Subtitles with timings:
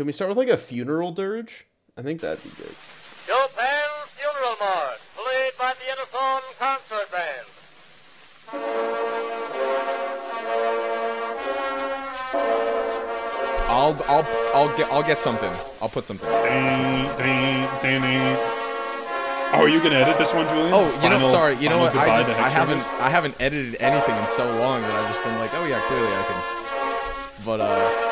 [0.00, 1.66] Can we start with like a funeral dirge?
[1.94, 2.74] I think that'd be good.
[3.26, 7.46] Chopin's Funeral March, played by the Edison Concert Band.
[13.68, 15.52] I'll I'll I'll get I'll get something.
[15.82, 16.30] I'll put something.
[16.30, 16.32] Oh,
[19.52, 20.72] are you gonna edit this one, Julian?
[20.72, 21.56] Oh, you know, Final- sorry.
[21.56, 21.94] You know what?
[21.94, 25.38] I just I haven't I haven't edited anything in so long that I've just been
[25.38, 26.42] like, oh yeah, clearly I can.
[27.44, 28.09] But uh, I,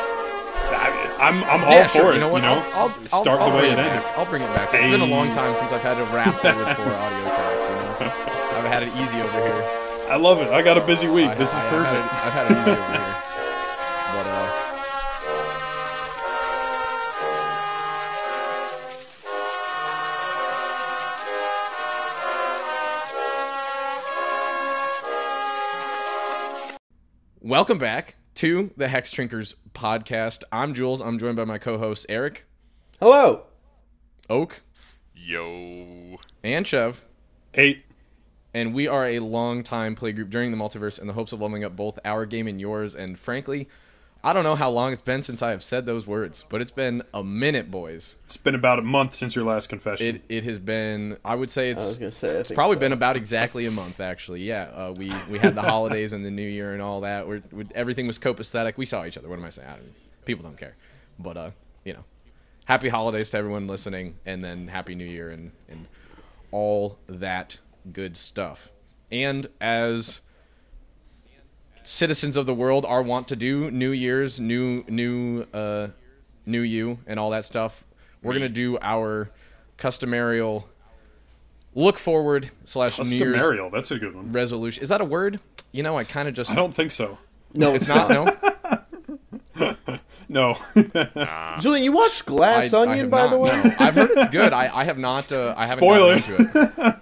[1.19, 2.11] I'm I'm all yeah, for sure.
[2.11, 2.15] it.
[2.15, 2.41] You know what?
[2.41, 2.63] know?
[2.73, 4.03] I'll, I'll, start I'll, the way it it ended.
[4.15, 4.73] I'll bring it back.
[4.73, 7.65] It's been a long time since I've had to wrestle with four audio tracks.
[7.67, 8.13] You know,
[8.59, 9.63] I've had it easy over here.
[10.09, 10.47] I love it.
[10.49, 11.27] I got a busy week.
[11.27, 11.87] I- this is I- I've perfect.
[11.87, 13.15] had it- I've had it easy over here.
[14.09, 14.49] But uh,
[27.41, 30.45] welcome back to the Hexdrinkers podcast.
[30.49, 31.01] I'm Jules.
[31.01, 32.45] I'm joined by my co-host Eric,
[33.01, 33.43] Hello.
[34.29, 34.61] Oak,
[35.13, 36.15] Yo.
[36.41, 37.03] and Chev.
[37.51, 37.83] Hey.
[38.53, 41.41] and we are a long time play group during the multiverse in the hopes of
[41.41, 42.95] leveling up both our game and yours.
[42.95, 43.67] And frankly,
[44.21, 46.71] I don't know how long it's been since I have said those words, but it's
[46.71, 48.17] been a minute, boys.
[48.25, 50.07] It's been about a month since your last confession.
[50.07, 51.17] It it has been.
[51.23, 51.85] I would say I it's.
[51.85, 52.35] was gonna say.
[52.35, 52.81] I it's probably so.
[52.81, 54.41] been about exactly a month, actually.
[54.41, 57.27] Yeah, uh, we we had the holidays and the New Year and all that.
[57.27, 58.75] We're, we everything was copacetic.
[58.75, 59.29] We saw each other.
[59.29, 59.69] What am I saying?
[59.69, 60.75] I don't, people don't care,
[61.17, 61.51] but uh,
[61.85, 62.03] you know,
[62.65, 65.85] happy holidays to everyone listening, and then happy New Year and and
[66.51, 67.57] all that
[67.93, 68.69] good stuff.
[69.11, 70.19] And as
[71.83, 75.87] citizens of the world are wont to do, New Year's, new new uh,
[76.45, 77.85] new you, and all that stuff.
[78.21, 79.29] We're gonna do our
[79.77, 80.41] customary
[81.75, 83.41] look forward slash New Year's
[83.71, 84.31] That's a good one.
[84.31, 84.83] resolution.
[84.83, 85.39] Is that a word?
[85.71, 87.17] You know, I kind of just I don't think so.
[87.53, 88.09] No, it's not.
[88.09, 88.37] No,
[90.29, 90.55] No.
[91.59, 93.61] Julian, you watched Glass I, I Onion, have by not, the way?
[93.63, 93.75] no.
[93.79, 94.53] I've heard it's good.
[94.53, 95.31] I, I have not.
[95.31, 96.19] Uh, I haven't Spoiler.
[96.19, 96.95] gotten into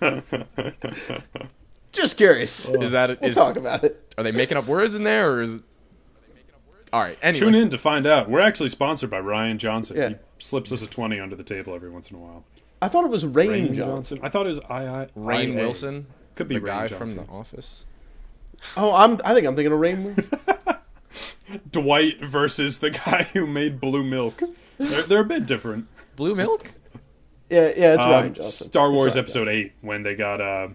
[0.00, 1.46] it.
[1.92, 2.68] Just curious.
[2.68, 4.12] Is that We'll is talk about it.
[4.18, 5.60] are they making up words in there or is?
[6.92, 7.18] All right.
[7.22, 8.30] Anyway, Tune in to find out.
[8.30, 9.96] We're actually sponsored by Rian Johnson.
[9.96, 10.08] Yeah.
[10.10, 12.44] He slips us a 20 under the table every once in a while.
[12.80, 14.20] I thought it was Rain, Johnson.
[14.22, 15.56] I thought it was I I Rain IA.
[15.56, 17.16] Wilson, Could be the Rain guy Johnson.
[17.16, 17.84] from The Office.
[18.76, 19.20] Oh, I'm.
[19.24, 20.78] I think I'm thinking of Rainn Wilson.
[21.70, 24.42] Dwight versus the guy who made Blue Milk.
[24.78, 25.86] They're, they're a bit different.
[26.16, 26.72] Blue Milk.
[27.50, 28.66] Yeah, yeah, it's Um, Rian Johnson.
[28.68, 29.54] Star Wars Episode Johnson.
[29.54, 30.68] Eight when they got uh,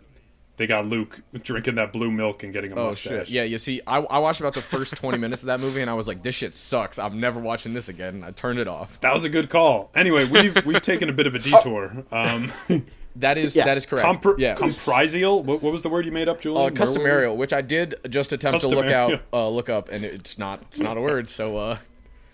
[0.57, 3.11] they got Luke drinking that blue milk and getting a Oh mustache.
[3.27, 3.29] shit!
[3.29, 5.89] Yeah, you see, I, I watched about the first twenty minutes of that movie, and
[5.89, 6.99] I was like, "This shit sucks.
[6.99, 8.99] I'm never watching this again." And I turned it off.
[9.01, 9.89] That was a good call.
[9.95, 12.03] Anyway, we've we've taken a bit of a detour.
[12.11, 12.51] Um,
[13.17, 13.65] That is Yeah.
[13.65, 14.07] that is correct.
[14.07, 15.43] compr- yeah, comprisial.
[15.43, 16.59] What, what was the word you made up, Julian?
[16.59, 20.03] uh, Where customarial, which I did just attempt to look out, uh, look up, and
[20.03, 21.29] it's not it's not a word.
[21.29, 21.77] So, uh,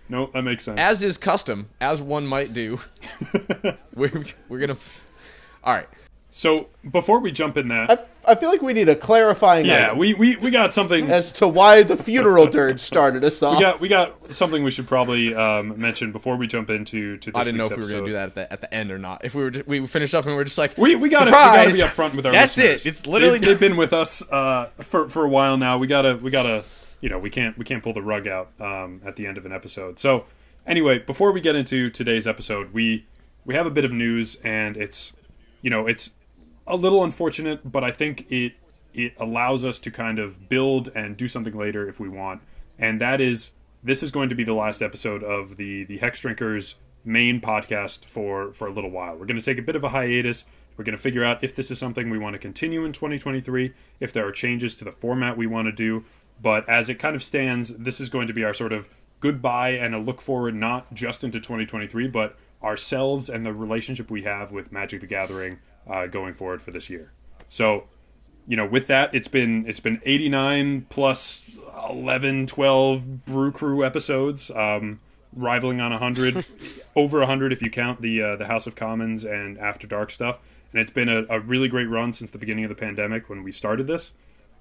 [0.07, 0.79] No, that makes sense.
[0.79, 2.79] as is custom, as one might do,
[3.93, 4.77] we're we're gonna.
[5.65, 5.89] All right,
[6.39, 9.87] so before we jump in that, I, I feel like we need a clarifying yeah,
[9.87, 11.11] item we, we we got something.
[11.11, 13.57] as to why the funeral dirge started us off.
[13.57, 17.31] We got we got something we should probably um, mention before we jump into to
[17.31, 18.73] this I didn't know week's if we were gonna do that at the at the
[18.73, 19.25] end or not.
[19.25, 21.31] If we were, we finished up and we are just like, We, we gotta we
[21.31, 22.85] gotta be upfront with our That's listeners.
[22.85, 22.89] it.
[22.89, 25.77] It's literally they've, they've been with us uh, for for a while now.
[25.77, 26.63] We gotta we gotta
[27.01, 29.45] you know we can't we can't pull the rug out um, at the end of
[29.45, 29.99] an episode.
[29.99, 30.23] So
[30.65, 33.07] anyway, before we get into today's episode, we
[33.43, 35.11] we have a bit of news, and it's
[35.61, 36.11] you know it's
[36.69, 38.53] a little unfortunate, but I think it
[38.93, 42.41] it allows us to kind of build and do something later if we want,
[42.77, 43.51] and that is
[43.83, 48.05] this is going to be the last episode of the the Hex Drinkers main podcast
[48.05, 49.15] for for a little while.
[49.15, 50.45] We're going to take a bit of a hiatus.
[50.77, 53.73] We're going to figure out if this is something we want to continue in 2023,
[53.99, 56.05] if there are changes to the format we want to do.
[56.41, 58.87] But as it kind of stands, this is going to be our sort of
[59.19, 64.23] goodbye and a look forward, not just into 2023, but ourselves and the relationship we
[64.23, 67.11] have with Magic the Gathering uh, going forward for this year.
[67.49, 67.85] So
[68.47, 71.43] you know with that it's been it's been 89 plus
[71.89, 74.99] 11 12 brew crew episodes um
[75.35, 76.45] rivaling on 100
[76.95, 80.39] over 100 if you count the uh, the house of commons and after dark stuff.
[80.71, 83.43] And it's been a, a really great run since the beginning of the pandemic when
[83.43, 84.11] we started this.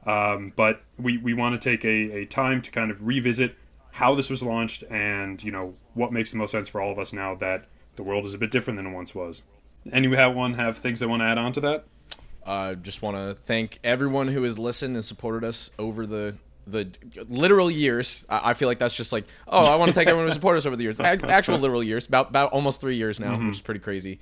[0.06, 3.56] Um, but we, we want to take a, a time to kind of revisit
[3.92, 6.98] how this was launched and you know what makes the most sense for all of
[6.98, 7.66] us now that
[7.96, 9.42] the world is a bit different than it once was
[9.92, 11.84] anyone have things they want to add on to that
[12.46, 16.34] uh, just want to thank everyone who has listened and supported us over the
[16.66, 16.88] the
[17.28, 18.24] literal years.
[18.28, 20.58] I, I feel like that's just like, oh, I want to thank everyone who supported
[20.58, 21.00] us over the years.
[21.00, 24.20] Ac- Actual literal years, about about almost three years now, which is pretty crazy.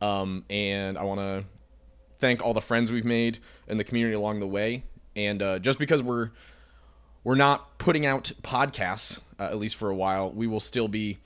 [0.00, 1.44] Um, and I want to
[2.18, 3.38] thank all the friends we've made
[3.68, 4.82] in the community along the way.
[5.16, 6.30] And uh, just because we're
[7.22, 11.18] we're not putting out podcasts, uh, at least for a while, we will still be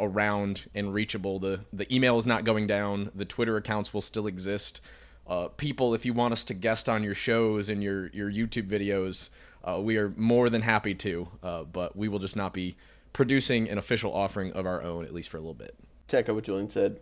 [0.00, 1.38] around and reachable.
[1.38, 3.10] The the email is not going down.
[3.14, 4.80] The Twitter accounts will still exist.
[5.26, 8.68] Uh, people, if you want us to guest on your shows and your your YouTube
[8.68, 9.30] videos,
[9.64, 11.28] uh, we are more than happy to.
[11.42, 12.76] Uh, but we will just not be
[13.12, 15.74] producing an official offering of our own, at least for a little bit.
[16.08, 17.00] to echo what Julian said,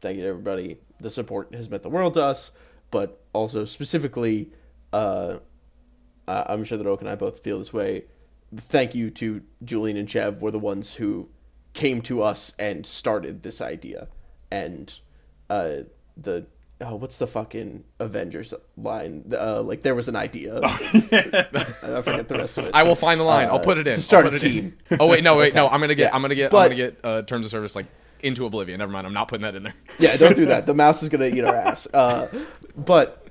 [0.00, 0.78] thank you to everybody.
[1.00, 2.52] The support has meant the world to us,
[2.90, 4.50] but also specifically,
[4.92, 5.38] uh,
[6.28, 8.04] I'm sure that Oak and I both feel this way.
[8.54, 11.28] Thank you to Julian and Chev, were the ones who
[11.76, 14.08] came to us and started this idea.
[14.50, 14.92] And
[15.48, 15.84] uh,
[16.16, 16.46] the
[16.80, 19.24] oh, what's the fucking Avengers line?
[19.32, 20.58] Uh, like there was an idea.
[20.62, 22.74] I forget the rest of it.
[22.74, 23.48] I will find the line.
[23.48, 23.94] I'll Uh, put it in.
[23.96, 24.62] to start I'll put a it in.
[24.62, 24.78] team.
[25.00, 25.68] Oh wait, no, wait, no.
[25.68, 26.10] I'm gonna get.
[26.10, 26.14] Yeah.
[26.16, 26.50] I'm gonna get.
[26.50, 27.86] But- I'm gonna get uh, terms of service like
[28.22, 28.78] into oblivion.
[28.78, 29.06] Never mind.
[29.06, 29.74] I'm not putting that in there.
[29.98, 30.66] Yeah, don't do that.
[30.66, 31.86] The mouse is gonna eat our ass.
[31.92, 32.26] Uh,
[32.76, 33.22] but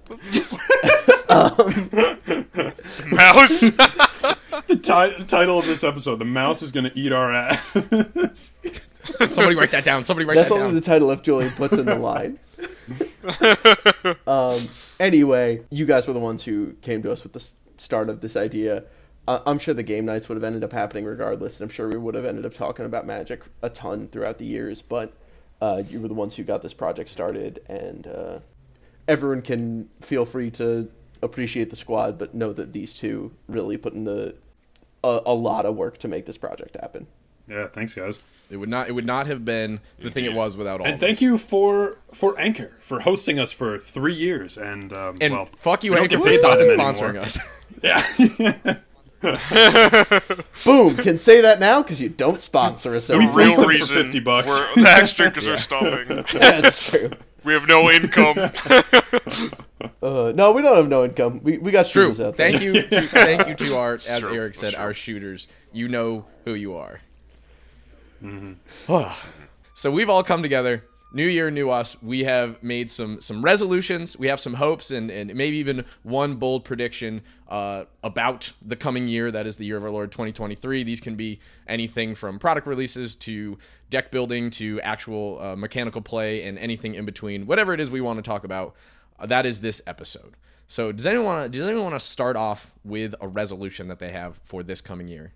[3.12, 3.64] Mouse.
[4.68, 7.62] Ti- title of this episode: The mouse is going to eat our ass.
[9.28, 10.04] Somebody write that down.
[10.04, 10.60] Somebody write That's that down.
[10.60, 10.76] That's only down.
[10.76, 12.40] the title if Julian puts in the line.
[14.28, 14.68] um,
[15.00, 18.36] anyway, you guys were the ones who came to us with the start of this
[18.36, 18.84] idea.
[19.28, 21.90] Uh, I'm sure the game nights would have ended up happening regardless, and I'm sure
[21.90, 24.82] we would have ended up talking about Magic a ton throughout the years.
[24.82, 25.14] But
[25.62, 28.40] uh, you were the ones who got this project started, and uh,
[29.08, 30.90] everyone can feel free to
[31.22, 34.36] appreciate the squad, but know that these two really put in the
[35.06, 37.08] a, a lot of work to make this project happen.
[37.48, 38.18] yeah, thanks, guys.
[38.50, 38.88] It would not.
[38.88, 40.86] It would not have been the thing it was without all.
[40.86, 41.22] And of thank us.
[41.22, 44.56] you for for Anchor for hosting us for three years.
[44.58, 47.38] And um, And well, fuck you, we Anchor, for stopping sponsoring us.
[47.84, 48.78] Yeah.
[50.66, 50.96] Boom!
[50.98, 53.10] Can say that now because you don't sponsor us.
[53.10, 54.48] We every Real them for reason 50 bucks.
[54.48, 56.24] we're- the Hexdrinkers are stopping.
[56.40, 57.12] That's true.
[57.44, 58.36] We have no income.
[60.02, 61.42] Uh, no, we don't have no income.
[61.44, 62.04] We, we got True.
[62.04, 62.52] shooters out there.
[62.52, 62.82] Thank you.
[62.96, 64.84] To, thank you to our, as true, Eric said, true.
[64.84, 65.48] our shooters.
[65.74, 67.02] You know who you are.
[68.24, 68.94] Mm-hmm.
[69.74, 70.84] so we've all come together.
[71.14, 72.02] New year, new us.
[72.02, 74.20] We have made some some resolutions.
[74.20, 79.08] We have some hopes and, and maybe even one bold prediction uh, about the coming
[79.08, 79.32] year.
[79.32, 80.84] That is the year of our Lord 2023.
[80.84, 83.58] These can be anything from product releases to
[83.90, 87.46] deck building to actual uh, mechanical play and anything in between.
[87.46, 88.76] Whatever it is we want to talk about,
[89.20, 90.36] Uh, that is this episode.
[90.68, 94.00] So does anyone want to does anyone want to start off with a resolution that
[94.00, 95.34] they have for this coming year?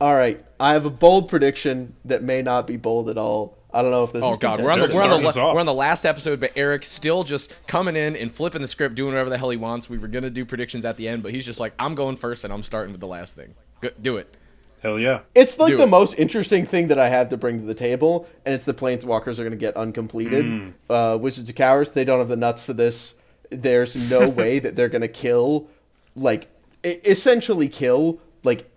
[0.00, 3.58] All right, I have a bold prediction that may not be bold at all.
[3.72, 5.36] I don't know if this Oh is God, we're on the we're on the us
[5.36, 8.94] we're on the last episode, but Eric still just coming in and flipping the script,
[8.94, 9.90] doing whatever the hell he wants.
[9.90, 12.44] We were gonna do predictions at the end, but he's just like, I'm going first,
[12.44, 13.54] and I'm starting with the last thing.
[13.80, 14.34] Go, do it.
[14.80, 15.20] Hell yeah.
[15.34, 15.90] It's like Do the it.
[15.90, 19.38] most interesting thing that I have to bring to the table, and it's the planeswalkers
[19.38, 20.44] are going to get uncompleted.
[20.44, 20.68] Hmm.
[20.88, 23.14] Uh, Wizards of Cowards, they don't have the nuts for this.
[23.50, 25.68] There's no way that they're going to kill,
[26.14, 26.48] like,
[26.84, 28.70] essentially kill, like,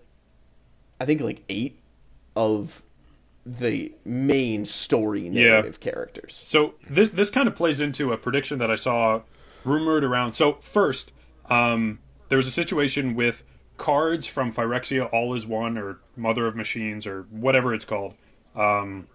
[0.99, 1.79] I think like eight
[2.35, 2.81] of
[3.45, 6.39] the main story narrative characters.
[6.43, 9.21] So this this kind of plays into a prediction that I saw
[9.63, 10.33] rumored around.
[10.33, 11.11] So first,
[11.49, 11.99] um,
[12.29, 13.43] there was a situation with
[13.81, 18.13] cards from Phyrexia All Is One or Mother of Machines or whatever it's called.
[18.55, 19.07] Um,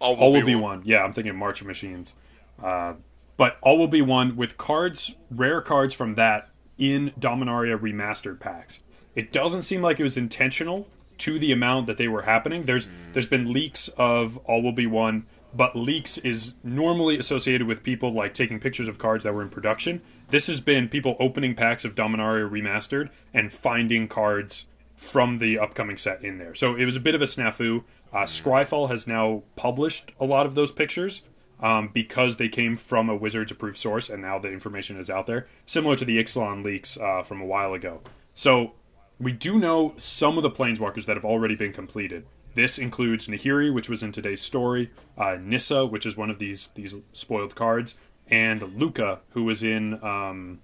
[0.00, 0.78] All will, All will be, be one.
[0.78, 0.82] one.
[0.84, 2.12] Yeah, I'm thinking March of Machines.
[2.60, 2.94] Uh,
[3.36, 8.80] but All will be one with cards, rare cards from that in Dominaria remastered packs.
[9.14, 12.64] It doesn't seem like it was intentional to the amount that they were happening.
[12.64, 17.84] There's there's been leaks of All will be one, but leaks is normally associated with
[17.84, 20.02] people like taking pictures of cards that were in production.
[20.28, 24.66] This has been people opening packs of Dominaria remastered and finding cards
[24.96, 26.54] from the upcoming set in there.
[26.54, 27.84] So it was a bit of a snafu.
[28.12, 31.22] Uh, Scryfall has now published a lot of those pictures
[31.60, 35.26] um, because they came from a Wizards approved source, and now the information is out
[35.26, 38.00] there, similar to the Ixalan leaks uh, from a while ago.
[38.34, 38.72] So
[39.20, 42.26] we do know some of the planeswalkers that have already been completed.
[42.54, 46.68] This includes Nahiri, which was in today's story, uh, Nissa, which is one of these
[46.74, 47.94] these spoiled cards,
[48.28, 50.60] and Lukka, who was in um,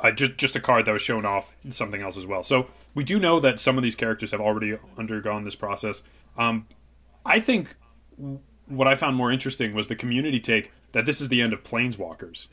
[0.00, 2.44] uh, just just a card that was shown off something else as well.
[2.44, 6.02] So we do know that some of these characters have already undergone this process.
[6.36, 6.66] Um,
[7.24, 7.74] I think
[8.66, 11.64] what I found more interesting was the community take that this is the end of
[11.64, 12.48] Planeswalkers.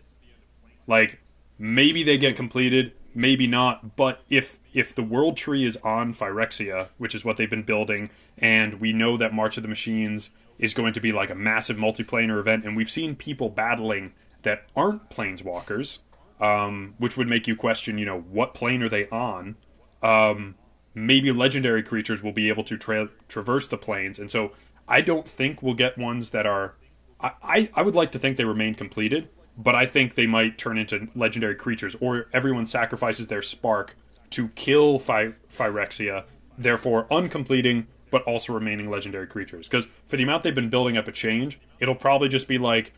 [0.88, 1.20] Like
[1.58, 3.96] maybe they get completed, maybe not.
[3.96, 8.10] But if if the world tree is on Phyrexia, which is what they've been building,
[8.38, 11.78] and we know that March of the Machines is going to be like a massive
[11.78, 16.00] multiplanar event, and we've seen people battling that aren't Planeswalkers,
[16.40, 19.56] um, which would make you question, you know, what plane are they on?
[20.02, 20.56] Um,
[20.94, 24.52] maybe legendary creatures will be able to tra- traverse the planes, and so
[24.88, 26.76] I don't think we'll get ones that are.
[27.20, 30.58] I, I, I would like to think they remain completed, but I think they might
[30.58, 33.96] turn into legendary creatures, or everyone sacrifices their spark
[34.32, 36.26] to kill Phy- Phyrexia,
[36.58, 37.86] therefore uncompleting,
[38.16, 39.68] but also remaining legendary creatures.
[39.68, 42.94] Because for the amount they've been building up a change, it'll probably just be like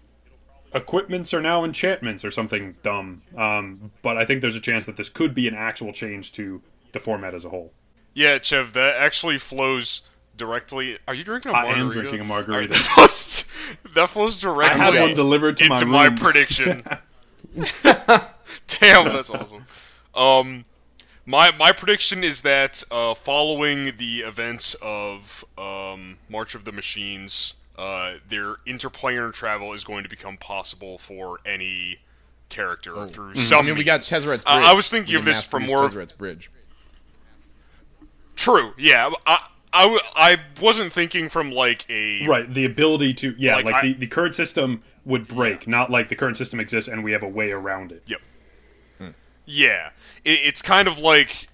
[0.76, 3.24] equipments are now enchantments or something dumb.
[3.36, 6.62] Um, but I think there's a chance that this could be an actual change to
[6.92, 7.74] the format as a whole.
[8.14, 10.04] Yeah, Chev, that actually flows
[10.38, 11.00] directly.
[11.08, 11.80] Are you drinking a margarita?
[11.80, 12.74] I am drinking a margarita.
[12.78, 13.46] That, flows,
[13.96, 16.84] that flows directly I had one delivered to into my my prediction.
[17.56, 19.66] Damn, that's awesome.
[20.14, 20.66] Um,
[21.28, 27.54] my my prediction is that uh, following the events of um, March of the Machines,
[27.78, 32.00] uh, their interplanar travel is going to become possible for any
[32.50, 33.58] character through some.
[33.58, 33.60] Oh.
[33.60, 33.66] Mm-hmm.
[33.66, 34.10] I mean, we got means.
[34.10, 34.46] Tezzeret's Bridge.
[34.46, 36.50] Uh, I was thinking We of this from more- Tezzeret's Bridge.
[38.36, 38.74] True.
[38.78, 39.12] Yeah.
[39.26, 43.82] I I wasn't thinking from like a Right, the ability to yeah, Like, like, I-
[43.82, 47.24] the, the current system would break, not like the current system exists and we have
[47.24, 48.04] a way around it.
[48.08, 48.22] Yep.
[49.48, 49.92] Yeah,
[50.24, 51.48] it, it's kind of like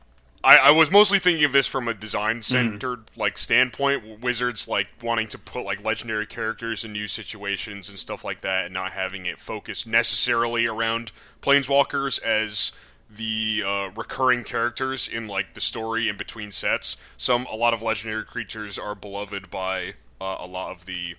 [0.43, 4.19] I, I was mostly thinking of this from a design centered like standpoint.
[4.19, 8.65] Wizards like wanting to put like legendary characters in new situations and stuff like that,
[8.65, 12.73] and not having it focused necessarily around planeswalkers as
[13.09, 16.97] the uh, recurring characters in like the story in between sets.
[17.15, 21.15] Some a lot of legendary creatures are beloved by uh, a lot of the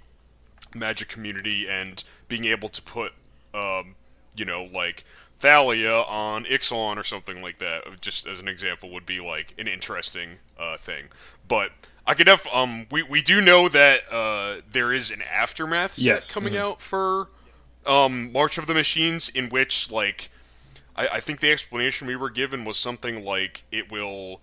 [0.74, 3.12] magic community and being able to put
[3.54, 3.94] um,
[4.36, 5.04] you know like
[5.40, 9.68] Thalia on Ixalan or something like that just as an example would be like an
[9.68, 11.04] interesting uh, thing
[11.46, 11.70] but
[12.06, 16.04] I could def um we, we do know that uh, there is an aftermath set
[16.04, 16.30] Yes.
[16.30, 17.28] coming out for
[17.86, 20.30] um, March of the Machines in which like
[20.96, 24.40] I, I think the explanation we were given was something like it will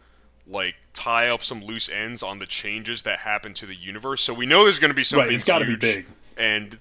[0.48, 4.22] like tie up some loose ends on the changes that happen to the universe.
[4.22, 6.06] So we know there's going to be something Right, it's gotta be big.
[6.36, 6.78] And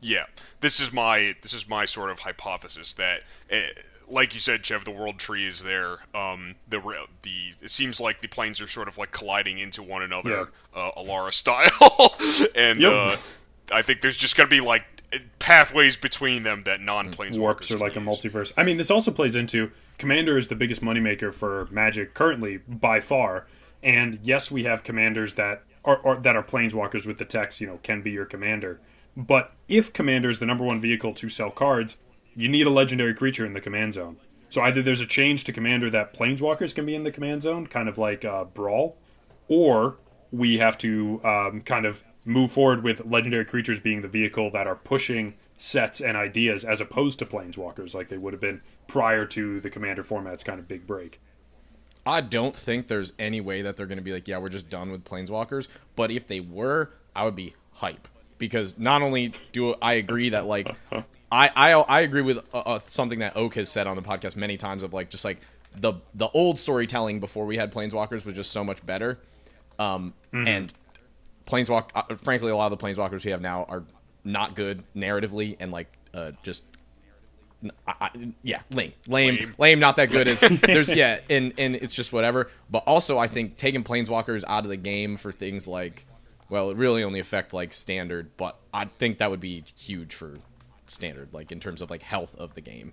[0.00, 0.26] yeah,
[0.60, 3.68] this is my this is my sort of hypothesis that, eh,
[4.08, 5.98] like you said, Chev, the world tree is there.
[6.14, 6.80] Um, the
[7.22, 10.90] the it seems like the planes are sort of like colliding into one another, uh,
[10.96, 12.16] Alara style,
[12.54, 12.92] and Yep.
[12.92, 13.16] uh,
[13.72, 14.84] I think there's just going to be like
[15.38, 18.52] pathways between them that non-planeswalkers warps or can like a multiverse.
[18.56, 23.00] I mean, this also plays into Commander is the biggest moneymaker for Magic currently by
[23.00, 23.46] far.
[23.82, 27.66] And yes, we have commanders that are, are that are planeswalkers with the text, you
[27.66, 28.80] know, can be your commander.
[29.18, 31.96] But if Commander is the number one vehicle to sell cards,
[32.36, 34.16] you need a legendary creature in the command zone.
[34.48, 37.66] So either there's a change to Commander that planeswalkers can be in the command zone,
[37.66, 38.96] kind of like uh, Brawl,
[39.48, 39.96] or
[40.30, 44.68] we have to um, kind of move forward with legendary creatures being the vehicle that
[44.68, 49.26] are pushing sets and ideas as opposed to planeswalkers like they would have been prior
[49.26, 51.20] to the commander format's kind of big break.
[52.06, 54.70] I don't think there's any way that they're going to be like, yeah, we're just
[54.70, 55.66] done with planeswalkers.
[55.96, 58.06] But if they were, I would be hype
[58.38, 60.74] because not only do I agree that like,
[61.30, 64.36] I I, I agree with uh, uh, something that Oak has said on the podcast
[64.36, 65.38] many times of like just like
[65.76, 69.18] the the old storytelling before we had planeswalkers was just so much better,
[69.78, 70.72] um, and
[71.46, 73.82] planeswalk uh, frankly a lot of the planeswalkers we have now are
[74.24, 76.64] not good narratively and like uh, just
[77.86, 78.10] I, I,
[78.42, 79.80] yeah, lame, lame, lame, Lame.
[79.80, 80.28] Not that good.
[80.28, 82.50] Is there's yeah, and and it's just whatever.
[82.70, 86.06] But also, I think taking planeswalkers out of the game for things like,
[86.50, 90.38] well, it really only affect like standard, but I think that would be huge for
[90.86, 92.92] standard, like in terms of like health of the game.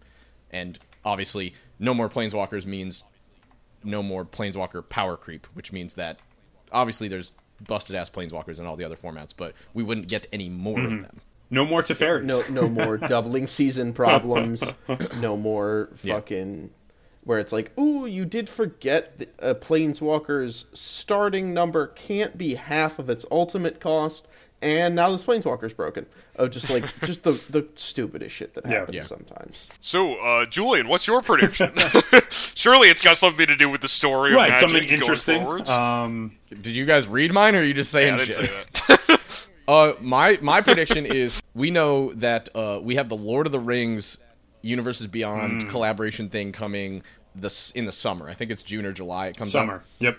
[0.51, 3.03] And obviously, no more planeswalkers means
[3.83, 6.19] no more planeswalker power creep, which means that
[6.71, 7.31] obviously there's
[7.65, 10.91] busted ass planeswalkers in all the other formats, but we wouldn't get any more of
[10.91, 11.01] mm-hmm.
[11.03, 11.21] them.
[11.49, 12.23] No more Teferis.
[12.23, 14.63] No, no more doubling season problems.
[15.19, 16.15] No more Yeah.
[16.15, 16.71] fucking
[17.25, 22.97] where it's like, ooh, you did forget that a planeswalker's starting number can't be half
[22.99, 24.27] of its ultimate cost,
[24.61, 26.05] and now this planeswalker's broken.
[26.37, 29.03] Oh, just like just the the stupidest shit that happens Yeah.
[29.03, 29.69] sometimes.
[29.81, 31.71] So, uh, Julian, what's your prediction?
[32.29, 35.41] Surely it's got something to do with the story of right, Magic something interesting.
[35.41, 35.69] forwards.
[35.69, 38.49] Um, Did you guys read mine, or are you just saying yeah, shit?
[38.77, 38.97] say.
[39.67, 43.59] Uh, my my prediction is we know that uh, we have the Lord of the
[43.59, 44.19] Rings
[44.65, 45.69] Universes Beyond Hmm.
[45.69, 47.03] collaboration thing coming
[47.35, 48.27] this in the summer.
[48.29, 49.27] I think it's June or July.
[49.27, 49.75] It comes summer.
[49.75, 49.83] out.
[49.99, 50.17] Yep.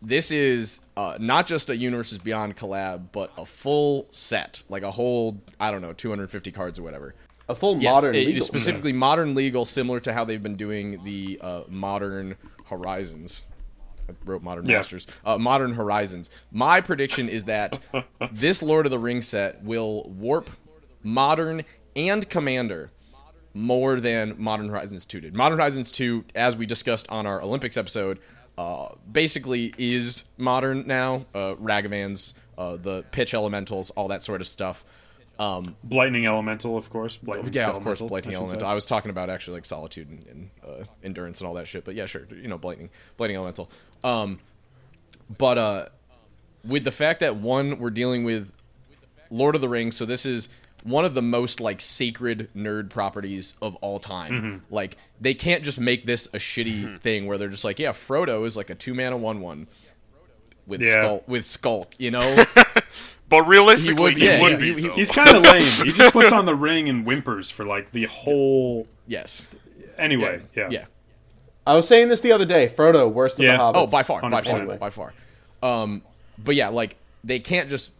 [0.00, 4.90] This is uh, not just a Universes Beyond collab, but a full set, like a
[4.90, 7.14] whole I don't know, 250 cards or whatever.
[7.48, 8.42] A full Yes, modern it- legal.
[8.44, 13.42] specifically modern legal, similar to how they've been doing the uh, modern Horizons.
[14.08, 14.76] I wrote Modern Yeah.
[14.76, 15.06] Masters.
[15.24, 16.30] Uh, modern Horizons.
[16.50, 17.78] My prediction is that
[18.32, 20.48] this Lord of the Rings set will warp
[21.02, 21.64] Modern
[21.96, 22.90] and Commander
[23.58, 25.34] more than Modern Horizons 2 did.
[25.34, 28.18] Modern Horizons 2, as we discussed on our Olympics episode,
[28.56, 31.24] uh, basically is modern now.
[31.34, 34.84] Uh, Ragavans, uh, the pitch elementals, all that sort of stuff.
[35.38, 37.16] Um, Blightning Elemental, of course.
[37.16, 38.60] Blightning yeah, of course, I Elemental.
[38.60, 38.66] say.
[38.66, 41.84] I was talking about actually like Solitude and, and uh, Endurance and all that shit,
[41.84, 43.70] but yeah, sure, you know, Blighting, Blighting Elemental.
[44.02, 44.40] Um,
[45.36, 45.86] but uh,
[46.64, 48.52] with the fact that one we're dealing with
[49.30, 50.48] Lord of the Rings, so this is
[50.84, 54.32] one of the most like sacred nerd properties of all time.
[54.32, 54.74] Mm-hmm.
[54.74, 58.44] Like they can't just make this a shitty thing where they're just like, yeah, Frodo
[58.46, 59.66] is like a two mana one one
[60.66, 60.90] with Yeah.
[61.02, 62.44] skull with skulk, you know?
[63.30, 64.80] But realistically, would- he yeah, would he- be.
[64.82, 65.62] he- He's kind of lame.
[65.84, 68.86] He just puts on the ring and whimpers for like the whole.
[69.06, 69.50] yes.
[69.98, 70.68] Anyway, yeah.
[70.70, 70.84] Yeah.
[71.66, 72.68] I was saying this the other day.
[72.74, 73.58] Frodo, worst of Yeah.
[73.58, 73.72] the hobbits.
[73.74, 74.66] Oh, by far, by 100%.
[74.66, 75.12] far, by far.
[75.62, 76.00] Um,
[76.38, 77.90] but yeah, like they can't just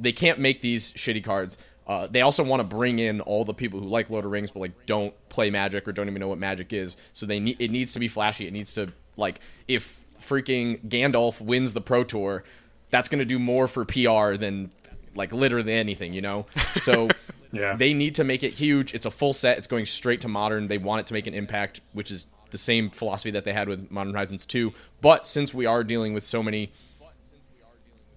[0.00, 1.58] they can't make these shitty cards.
[1.86, 4.50] Uh, they also want to bring in all the people who like Lord of Rings
[4.50, 6.96] but like don't play Magic or don't even know what Magic is.
[7.12, 8.46] So they need it needs to be flashy.
[8.46, 12.42] It needs to like if freaking Gandalf wins the Pro Tour,
[12.90, 14.70] that's gonna do more for PR than
[15.14, 16.46] like literally anything, you know.
[16.76, 17.08] So
[17.52, 17.76] Yeah.
[17.76, 18.92] they need to make it huge.
[18.92, 19.56] It's a full set.
[19.56, 20.66] It's going straight to modern.
[20.66, 23.68] They want it to make an impact, which is the same philosophy that they had
[23.68, 24.74] with Modern Horizons 2.
[25.00, 26.72] But since we are dealing with so many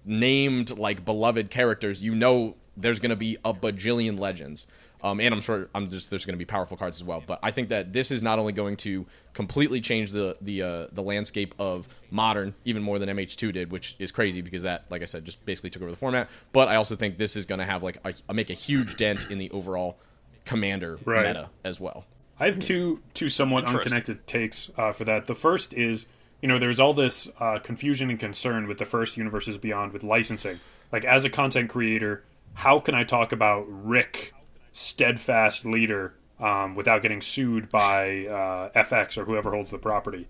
[0.04, 4.66] named like beloved characters, you know there's going to be a bajillion legends.
[5.02, 7.22] Um, and I'm sure I'm just there's going to be powerful cards as well.
[7.26, 10.86] But I think that this is not only going to completely change the the uh,
[10.92, 15.00] the landscape of modern even more than MH2 did, which is crazy because that, like
[15.00, 16.28] I said, just basically took over the format.
[16.52, 18.96] But I also think this is going to have like a, a- make a huge
[18.96, 19.96] dent in the overall
[20.44, 21.26] commander Right.
[21.26, 22.04] meta as well.
[22.38, 25.26] I have two two somewhat unconnected takes uh, for that.
[25.26, 26.06] The first is,
[26.42, 30.02] you know, there's all this uh, confusion and concern with the first Universes Beyond with
[30.02, 30.60] licensing.
[30.92, 34.34] Like, as a content creator, how can I talk about Rick,
[34.72, 40.28] steadfast leader, um, without getting sued by uh, FX or whoever holds the property?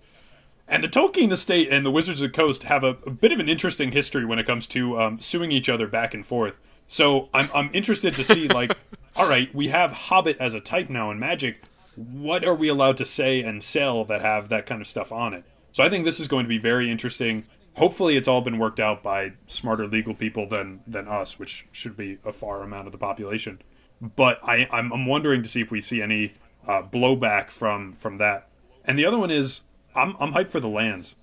[0.67, 3.39] And the Tolkien estate and the Wizards of the Coast have a, a bit of
[3.39, 6.53] an interesting history when it comes to um, suing each other back and forth.
[6.87, 8.77] So I'm, I'm interested to see, like,
[9.15, 11.61] all right, we have Hobbit as a type now in Magic.
[11.95, 15.33] What are we allowed to say and sell that have that kind of stuff on
[15.33, 15.43] it?
[15.73, 17.45] So I think this is going to be very interesting.
[17.75, 21.95] Hopefully, it's all been worked out by smarter legal people than than us, which should
[21.95, 23.61] be a far amount of the population.
[24.01, 26.33] But I, I'm, I'm wondering to see if we see any
[26.67, 28.49] uh, blowback from from that.
[28.83, 29.61] And the other one is
[29.95, 31.15] I'm I'm hyped for the lands.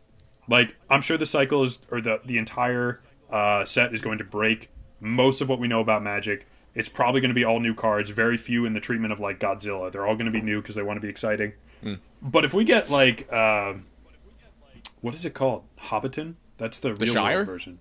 [0.48, 4.24] Like I'm sure the cycle is or the the entire uh, set is going to
[4.24, 6.46] break most of what we know about Magic.
[6.74, 8.10] It's probably going to be all new cards.
[8.10, 9.90] Very few in the treatment of like Godzilla.
[9.90, 11.52] They're all going to be new because they want to be exciting.
[12.22, 13.74] But if we get like uh,
[15.00, 15.64] what is it called?
[15.80, 16.34] Hobbiton.
[16.58, 17.36] That's the, real Shire?
[17.38, 17.78] world version.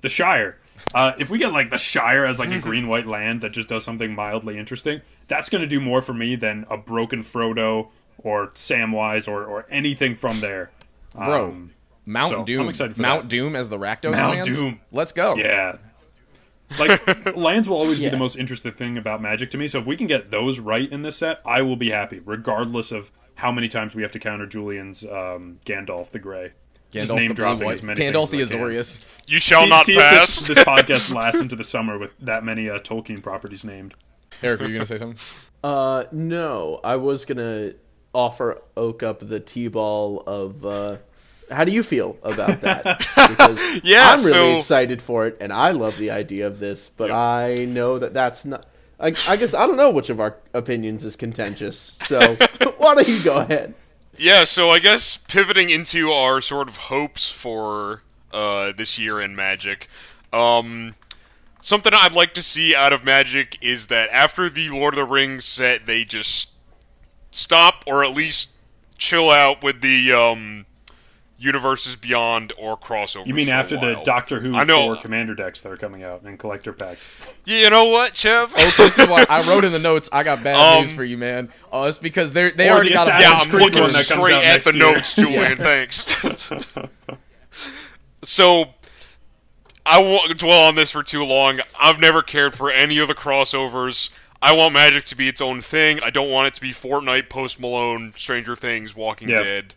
[0.00, 0.58] The Shire.
[0.94, 3.68] Uh, if we get like the Shire as like a green white land that just
[3.68, 7.88] does something mildly interesting, that's going to do more for me than a broken Frodo
[8.18, 10.70] or Samwise or or anything from there.
[11.14, 11.70] Bro, Um,
[12.06, 12.62] Mount so, Doom.
[12.62, 13.28] I'm excited for Mount that.
[13.28, 14.58] Doom as the Rakdos Mount lands?
[14.58, 14.80] Doom.
[14.92, 15.36] Let's go.
[15.36, 15.76] Yeah.
[16.78, 19.68] Like lands will always be the most interesting thing about Magic to me.
[19.68, 22.90] So if we can get those right in this set, I will be happy, regardless
[22.90, 26.52] of how many times we have to counter Julian's um, Gandalf the Gray.
[26.92, 27.76] Gandalf name the Blue dropping White.
[27.78, 28.60] as many Gandalf the things can.
[28.60, 29.04] Azorius.
[29.26, 30.40] You shall see, not see pass.
[30.40, 33.94] If this, this podcast lasts into the summer with that many uh, Tolkien properties named.
[34.42, 35.18] Eric, were you gonna say something?
[35.64, 37.72] Uh, no, I was gonna
[38.12, 40.66] offer Oak up the T-ball of.
[40.66, 40.96] Uh,
[41.50, 42.84] how do you feel about that?
[43.30, 46.90] Because Yeah, I'm really so- excited for it, and I love the idea of this,
[46.94, 48.66] but I know that that's not.
[49.00, 51.96] I, I guess I don't know which of our opinions is contentious.
[52.06, 52.20] So
[52.78, 53.74] why don't you go ahead?
[54.16, 58.02] Yeah, so I guess pivoting into our sort of hopes for
[58.32, 59.88] uh, this year in Magic,
[60.32, 60.94] um,
[61.62, 65.12] something I'd like to see out of Magic is that after the Lord of the
[65.12, 66.50] Rings set, they just
[67.32, 68.52] stop or at least
[68.98, 70.66] chill out with the um,
[71.36, 73.26] universes beyond or crossover.
[73.26, 74.00] You mean for a after the.
[74.04, 74.86] Doctor Who I know.
[74.94, 77.08] four commander decks that are coming out and collector packs?
[77.44, 78.52] You know what, Chev?
[78.56, 80.08] Oh, this is why I wrote in the notes.
[80.12, 81.50] I got bad Um, news for you, man.
[81.72, 83.82] Oh, it's because they're they Or already the got a Assassin's yeah, I'm Creed looking
[83.82, 84.92] one straight at the year.
[84.94, 85.56] notes, Julian.
[85.56, 86.06] Thanks.
[88.22, 88.66] so,
[89.84, 91.60] I won't dwell on this for too long.
[91.80, 94.10] I've never cared for any of the crossovers.
[94.40, 96.00] I want Magic to be its own thing.
[96.02, 99.42] I don't want it to be Fortnite, Post Malone, Stranger Things, Walking Yeah.
[99.42, 99.74] Dead.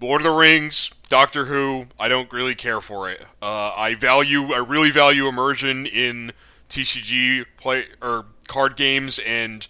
[0.00, 3.20] Lord of the Rings, Doctor Who, I don't really care for it.
[3.42, 6.32] Uh, I value, I really value immersion in
[6.68, 9.66] TCG play or card games, and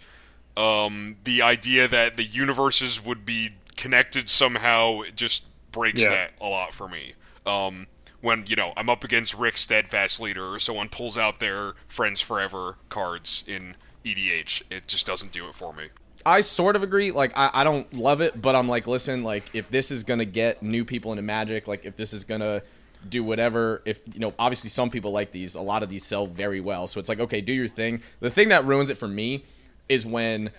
[0.55, 6.09] um, the idea that the universes would be connected somehow just breaks Yeah.
[6.09, 7.13] that a lot for me.
[7.45, 7.87] Um,
[8.21, 12.19] when you know I'm up against Rick Steadfast Leader, or someone pulls out their Friends
[12.21, 15.87] Forever cards in EDH, it just doesn't do it for me.
[16.25, 17.11] I sort of agree.
[17.11, 20.25] Like, I, I don't love it, but I'm like, listen, like, if this is gonna
[20.25, 22.61] get new people into Magic, like, if this is gonna
[23.07, 25.55] do whatever, if you know, obviously some people like these.
[25.55, 28.01] A lot of these sell very well, so it's like, okay, do your thing.
[28.19, 29.45] The thing that ruins it for me
[29.87, 30.51] is when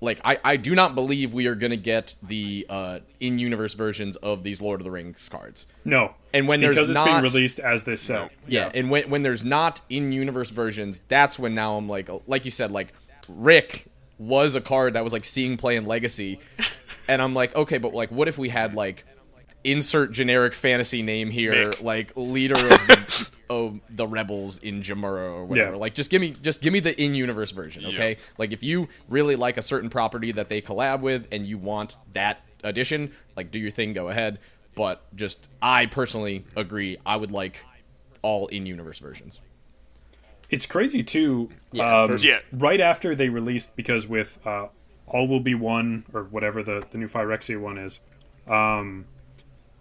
[0.00, 4.42] like I, I do not believe we are gonna get the uh, in-universe versions of
[4.42, 5.66] these Lord of the Rings cards.
[5.84, 8.32] No, And when there's because it's not, being released as this set.
[8.48, 12.50] yeah, and when when there's not in-universe versions, that's when now I'm like, like you
[12.50, 12.94] said, like
[13.28, 13.86] Rick
[14.20, 16.38] was a card that was like seeing play in Legacy,
[17.08, 19.04] and I'm like, okay, but like, what if we had like
[19.64, 21.82] insert generic fantasy name here, Mick.
[21.82, 25.72] like leader of the, of the rebels in Jamuraa or whatever.
[25.72, 25.76] Yeah.
[25.76, 28.18] Like, just give me just give me the in-universe version, okay?
[28.38, 31.96] Like, if you really like a certain property that they collab with and you want
[32.12, 34.38] that edition, like, do your thing, go ahead.
[34.74, 36.98] But just, I personally agree.
[37.04, 37.64] I would like
[38.22, 39.40] all in-universe versions.
[40.50, 41.48] It's crazy too.
[41.72, 42.40] Yeah, um, Yeah.
[42.52, 44.68] Right after they released, because with uh,
[45.06, 48.00] All Will Be One or whatever the the new Phyrexia one is,
[48.46, 49.06] um,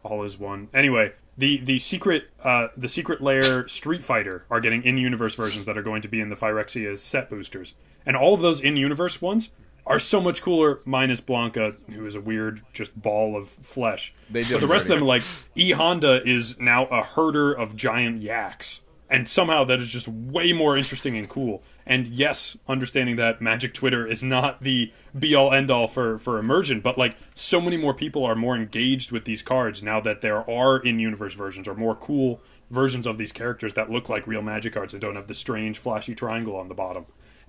[0.04, 0.70] All is One.
[0.74, 5.66] Anyway, the the secret uh, the secret layer Street Fighter are getting in universe versions
[5.66, 7.74] that are going to be in the Phyrexia set boosters,
[8.06, 9.50] and all of those in universe ones
[9.88, 10.80] are so much cooler.
[10.86, 14.14] Minus Blanka, who is a weird just ball of flesh.
[14.30, 15.24] They did but the rest of them, like
[15.56, 20.54] E Honda, is now a herder of giant yaks, and somehow that is just way
[20.54, 21.64] more interesting and cool.
[21.86, 26.38] And yes, understanding that Magic Twitter is not the be all end all for for
[26.38, 30.22] immersion, but like so many more people are more engaged with these cards now that
[30.22, 34.28] there are in universe versions or more cool versions of these characters that look like
[34.28, 37.06] real Magic cards and don't have the strange flashy triangle on the bottom.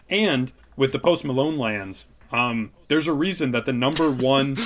[0.08, 4.56] And with the Post Malone lands, um, there's a reason that the number one,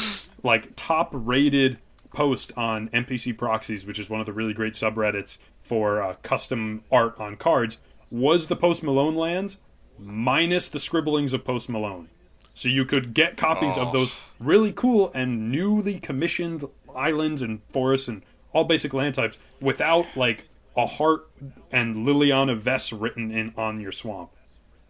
[0.42, 1.78] like top rated
[2.14, 6.84] post on MPC Proxies, which is one of the really great subreddits for uh, custom
[6.92, 7.78] art on cards,
[8.10, 9.56] was the Post Malone lands
[9.98, 12.08] minus the scribblings of Post Malone.
[12.54, 18.06] So you could get copies of those really cool and newly commissioned islands and forests
[18.06, 18.22] and
[18.52, 20.46] all basic land types without like
[20.76, 21.28] a heart
[21.72, 24.30] and Liliana Vess written in on your swamp.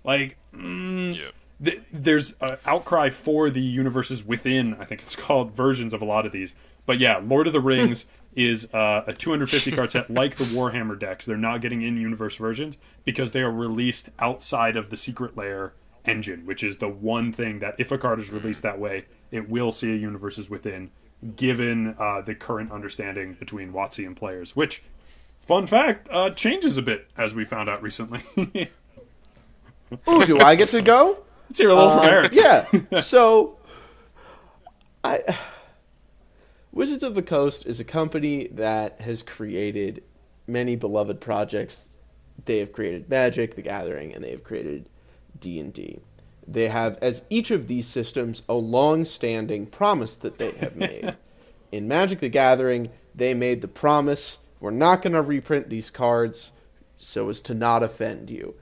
[0.02, 1.30] Like, mm, Yeah.
[1.64, 4.74] th- there's an outcry for the universes within.
[4.74, 6.52] I think it's called versions of a lot of these.
[6.84, 8.04] But yeah, Lord of the Rings
[8.36, 11.24] is uh, a 250 card set like the Warhammer decks.
[11.24, 15.74] They're not getting in universe versions because they are released outside of the Secret Lair
[16.04, 19.48] engine, which is the one thing that if a card is released that way, it
[19.48, 20.90] will see a universes within.
[21.36, 24.82] Given uh, the current understanding between WotC and players, which,
[25.40, 28.22] fun fact, uh, changes a bit as we found out recently.
[30.08, 31.18] Ooh, do I get to go?
[31.48, 32.32] Let's hear a little from Um, Eric.
[32.32, 32.66] yeah.
[33.00, 33.56] So,
[35.02, 35.22] I
[36.74, 40.02] Wizards of the Coast is a company that has created
[40.48, 41.80] many beloved projects.
[42.46, 44.86] They have created Magic, The Gathering, and they have created
[45.40, 46.00] D and D.
[46.48, 51.14] They have, as each of these systems, a long-standing promise that they have made.
[51.72, 56.50] In Magic: The Gathering, they made the promise: we're not going to reprint these cards
[56.98, 58.52] so as to not offend you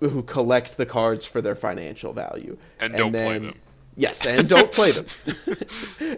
[0.00, 2.58] who collect the cards for their financial value.
[2.78, 3.54] And don't play them.
[4.00, 5.04] Yes, and don't play them.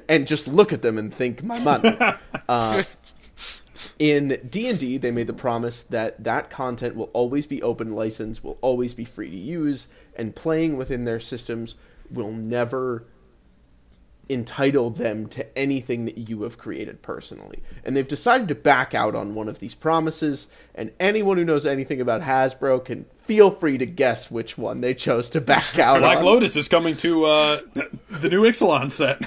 [0.08, 1.98] and just look at them and think my money.
[2.48, 2.82] Uh,
[3.98, 8.58] in D&D, they made the promise that that content will always be open license, will
[8.60, 11.76] always be free to use, and playing within their systems
[12.10, 13.04] will never
[14.28, 17.62] entitle them to anything that you have created personally.
[17.84, 21.66] And they've decided to back out on one of these promises, and anyone who knows
[21.66, 25.96] anything about Hasbro can feel free to guess which one they chose to back out
[25.96, 26.02] on.
[26.02, 26.24] Black on.
[26.24, 27.60] Lotus is coming to uh,
[28.10, 29.22] the new Ixalan set.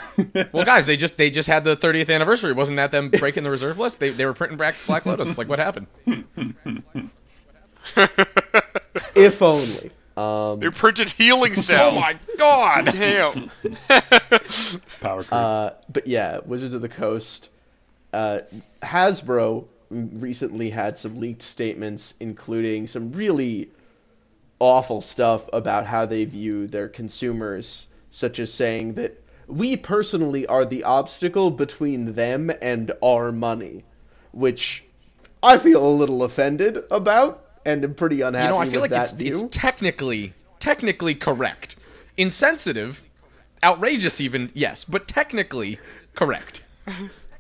[0.54, 2.54] Well, guys, they just they just had the 30th anniversary.
[2.54, 4.00] Wasn't that them breaking the reserve list?
[4.00, 5.38] They, they were printing back Black Lotus.
[5.38, 5.88] Like, what happened?
[9.16, 9.92] If only.
[10.18, 11.92] Um, They printed healing cell.
[11.96, 12.86] Oh my god!
[12.86, 13.52] Damn.
[15.02, 15.34] Power creep.
[15.34, 17.50] Uh, but yeah, Wizards of the Coast.
[18.14, 18.40] Uh,
[18.82, 23.70] Hasbro recently had some leaked statements, including some really
[24.60, 30.66] awful stuff about how they view their consumers, such as saying that we personally are
[30.66, 33.84] the obstacle between them and our money,
[34.32, 34.84] which
[35.44, 38.92] I feel a little offended about and am pretty unhappy You know, I feel with
[38.92, 41.76] like it's, it's technically technically correct.
[42.18, 43.04] Insensitive,
[43.64, 45.80] outrageous even, yes, but technically
[46.16, 46.64] correct.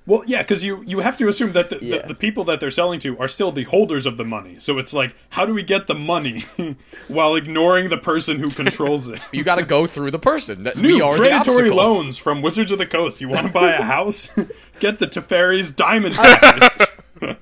[0.06, 2.02] well, yeah, because you, you have to assume that the, Yeah.
[2.02, 4.58] the, the people that they're selling to are still the holders of the money.
[4.60, 6.46] So it's like, how do we get the money
[7.08, 9.20] while ignoring the person who controls it?
[9.32, 10.64] You got to go through the person.
[10.64, 11.78] That New we are predatory obstacle.
[11.78, 13.22] loans from Wizards of the Coast.
[13.22, 14.30] You want to buy a house?
[14.80, 16.16] Get the Teferi's diamond.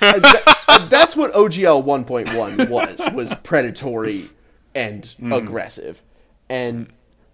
[0.00, 4.30] that- that's what OGL 1.1 was was predatory
[4.74, 5.32] and hmm.
[5.32, 6.02] aggressive.
[6.48, 6.92] And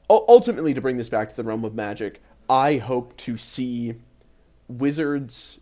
[0.08, 3.94] ultimately to bring this back to the realm of magic, I hope to see
[4.68, 5.58] Wizards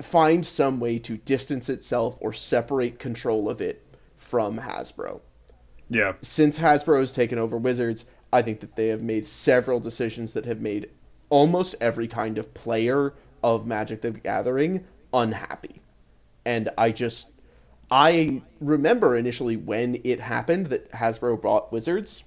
[0.00, 3.84] find some way to distance itself or separate control of it
[4.16, 5.20] from Hasbro.
[5.88, 6.14] Yeah.
[6.22, 10.46] since Hasbro has taken over Wizards, I think that they have made several decisions that
[10.46, 10.88] have made
[11.28, 15.80] almost every kind of player of Magic the Gathering unhappy.
[16.44, 17.28] And I just
[17.90, 22.24] I remember initially when it happened that Hasbro bought Wizards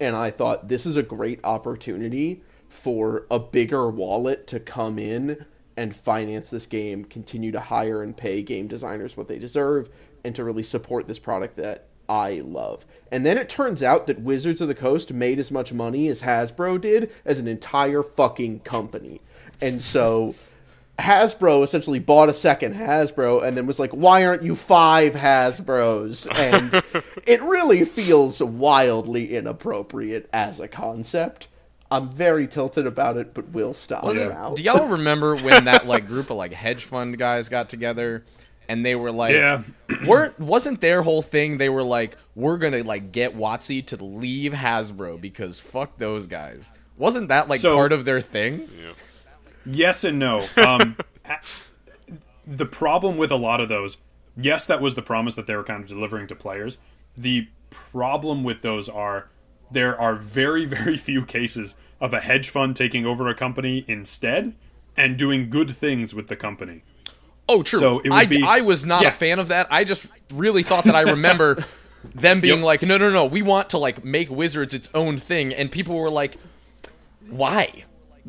[0.00, 5.44] and I thought this is a great opportunity for a bigger wallet to come in
[5.76, 9.90] and finance this game, continue to hire and pay game designers what they deserve,
[10.24, 12.84] and to really support this product that I love.
[13.12, 16.20] And then it turns out that Wizards of the Coast made as much money as
[16.20, 19.20] Hasbro did as an entire fucking company.
[19.62, 20.34] And so
[21.00, 26.28] Hasbro essentially bought a second Hasbro and then was like, why aren't you five Hasbros?
[26.34, 26.82] And
[27.26, 31.48] it really feels wildly inappropriate as a concept.
[31.90, 34.54] I'm very tilted about it, but we'll stop Was it- now.
[34.54, 38.24] do y'all remember when that like group of like hedge fund guys got together
[38.68, 39.62] and they were like Yeah.
[40.06, 44.52] weren't wasn't their whole thing they were like we're gonna like get WotC to leave
[44.52, 48.68] Hasbro because fuck those guys wasn't that like So- part of their thing
[49.66, 50.46] Yes and no.
[50.56, 50.96] Um,
[52.46, 53.98] the problem with a lot of those,
[54.36, 56.78] yes, that was the promise that they were kind of delivering to players.
[57.16, 59.28] The problem with those are
[59.70, 64.54] there are very, very few cases of a hedge fund taking over a company instead
[64.96, 66.82] and doing good things with the company.
[67.48, 69.08] oh true So it would I, be- I was not Yeah.
[69.08, 71.62] a fan of that I just really thought that I remember
[72.14, 72.64] them being Yep.
[72.64, 75.96] like no no no we want to like make Wizards its own thing and people
[75.96, 76.36] were like
[77.28, 77.84] why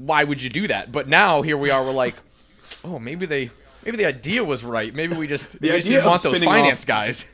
[0.06, 2.16] why would you do that but now here we are we're like
[2.84, 3.50] oh maybe they
[3.86, 7.28] maybe the idea was right maybe we just we just didn't want those finance guys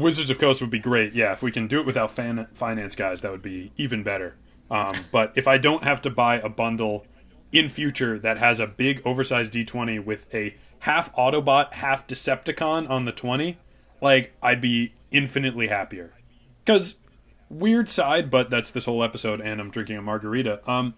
[0.00, 1.12] Wizards of Coast would be great.
[1.12, 4.34] Yeah, if we can do it without fan- finance guys, that would be even better.
[4.70, 7.06] Um, but if I don't have to buy a bundle
[7.52, 13.04] in future that has a big oversized D20 with a half Autobot, half Decepticon on
[13.04, 13.58] the 20,
[14.00, 16.14] like I'd be infinitely happier.
[16.64, 16.96] Because
[17.48, 20.68] weird side, but that's this whole episode, and I'm drinking a margarita.
[20.68, 20.94] Um,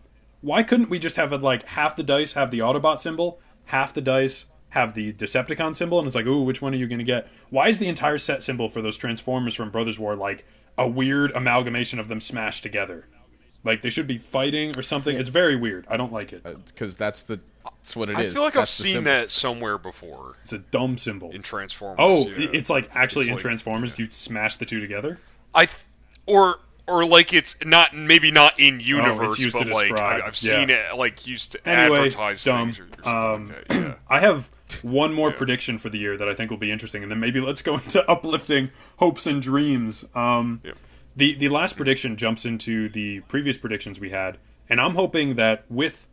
[0.47, 3.93] why couldn't we just have it like half the dice have the Autobot symbol, half
[3.93, 6.99] the dice have the Decepticon symbol, and it's like, ooh, which one are you going
[6.99, 7.29] to get?
[7.51, 10.45] Why is the entire set symbol for those Transformers from Brothers War like
[10.79, 13.07] a weird amalgamation of them smashed together?
[13.65, 15.17] Like they should be fighting or something.
[15.17, 15.87] It's very weird.
[15.89, 16.43] I don't like it.
[16.45, 18.33] Uh, because that's the that's what it I is.
[18.35, 19.11] feel like I've seen symbol.
[19.11, 21.33] that somewhere before It's a dumb symbol.
[21.33, 21.97] in Transformers.
[21.99, 22.51] Oh, yeah.
[22.53, 25.19] it's like actually It's in like- Transformers, you smash the two together.
[25.53, 25.79] I th-
[26.27, 30.43] or or like it's not maybe not in universe, Oh, but like describe, I, I've
[30.43, 30.59] yeah.
[30.59, 32.73] seen it like used to Anyway, advertise dumb.
[32.73, 33.77] things or, or something Um, like that.
[33.81, 33.95] Yeah.
[34.09, 34.51] I have
[34.83, 37.41] one more prediction for the year that I think will be interesting, and then maybe
[37.41, 40.05] let's go into uplifting hopes and dreams.
[40.15, 40.61] Um.
[41.19, 44.37] The the last prediction jumps into the previous predictions we had,
[44.69, 46.07] and I'm hoping that with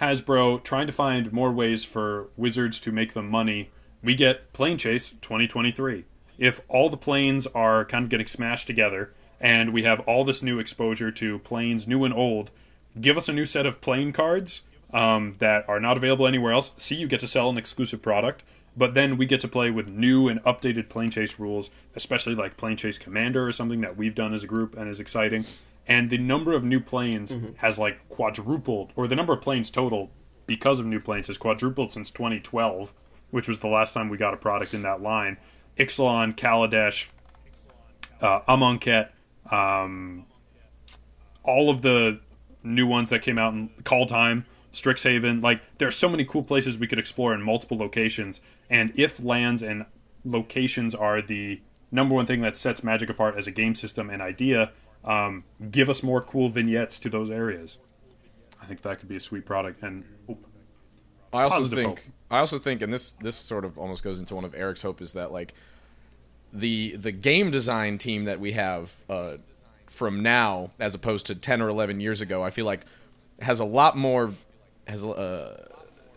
[0.00, 3.70] Hasbro trying to find more ways for Wizards to make them money,
[4.02, 6.04] we get Planechase 2023.
[6.38, 10.42] If all the planes are kind of getting smashed together, and we have all this
[10.42, 12.50] new exposure to planes, new and old,
[13.00, 16.72] give us a new set of plane cards um, that are not available anywhere else.
[16.78, 18.42] See, you get to sell an exclusive product,
[18.76, 22.56] but then we get to play with new and updated plane chase rules, especially like
[22.56, 25.44] plane chase commander or something that we've done as a group and is exciting.
[25.86, 30.10] And the number of new planes has like quadrupled, or the number of planes total
[30.46, 32.92] because of new planes has quadrupled since 2012,
[33.30, 35.36] which was the last time we got a product in that line.
[35.78, 37.06] Ixalan, Kaladesh,
[38.20, 39.08] uh, Amonkhet,
[39.50, 40.26] um,
[41.44, 42.20] all of the
[42.62, 45.42] new ones that came out in Kaldheim, Strixhaven.
[45.42, 48.40] Like, there's so many cool places we could explore in multiple locations.
[48.68, 49.86] And if lands and
[50.24, 51.60] locations are the
[51.90, 54.72] number one thing that sets Magic apart as a game system and idea,
[55.04, 57.78] um, give us more cool vignettes to those areas.
[58.60, 59.82] I think that could be a sweet product.
[59.82, 60.38] And oh,
[61.32, 61.98] I also think hope.
[62.30, 65.00] I also think, and this this sort of almost goes into one of Eric's hope
[65.00, 65.54] is that like
[66.52, 69.36] the the game design team that we have uh,
[69.86, 72.82] from now as opposed to ten or eleven years ago, I feel like
[73.40, 74.32] has a lot more
[74.86, 75.68] has uh,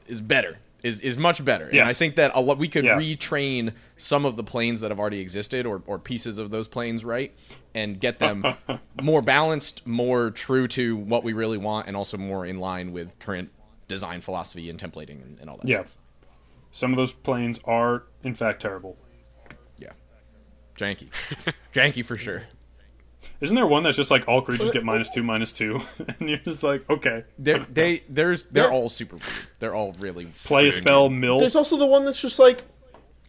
[0.08, 2.98] is better is is much better, and I think that a lot we could Yeah.
[2.98, 7.06] retrain some of the planes that have already existed or or pieces of those planes
[7.06, 7.34] right
[7.74, 8.44] and get them
[9.02, 13.18] more balanced, more true to what we really want, and also more in line with
[13.20, 13.50] current
[13.88, 15.78] design philosophy and templating and, and all that yeah.
[15.78, 15.96] stuff.
[16.72, 18.98] Some of those planes are, in fact, terrible.
[20.84, 20.94] Yeah.
[20.94, 21.54] Janky.
[21.74, 22.44] Janky for sure.
[23.42, 25.82] Isn't there one that's just like all creatures get minus two, minus two?
[26.20, 27.26] and you're just like, okay.
[27.38, 28.72] They're, they there's they're Yeah.
[28.72, 29.28] all super weird.
[29.60, 31.40] They're all really Play a spell, mill.
[31.40, 32.64] There's also the one that's just like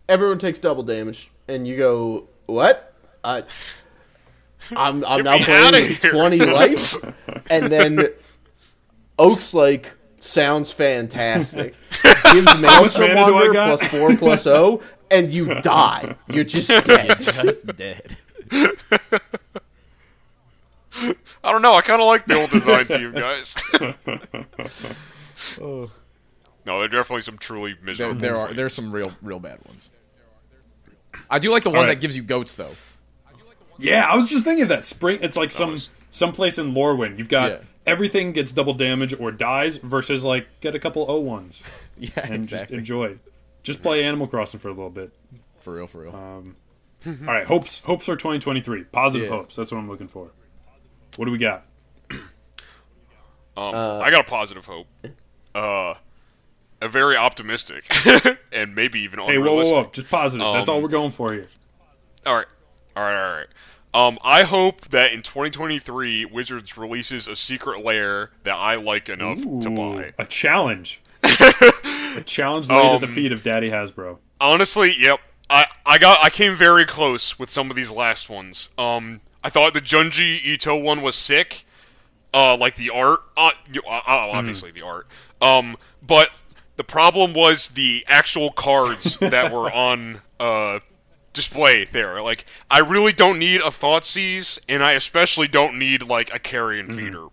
[0.09, 2.95] everyone takes double damage, and you go, "What?
[3.25, 3.43] I,
[4.77, 6.95] I'm I'm Get now playing outta with here." 20 life,"
[7.51, 8.09] and then
[9.19, 11.75] Oak's like, "Sounds fantastic."
[12.33, 16.15] Gives Maelstrom mana do Wanderer plus four plus O, oh, and you die.
[16.31, 17.19] You're just dead.
[17.21, 18.17] just dead.
[21.43, 21.75] I don't know.
[21.75, 23.55] I kind of like the old design team, guys.
[25.61, 25.91] Oh.
[26.65, 28.15] no, there are definitely some truly There, miserable.
[28.21, 29.93] there are there's some real real bad ones.
[31.29, 31.97] I do like the one Alright.
[31.97, 32.71] that gives you goats though.
[33.77, 34.85] Yeah, I was just thinking of that.
[34.85, 35.19] Spring.
[35.23, 35.91] It's like some Nice.
[36.11, 37.19] someplace in Lorwyn.
[37.19, 37.59] You've got Yeah.
[37.85, 41.63] everything gets double damage or dies versus like get a couple O ones
[41.99, 43.19] Yeah, and just enjoy.
[43.65, 45.13] Just play Animal Crossing for a little bit.
[45.59, 46.15] For real, for real.
[46.15, 46.45] All
[47.27, 48.85] right, hopes hopes for 2023.
[48.85, 49.37] Positive Yeah.
[49.37, 49.57] hopes.
[49.57, 50.31] That's what I'm looking for.
[51.17, 51.65] What do we got?
[53.57, 54.89] Um, Uh, I got a positive hope.
[55.55, 55.95] Uh,
[56.83, 57.85] a very optimistic
[58.53, 59.75] and maybe even Hey, whoa, unrealistic.
[59.77, 59.91] whoa, whoa!
[59.93, 60.45] Just positive.
[60.53, 61.47] That's Um, all we're going for here.
[62.27, 62.47] All right,
[62.97, 63.47] all right, all right.
[64.09, 69.39] Um, I hope that in 2023, Wizards releases a secret lair that I like enough
[69.41, 70.13] to buy.
[70.19, 71.01] a challenge.
[72.17, 74.19] a challenge laid at the Um, feet of Daddy Hasbro.
[74.41, 75.21] Honestly, yep.
[75.51, 78.71] I, I got I came very close with some of these last ones.
[78.79, 81.67] Um, I thought the Junji Ito one was sick.
[82.33, 85.07] Uh, like the art, uh, you- uh, uh, obviously the art.
[85.41, 86.31] Um, but
[86.77, 90.81] the problem was the actual cards that were on uh
[91.33, 92.23] display there.
[92.23, 96.97] Like, I really don't need a Thoughtseize, and I especially don't need like a Carrion
[96.97, 97.27] Feeder.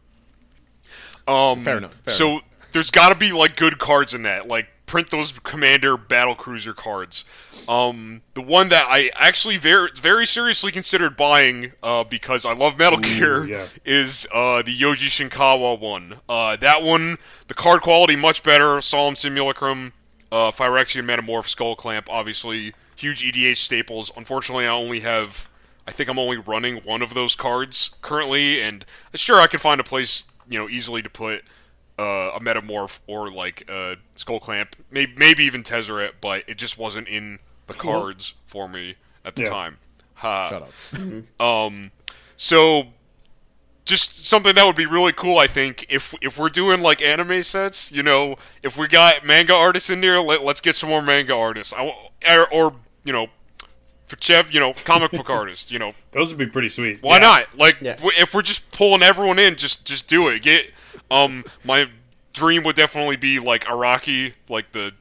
[1.27, 2.41] Um, Fair enough, fair so
[2.71, 4.47] there's got to be like good cards in that.
[4.47, 7.23] Like print those Commander Battle Cruiser cards.
[7.69, 12.77] Um, the one that I actually very very seriously considered buying uh, because I love
[12.77, 13.67] Metal Gear yeah.
[13.85, 16.19] is uh, the Yoji Shinkawa one.
[16.27, 18.81] Uh, that one, the card quality much better.
[18.81, 19.93] Solemn Simulacrum,
[20.31, 24.11] uh, Phyrexian Metamorph, Skull Clamp, obviously huge EDH staples.
[24.17, 25.49] Unfortunately, I only have.
[25.87, 29.79] I think I'm only running one of those cards currently, and sure I could find
[29.79, 31.43] a place you know easily to put
[31.99, 36.77] uh, a metamorph or like a skull clamp, maybe maybe even Tezzeret, but it just
[36.77, 39.49] wasn't in the cards for me at the Yeah.
[39.49, 39.77] time.
[40.15, 40.49] Ha.
[40.49, 40.71] Shut up.
[41.39, 41.91] Um,
[42.37, 42.87] so
[43.85, 47.43] just something that would be really cool, I think, if if we're doing like anime
[47.43, 51.01] sets, you know, if we got manga artists in there, let, let's get some more
[51.01, 51.95] manga artists, I, wa-
[52.29, 53.27] or, or you know,
[54.07, 57.01] for Chev, you know, comic book artists, you know, Those would be pretty sweet.
[57.01, 57.19] why Yeah.
[57.19, 57.57] not?
[57.57, 57.95] Like, Yeah.
[57.95, 60.41] w- if we're just pulling everyone in, just just do it.
[60.43, 60.71] Get
[61.11, 61.89] um, my
[62.33, 64.93] dream would definitely be like Araki, like the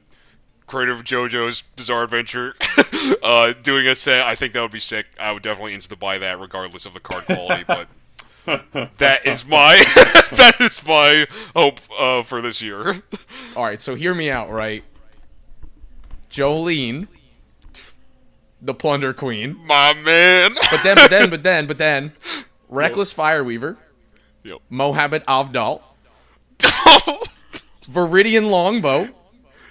[0.67, 2.55] creator of JoJo's Bizarre Adventure,
[3.23, 4.21] uh, doing a set.
[4.21, 5.07] I think that would be sick.
[5.19, 7.63] I would definitely insta buy that, regardless of the card quality.
[7.65, 7.87] but
[8.97, 9.83] that is my
[10.31, 13.01] that is my hope uh, for this year.
[13.55, 14.83] All right, so hear me out, right?
[16.29, 17.07] Jolene,
[18.61, 20.53] the Plunder Queen, my man.
[20.71, 22.13] but then, but then, but then, but then,
[22.69, 23.77] Reckless Fireweaver,
[24.43, 24.59] Yep.
[24.71, 25.81] Mohabbat Avdal,
[27.89, 29.09] Viridian Longbow,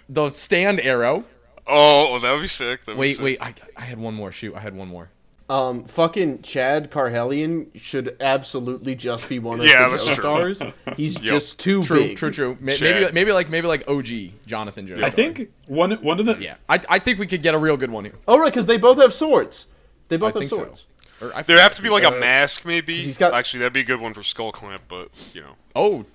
[0.09, 1.25] the Stand Arrow.
[1.67, 2.81] oh, that would be sick.
[2.85, 3.25] That'd be Wait, sick.
[3.25, 4.33] wait, I, I had one more.
[4.33, 5.11] Shoot, I had one more.
[5.49, 10.63] Um, fucking Chad Carhelion should absolutely just be one of Yeah, the that's Joe stars.
[10.97, 12.17] He's just too True, big.
[12.17, 12.57] true, true.
[12.61, 12.81] Ma- Chad.
[13.03, 14.07] Maybe, maybe like, maybe like OG
[14.47, 15.03] Jonathan Jones.
[15.03, 17.77] I think one one of the Yeah, I, I think we could get a real
[17.77, 18.15] good one here.
[18.29, 19.67] Oh right, because they both have swords.
[20.09, 20.57] They both I have think so.
[20.67, 20.87] swords.
[21.21, 22.95] Or I There have to be like a Uh, mask, maybe.
[22.95, 25.57] he's got- Actually, that'd be a good one for Skull Clamp, but you know.
[25.75, 26.07] Oh,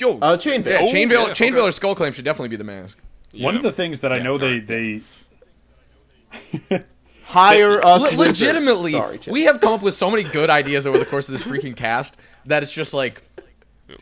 [0.00, 0.80] yo, Uh, Chain Veil.
[0.80, 1.60] yeah, Oh, Chainveil, yeah, Chainveil okay.
[1.68, 2.98] or Skull Clamp should definitely be the mask.
[3.38, 5.00] one of the things that I know they they
[7.24, 8.12] Hire us.
[8.16, 11.28] Le- legitimately, Sorry, we have come up with so many good ideas over the course
[11.28, 13.22] of this freaking cast that it's just like,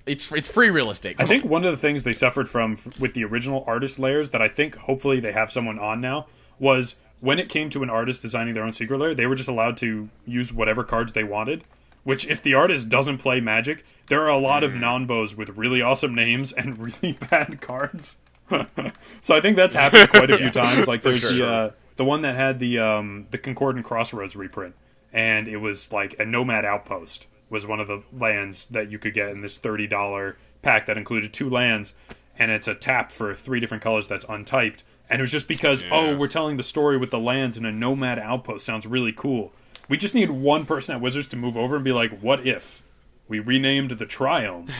[0.07, 1.17] it's it's free real estate.
[1.19, 1.51] I think on.
[1.51, 4.49] one of the things they suffered from f- with the original artist layers that I
[4.49, 6.27] think hopefully they have someone on now
[6.61, 9.49] was when it came to an artist designing their own secret lair, they were just
[9.49, 11.65] allowed to use whatever cards they wanted.
[12.05, 15.83] Which, if the artist doesn't play Magic, there are a lot of non-bows with really
[15.83, 18.17] awesome names and really bad cards.
[19.21, 20.87] so I think that's happened quite a few times.
[20.87, 24.75] Like there's the uh, the one that had the um, the Concordant Crossroads reprint,
[25.13, 29.15] and it was like a Nomad Outpost was one of the lands that you could
[29.15, 31.93] get in this thirty dollar pack that included two lands,
[32.39, 34.85] and it's a tap for three different colors that's untyped.
[35.09, 37.73] And it was just because oh we're telling the story with the lands and a
[37.73, 39.53] Nomad Outpost sounds really cool.
[39.89, 42.83] We just need one person at Wizards to move over and be like, what if
[43.29, 44.71] we renamed the Triome,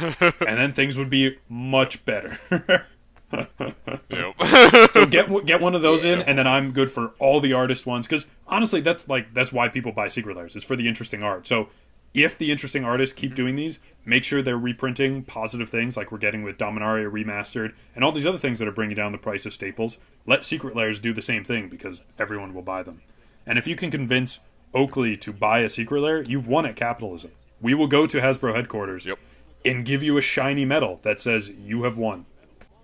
[0.47, 2.39] and then things would be much better.
[3.33, 4.35] Yep.
[4.93, 7.87] so get get one of those in, and then I'm good for all the artist
[7.87, 8.07] ones.
[8.07, 10.55] Because honestly, that's like that's why people buy secret lairs.
[10.55, 11.47] It's for the interesting art.
[11.47, 11.69] So
[12.15, 13.37] if the interesting artists keep mm-hmm.
[13.37, 18.05] doing these, make sure they're reprinting positive things like we're getting with Dominaria remastered and
[18.05, 19.99] all these other things that are bringing down the price of staples.
[20.27, 23.03] Let secret lairs do the same thing because everyone will buy them.
[23.45, 24.39] And if you can convince
[24.73, 27.33] Oakley to buy a secret lair, you've won at capitalism.
[27.61, 29.19] We will go to Hasbro headquarters Yep.
[29.65, 32.27] and give you a shiny medal that says you have won.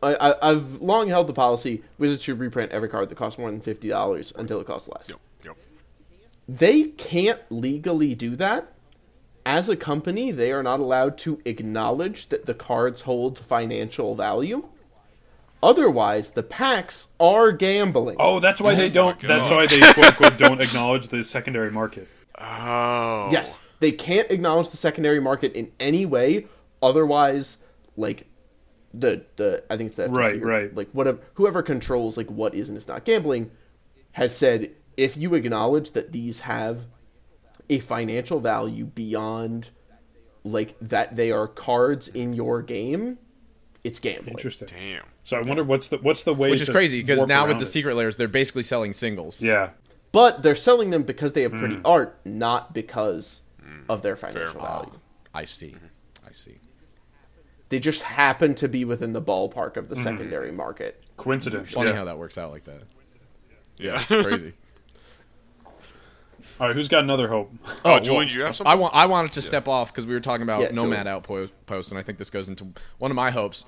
[0.03, 3.51] I, I, I've long held the policy: Wizards should reprint every card that costs more
[3.51, 5.09] than fifty dollars until it costs less.
[5.11, 5.19] Yep.
[5.45, 5.57] Yep.
[6.49, 8.69] they can't legally do that.
[9.45, 14.65] As a company, they are not allowed to acknowledge that the cards hold financial value.
[15.63, 18.17] Otherwise, the packs are gambling.
[18.19, 19.19] Oh, that's why oh they don't.
[19.21, 19.29] God.
[19.29, 22.09] That's why they quote unquote don't acknowledge the secondary market.
[22.39, 23.29] Oh.
[23.31, 26.47] Yes, they can't acknowledge the secondary market in any way.
[26.83, 27.59] Otherwise,
[27.97, 28.27] like
[28.95, 30.75] the the I think it's the FTC Right, or, right.
[30.75, 33.51] Like whatever whoever controls like what is and is not gambling
[34.13, 36.85] has said if you acknowledge that these have
[37.71, 39.71] a financial value beyond
[40.45, 43.17] like that they are cards in your game,
[43.85, 44.31] it's gambling.
[44.33, 44.69] Interesting.
[44.69, 45.05] Damn.
[45.25, 47.53] So I wonder what's the what's the way Which is to crazy because now with
[47.53, 47.67] around the it?
[47.69, 49.43] secret lairs, they're basically selling singles.
[49.43, 49.71] Yeah.
[50.11, 51.87] But they're selling them because they have pretty Hmm.
[51.87, 53.41] art, not because
[53.89, 54.69] of their financial Fair.
[54.69, 54.93] value.
[55.35, 55.75] I see.
[56.27, 56.59] I see.
[57.69, 60.03] They just happen to be within the ballpark of the Hmm.
[60.03, 61.03] secondary market.
[61.17, 61.73] Coincidence.
[61.73, 61.97] Funny Yeah.
[61.97, 62.83] how that works out like that.
[63.79, 64.03] Yeah.
[64.03, 64.53] Crazy.
[66.61, 67.51] All right, who's got another hope?
[67.85, 68.71] Oh, Julian, do you have something?
[68.71, 68.95] I want.
[68.95, 71.07] I wanted to step off because we were talking about Yeah, Nomad Julian.
[71.09, 73.65] Outpost, and I think this goes into one of my hopes.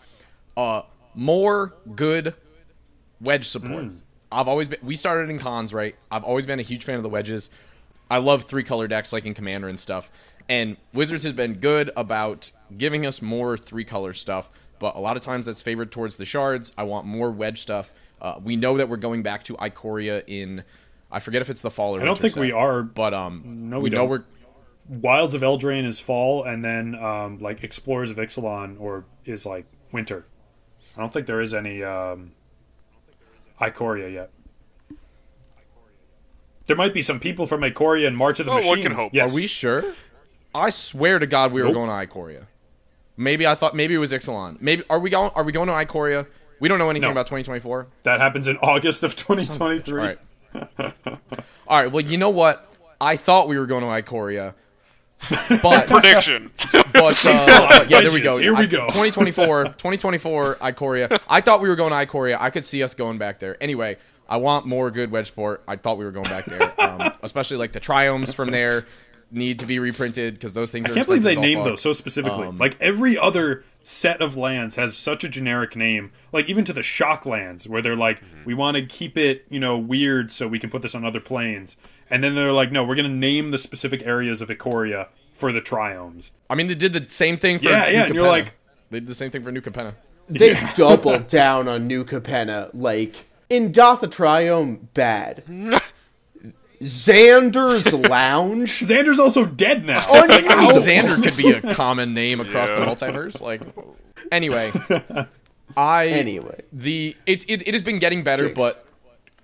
[0.56, 0.82] Uh,
[1.14, 2.34] more good
[3.20, 3.86] wedge support.
[4.30, 4.80] I've always been.
[4.82, 5.94] We started in cons, right?
[6.10, 7.50] I've always been a huge fan of the wedges.
[8.14, 10.12] I love three color decks like in Commander and stuff.
[10.48, 15.16] And Wizards has been good about giving us more three color stuff, but a lot
[15.16, 16.72] of times that's favored towards the shards.
[16.78, 17.92] I want more wedge stuff.
[18.22, 20.62] Uh, we know that we're going back to Ikoria in.
[21.10, 22.02] I forget if it's the fall or.
[22.02, 22.84] I don't think set, we are.
[22.84, 24.22] but um, No, we, we know we're
[24.88, 29.66] Wilds of Eldraine is fall, and then um, like Explorers of Ixalan or is like
[29.90, 30.24] winter.
[30.96, 32.30] I don't think there is any um,
[33.60, 34.30] Ikoria yet.
[36.66, 38.68] There might be some people from Ikoria and March of the Oh, Machines.
[38.70, 39.12] one can hope.
[39.14, 39.30] Yes.
[39.30, 39.84] Are we sure?
[40.54, 42.46] I swear to God, we were going to Ikoria.
[43.16, 44.60] Maybe I thought maybe it was Ixalan.
[44.60, 45.30] Maybe are we going?
[45.34, 46.26] Are we going to Ikoria?
[46.60, 47.12] We don't know anything No.
[47.12, 47.86] about 2024.
[48.04, 50.00] That happens in August of 2023.
[50.00, 50.18] All right.
[51.68, 51.90] All right.
[51.92, 52.72] Well, you know what?
[53.00, 54.54] I thought we were going to Ikoria,
[55.62, 56.50] but Prediction.
[56.92, 58.38] but, uh, but yeah, there we go.
[58.38, 58.86] Here we I- go.
[58.86, 61.20] 2024, 2024, Ikoria.
[61.28, 62.36] I thought we were going to Ikoria.
[62.40, 63.56] I could see us going back there.
[63.62, 63.96] Anyway,
[64.28, 65.62] I want more good wedge sport.
[65.68, 68.86] I thought we were going back there, um, especially like the triomes from there
[69.30, 70.92] need to be reprinted because those things are.
[70.92, 71.72] I can't believe they expensive named fuck.
[71.72, 72.46] those so specifically.
[72.46, 76.12] Um, like every other set of lands has such a generic name.
[76.32, 78.44] Like even to the shock lands, where they're like, Mm-hmm.
[78.44, 81.20] we want to keep it, you know, weird so we can put this on other
[81.20, 81.76] planes.
[82.08, 85.52] And then they're like, no, we're going to name the specific areas of Ikoria for
[85.52, 86.30] the triomes.
[86.48, 88.54] I mean, they did the same thing for Yeah, New yeah, and you're like-
[88.90, 89.94] they did the same thing for New Capenna.
[90.28, 92.70] They doubled down on New Capenna.
[92.72, 93.14] Like
[93.50, 95.42] Indatha Triome, bad.
[96.80, 98.80] Xander's Lounge.
[98.80, 100.04] Xander's also dead now.
[100.08, 100.72] Oh, Like, I mean.
[100.72, 103.40] Xander could be a common name across the multiverse.
[103.40, 103.62] Like,
[104.32, 104.72] anyway,
[105.76, 108.56] I Anyway, the it, it it has been getting better, Jinx.
[108.58, 108.86] but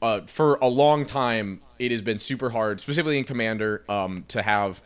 [0.03, 4.42] uh, for a long time it has been super hard, specifically in Commander, um, to
[4.42, 4.82] have.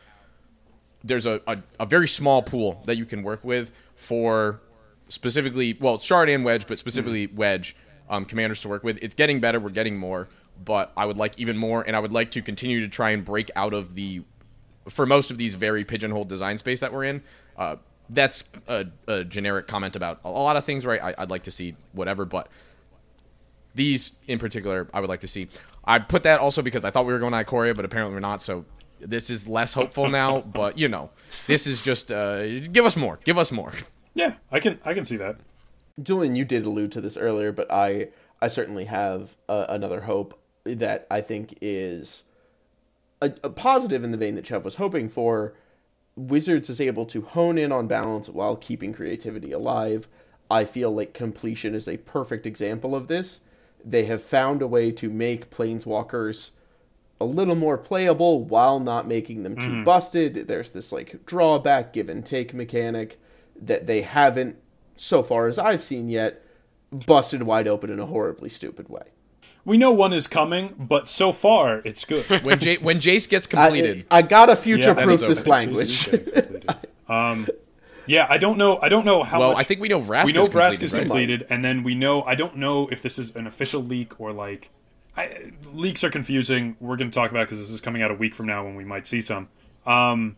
[1.07, 4.61] There's a, a, a very small pool that you can work with for
[5.09, 7.77] specifically, well, Shard and Wedge, but specifically Wedge
[8.09, 8.99] um, commanders to work with.
[9.03, 9.61] It's getting better.
[9.61, 10.29] We're getting more,
[10.65, 13.25] but I would like even more, and I would like to continue to try and
[13.25, 14.23] break out of the
[14.89, 17.23] for most of these very pigeonhole design space that we're in.
[17.57, 17.77] Uh,
[18.11, 21.03] that's a, a generic comment about a lot of things, right?
[21.03, 22.49] I, I'd like to see whatever, but
[23.75, 25.49] these in particular, I would like to see.
[25.85, 28.21] I put that also because I thought we were going to Ikoria, but apparently we're
[28.21, 28.43] not.
[28.43, 28.65] So
[29.01, 30.41] this is less hopeful now.
[30.41, 31.11] but you know,
[31.47, 33.73] this is just uh, give us more, give us more.
[34.15, 35.37] yeah, I can I can see that.
[36.03, 38.09] Julian, you did allude to this earlier, but I
[38.43, 42.25] I certainly have uh, another hope that I think is
[43.21, 45.55] a, a positive in the vein that Chev was hoping for.
[46.17, 50.09] Wizards is able to hone in on balance while keeping creativity alive.
[50.51, 53.41] I feel like completion is a perfect example of this.
[53.85, 56.51] They have found a way to make planeswalkers
[57.21, 60.47] a little more playable while not making them too busted.
[60.49, 63.19] There's this like drawback give and take mechanic
[63.63, 64.57] that they haven't,
[64.97, 66.43] so far as I've seen yet,
[66.91, 69.03] busted wide open in a horribly stupid way.
[69.65, 72.25] We know one is coming, but so far it's good.
[72.45, 75.35] When J- when Jace gets completed, I, I gotta future-proof okay.
[75.35, 76.09] this language.
[77.09, 77.49] um,
[78.07, 78.79] yeah, I don't know.
[78.81, 79.61] I don't know how well, much.
[79.61, 81.01] I think we know Vraska's we know Vraska's completed, right?
[81.01, 82.23] completed, and then we know.
[82.23, 84.71] I don't know if this is an official leak or like.
[85.17, 86.77] I, leaks are confusing.
[86.81, 88.75] We're going to talk about because this is coming out a week from now when
[88.75, 89.49] we might see some.
[89.87, 90.37] Um,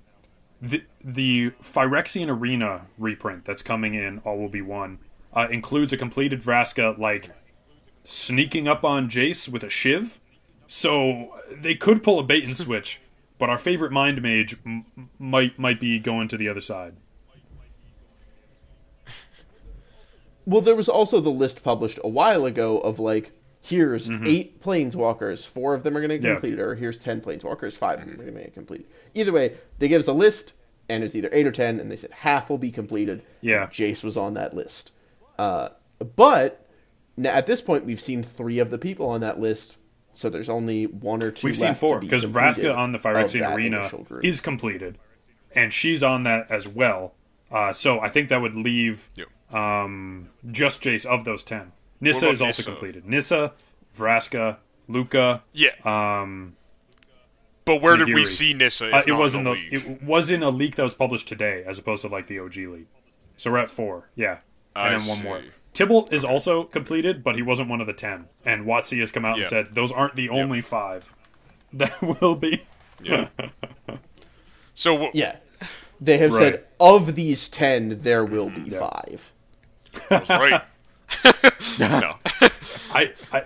[0.61, 4.98] the the Phyrexian Arena reprint that's coming in, all will be one,
[5.34, 7.30] uh, includes a completed Vraska like
[8.04, 10.20] sneaking up on Jace with a shiv.
[10.68, 13.00] So they could pull a bait and switch,
[13.38, 14.84] but our favorite mind mage m-
[15.18, 16.94] might might be going to the other side.
[20.44, 23.32] Well, there was also the list published a while ago of like,
[23.62, 26.34] here's eight planeswalkers, four of them are going to get Yeah.
[26.34, 28.86] completed, or here's ten planeswalkers, five of them are going to get completed.
[29.16, 30.52] Either way, they give us a list,
[30.88, 33.22] and it's either eight or ten, and they said half will be completed.
[33.40, 33.66] Yeah.
[33.66, 34.92] Jace was on that list.
[35.38, 35.70] Uh,
[36.14, 36.66] but
[37.16, 39.78] now, at this point, we've seen three of the people on that list,
[40.12, 41.46] so there's only one or two.
[41.48, 43.90] We've seen four to be because completed Vraska on the of Phyrexian that Arena
[44.22, 44.98] is completed,
[45.54, 47.14] and she's on that as well.
[47.50, 49.54] Uh, so I think that would leave Yep.
[49.54, 51.72] um, just Jace of those ten.
[52.00, 52.62] Nissa is also Nissa?
[52.64, 53.06] completed.
[53.06, 53.52] Nissa,
[53.96, 54.58] Vraska,
[54.90, 55.40] Lukka.
[55.52, 55.70] Yeah.
[55.84, 56.56] Um,
[57.66, 58.88] but where did we see Nissa?
[58.88, 59.72] If uh, it not was in in the, the league?
[59.74, 62.56] it was in a leak that was published today, as opposed to like the OG
[62.56, 62.86] leak.
[63.36, 64.38] So we're at four, yeah,
[64.74, 65.40] and I then one more.
[65.42, 65.50] see.
[65.84, 68.26] Tibalt is also completed, but he wasn't one of the ten.
[68.46, 69.42] And WotC has come out Yeah.
[69.42, 71.12] and said those aren't the only five
[71.74, 72.64] that will be.
[73.02, 73.28] Yeah.
[74.74, 75.36] so w- Yeah.
[76.00, 76.54] They have Right.
[76.54, 79.32] said of these ten, there will be five.
[80.10, 80.62] I was right.
[81.78, 82.16] no.
[82.94, 83.44] I, I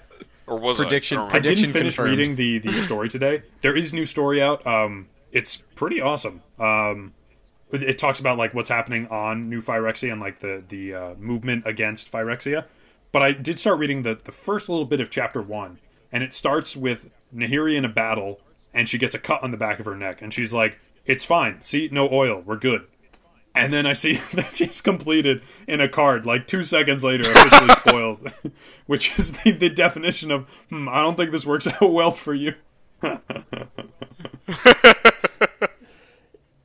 [0.51, 1.27] Or was Prediction- I?
[1.27, 2.19] I, don't I didn't finish confirmed.
[2.19, 3.43] reading the, the story today.
[3.63, 4.67] There is new story out.
[4.67, 6.43] Um, it's pretty awesome.
[6.59, 7.15] Um,
[7.73, 11.15] it, it talks about like what's happening on New Phyrexia and like the the uh,
[11.19, 12.65] movement against Phyrexia.
[13.13, 15.79] But I did start reading the the first little bit of chapter one,
[16.13, 18.41] and it starts with Nahiri in a battle,
[18.75, 21.25] and she gets a cut on the back of her neck, and she's like, "It's
[21.25, 21.63] fine.
[21.63, 22.43] See, no oil.
[22.45, 22.87] We're good."
[23.55, 27.75] And then I see that she's completed in a card like two seconds later, officially
[27.87, 28.33] spoiled,
[28.87, 32.35] which is the, the definition of, hmm, I don't think this works out well for
[32.35, 32.55] you.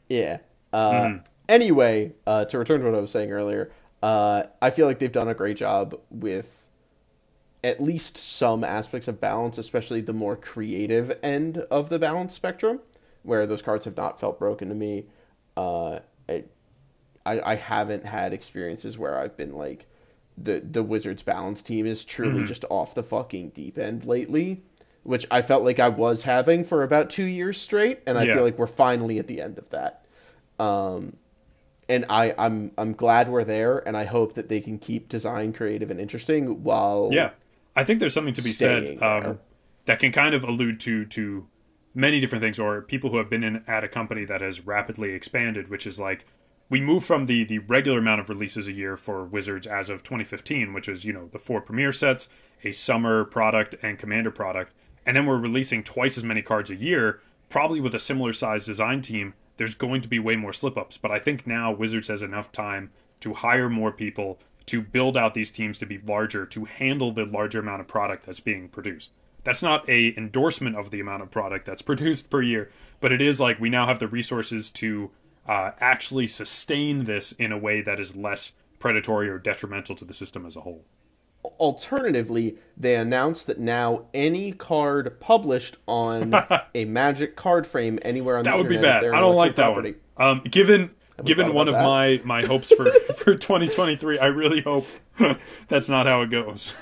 [0.09, 0.39] Yeah.
[0.73, 1.17] Uh, Mm-hmm.
[1.47, 3.71] Anyway, uh, to return to what I was saying earlier,
[4.01, 6.47] uh, I feel like they've done a great job with
[7.63, 12.79] at least some aspects of balance, especially the more creative end of the balance spectrum,
[13.21, 15.05] where those cards have not felt broken to me.
[15.55, 15.99] Uh,
[17.25, 19.87] I, I, haven't had experiences where I've been like,
[20.37, 22.45] the the Wizards balance team is truly Mm-hmm.
[22.45, 24.63] just off the fucking deep end lately,
[25.03, 28.33] which I felt like I was having for about two years straight, and I Yeah.
[28.33, 30.05] feel like we're finally at the end of that.
[30.59, 31.17] Um,
[31.87, 35.53] and I, I'm I'm glad we're there, and I hope that they can keep design
[35.53, 37.31] creative and interesting while Yeah,
[37.75, 39.39] I think there's something to be said um,
[39.85, 41.47] that can kind of allude to to
[41.93, 45.13] many different things, or people who have been in at a company that has rapidly
[45.13, 46.25] expanded, which is like
[46.69, 50.03] we move from the the regular amount of releases a year for Wizards as of
[50.03, 52.27] 2015, which is you know the four premier sets,
[52.63, 54.73] a summer product, and commander product,
[55.05, 58.65] and then we're releasing twice as many cards a year, probably with a similar size
[58.65, 59.33] design team.
[59.57, 62.51] There's going to be way more slip ups, but I think now Wizards has enough
[62.51, 62.91] time
[63.21, 67.25] to hire more people to build out these teams to be larger to handle the
[67.25, 69.11] larger amount of product that's being produced.
[69.43, 73.21] That's not a endorsement of the amount of product that's produced per year, but it
[73.21, 75.11] is like we now have the resources to
[75.47, 80.13] uh, actually sustain this in a way that is less predatory or detrimental to the
[80.13, 80.85] system as a whole.
[81.59, 86.33] Alternatively, they announced that now any card published on
[86.75, 89.17] a Magic card frame anywhere on That the would be internet is bad.
[89.17, 89.95] I don't like that property.
[90.15, 90.27] one.
[90.27, 90.89] Um, given
[91.23, 92.85] given one of about my my hopes for
[93.17, 94.87] for 2023, I really hope
[95.67, 96.73] that's not how it goes.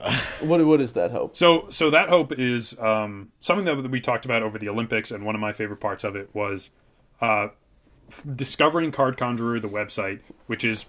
[0.40, 1.36] What what is that hope?
[1.36, 5.26] So, so that hope is um, something that we talked about over the Olympics, and
[5.26, 6.70] one of my favorite parts of it was
[7.20, 7.48] uh,
[8.34, 10.86] discovering Card Conjurer, the website, which is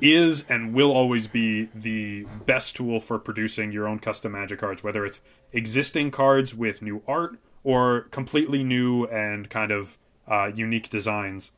[0.00, 4.82] is and will always be the best tool for producing your own custom Magic cards,
[4.82, 5.20] whether it's
[5.52, 11.52] existing cards with new art or completely new and kind of uh, unique designs.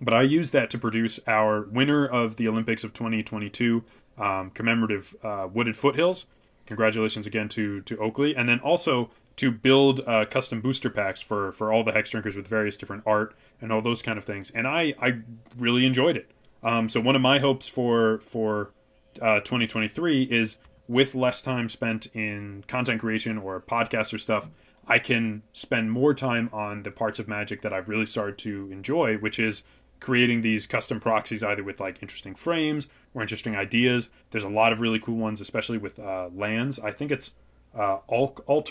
[0.00, 3.84] But I used that to produce our winner of the Olympics of 2022
[4.18, 6.26] um, commemorative uh, Wooded Foothills.
[6.66, 11.52] Congratulations again to to Oakley, and then also to build uh, custom booster packs for
[11.52, 14.50] for all the Hexdrinkers with various different art and all those kind of things.
[14.50, 15.20] And I I
[15.56, 16.30] really enjoyed it.
[16.62, 18.72] Um, so one of my hopes for for
[19.20, 20.56] uh, 2023 is
[20.88, 24.48] with less time spent in content creation or podcast or stuff,
[24.86, 28.68] I can spend more time on the parts of Magic that I've really started to
[28.70, 29.62] enjoy, which is
[29.98, 32.86] creating these custom proxies either with like interesting frames
[33.16, 34.10] or interesting ideas.
[34.30, 36.78] There's a lot of really cool ones, especially with uh, lands.
[36.78, 37.32] I think it's
[37.74, 38.62] uh, Al-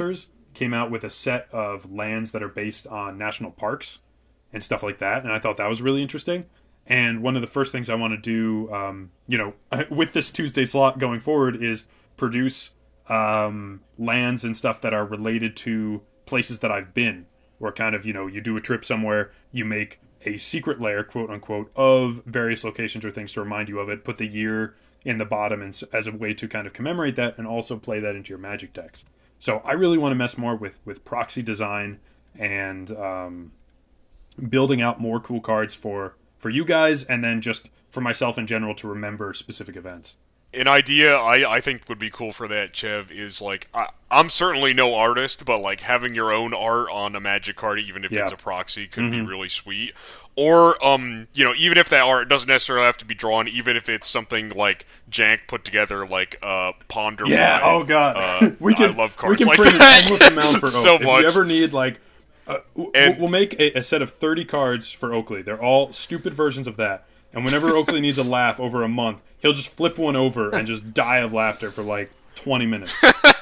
[0.54, 4.00] came out with a set of lands that are based on national parks
[4.54, 6.46] and stuff like that, and I thought that was really interesting.
[6.86, 9.54] And one of the first things I want to do, um, you know,
[9.89, 11.86] with this Tuesday slot going forward, is
[12.16, 12.70] produce
[13.10, 17.26] um, lands and stuff that are related to places that I've been,
[17.60, 21.03] or kind of, you know, you do a trip somewhere, you make a secret lair,
[21.03, 24.03] quote unquote, of various locations or things to remind you of it.
[24.03, 27.38] Put the year in the bottom and, as a way to kind of commemorate that,
[27.38, 29.05] and also play that into your Magic decks.
[29.39, 31.99] So I really want to mess more with with proxy design
[32.38, 33.51] and um,
[34.49, 38.47] building out more cool cards for for you guys, and then just for myself in
[38.47, 40.15] general to remember specific events.
[40.54, 44.30] An idea I, I think would be cool for that, Chev, is like I, I'm
[44.30, 48.12] certainly no artist, but like having your own art on a magic card, even if
[48.12, 48.24] Yeah.
[48.24, 49.93] it's a proxy, could be really sweet.
[50.38, 53.78] Or um, you know, even if that art doesn't necessarily have to be drawn, even
[53.78, 57.26] if it's something like Jank put together, like uh, Ponder.
[57.28, 57.62] Yeah.
[57.64, 58.18] Oh God.
[58.18, 60.00] Uh, we can I love we can like print that.
[60.06, 61.02] an endless amount for so Oak.
[61.04, 61.16] much.
[61.16, 62.02] If you ever need like,
[62.48, 62.58] uh,
[62.93, 65.41] And- we'll make a, a set of thirty cards for Oakley.
[65.41, 67.06] They're all stupid versions of that.
[67.36, 70.66] And whenever Oakley needs a laugh over a month, he'll just flip one over and
[70.66, 72.94] just die of laughter for like twenty minutes.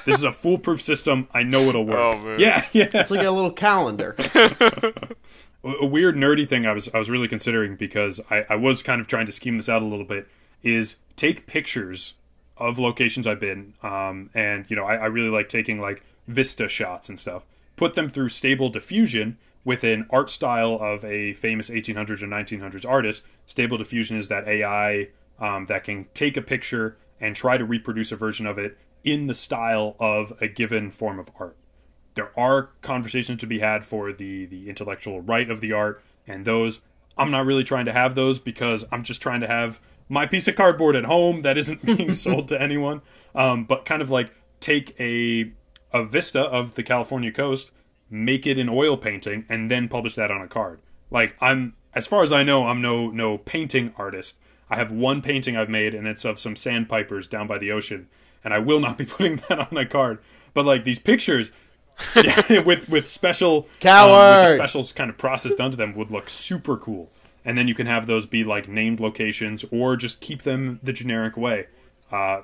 [0.04, 1.28] this is a foolproof system.
[1.32, 1.98] I know it'll work.
[1.98, 2.40] Oh, man.
[2.40, 2.88] Yeah, yeah.
[2.92, 4.16] It's like a little calendar.
[5.64, 9.00] a weird nerdy thing I was I was really considering because I, I was kind
[9.00, 10.28] of trying to scheme this out a little bit
[10.62, 12.14] is take pictures
[12.56, 16.68] of locations I've been um, and you know I, I really like taking like vista
[16.68, 17.44] shots and stuff
[17.76, 22.86] put them through stable diffusion with an art style of a famous 1800s or 1900s
[22.86, 27.64] artist stable diffusion is that AI um, that can take a picture and try to
[27.64, 31.56] reproduce a version of it in the style of a given form of art.
[32.14, 36.44] There are conversations to be had for the the intellectual right of the art and
[36.44, 36.80] those.
[37.18, 40.48] I'm not really trying to have those because i'm just trying to have my piece
[40.48, 43.02] of cardboard at home that isn't being sold to anyone.
[43.34, 45.52] Um, but kind of like take a
[45.92, 47.70] a vista of the california coast
[48.10, 50.80] make it an oil painting and then publish that on a card.
[51.10, 54.36] Like i'm as far as i know i'm no no painting artist
[54.70, 58.08] i have one painting i've made and it's of some sandpipers down by the ocean
[58.42, 60.18] and i will not be putting that on a card
[60.52, 61.50] but like these pictures
[62.16, 63.68] yeah, with with special
[64.14, 67.10] um, with special kind of process done to them would look super cool.
[67.44, 70.94] And then you can have those be like named locations, or just keep them the
[70.94, 71.66] generic way,
[72.10, 72.40] uh,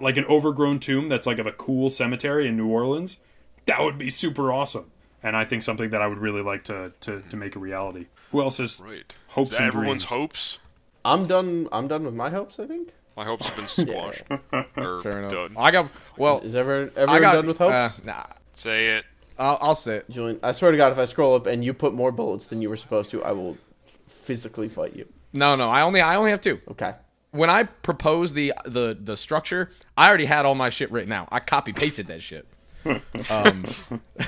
[0.00, 3.16] like an overgrown tomb that's like of a cool cemetery in New Orleans.
[3.64, 4.90] That would be super awesome,
[5.22, 8.06] and I think something that I would really like to to, to make a reality.
[8.34, 9.14] Who else is Right.
[9.28, 10.10] hopes Is that and everyone's dreams?
[10.20, 10.58] hopes?
[11.04, 11.68] I'm done.
[11.70, 12.58] I'm done with my hopes.
[12.58, 12.88] I think.
[13.16, 14.24] My hopes have been squashed.
[14.76, 15.30] or Fair enough.
[15.30, 15.54] done.
[15.56, 16.40] I got well.
[16.40, 17.72] Is ever I everyone got done with hopes?
[17.72, 18.24] Uh, nah,
[18.54, 19.04] Say it.
[19.38, 20.10] I'll, I'll say it.
[20.10, 22.60] Julian, I swear to God, if I scroll up and you put more bullets than
[22.62, 23.56] you were supposed to, I will
[24.08, 25.06] physically fight you.
[25.32, 25.68] No, no.
[25.70, 26.60] I only I only have two.
[26.72, 26.92] Okay.
[27.30, 31.28] When I proposed the the the structure, I already had all my shit written out.
[31.30, 32.46] I copy pasted that shit.
[33.30, 33.64] Um,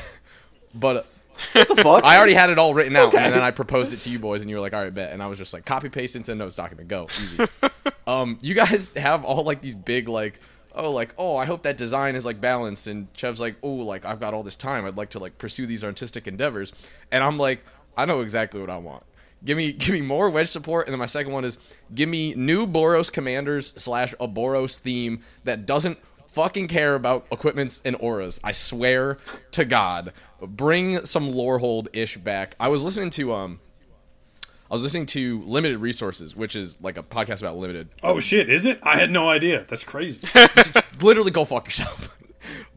[0.74, 1.06] but
[1.52, 2.04] What the fuck?
[2.04, 3.18] I already had it all written out, Okay.
[3.24, 5.12] and then I proposed it to you boys, and you were like, "All right, bet."
[5.12, 7.44] And I was just like, "Copy paste into a notes document, go easy."
[8.06, 10.40] um, you guys have all like these big like,
[10.74, 14.04] oh, like oh, I hope that design is like balanced, and Chev's like, oh, like
[14.04, 16.72] I've got all this time, I'd like to like pursue these artistic endeavors,
[17.12, 17.64] and I'm like,
[17.96, 19.02] I know exactly what I want.
[19.44, 21.58] Give me give me more wedge support, and then my second one is
[21.94, 27.80] give me new Boros commanders slash a Boros theme that doesn't fucking care about equipments
[27.84, 28.40] and auras.
[28.44, 29.16] I swear
[29.52, 32.56] to God, bring some Lorehold ish back.
[32.60, 33.60] I was listening to um,
[34.70, 37.88] I was listening to Limited Resources, which is like a podcast about limited.
[38.02, 38.80] Oh shit, is it?
[38.82, 39.64] I had no idea.
[39.68, 40.20] That's crazy.
[41.00, 42.12] Literally, go fuck yourself.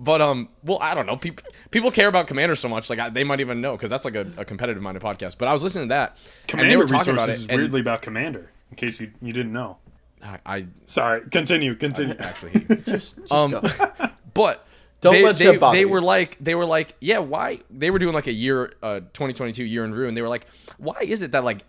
[0.02, 1.16] But um, well, I don't know.
[1.18, 4.04] People people care about Commander so much, like I, they might even know because that's
[4.06, 5.38] like a, a competitive minded podcast.
[5.38, 6.18] But I was listening to that,
[6.54, 7.34] and they were talking resources about it.
[7.36, 8.50] is and weirdly about Commander.
[8.72, 9.78] In case you you didn't know.
[10.24, 12.16] I, I Sorry, continue, continue.
[12.18, 12.66] actually.
[12.84, 13.62] Just, just Um, go.
[14.34, 14.66] But
[15.02, 17.60] Don't they, let they, they were like they were like yeah why?
[17.70, 20.14] They were doing like a year uh 2022 year in ruin.
[20.14, 20.46] They were like
[20.78, 21.60] why is it that like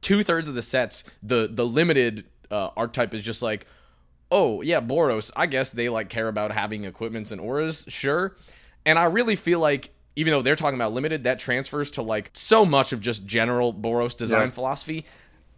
[0.00, 3.66] two thirds of the sets the the limited uh, archetype is just like
[4.30, 8.36] oh yeah Boros I guess they like care about having equipments and auras sure.
[8.86, 12.30] And I really feel like even though they're talking about limited that transfers to like
[12.32, 14.50] so much of just general Boros design Yeah.
[14.50, 15.06] philosophy.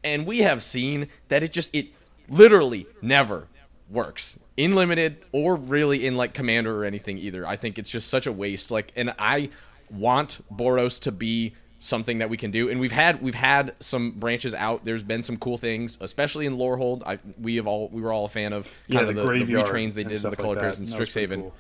[0.05, 1.89] And we have seen that it just it
[2.29, 3.49] literally never
[3.89, 8.09] works in limited or really in like commander or anything either i think it's just
[8.09, 9.49] such a waste like and i
[9.91, 14.11] want boros to be something that we can do and we've had we've had some
[14.13, 18.03] branches out there's been some cool things especially in lorehold i we have all we
[18.03, 20.33] were all a fan of kind the, of the, the graveyard retrains they did stuff
[20.33, 21.55] the color pairs in That was pretty strixhaven cool.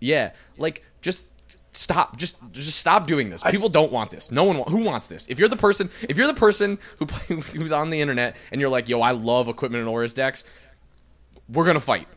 [0.00, 1.24] yeah, like just
[1.72, 3.42] stop, just just stop doing this.
[3.42, 4.30] People don't want this.
[4.30, 5.26] No one who wants this.
[5.28, 8.60] If you're the person, if you're the person who play, who's on the internet and
[8.60, 10.44] you're like, "Yo, I love equipment and auras decks,"
[11.48, 12.08] we're gonna fight.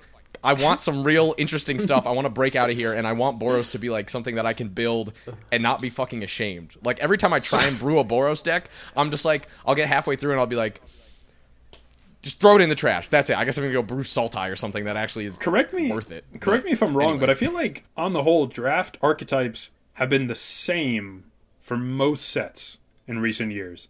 [0.46, 2.06] I want some real interesting stuff.
[2.08, 4.36] I want to break out of here, and I want Boros to be like something
[4.36, 5.12] that I can build
[5.52, 6.76] and not be fucking ashamed.
[6.84, 9.88] Like every time I try and brew a Boros deck, I'm just like, I'll get
[9.88, 10.80] halfway through and I'll be like,
[12.22, 13.08] just throw it in the trash.
[13.08, 13.38] That's it.
[13.38, 15.92] I guess I'm gonna go brew Sultai or something that actually is Correct me.
[15.92, 16.26] worth it.
[16.40, 17.20] Correct But me if I'm wrong, anyway.
[17.20, 21.26] but I feel like on the whole, draft archetypes have been the same
[21.60, 22.78] for most sets
[23.08, 23.88] in recent years.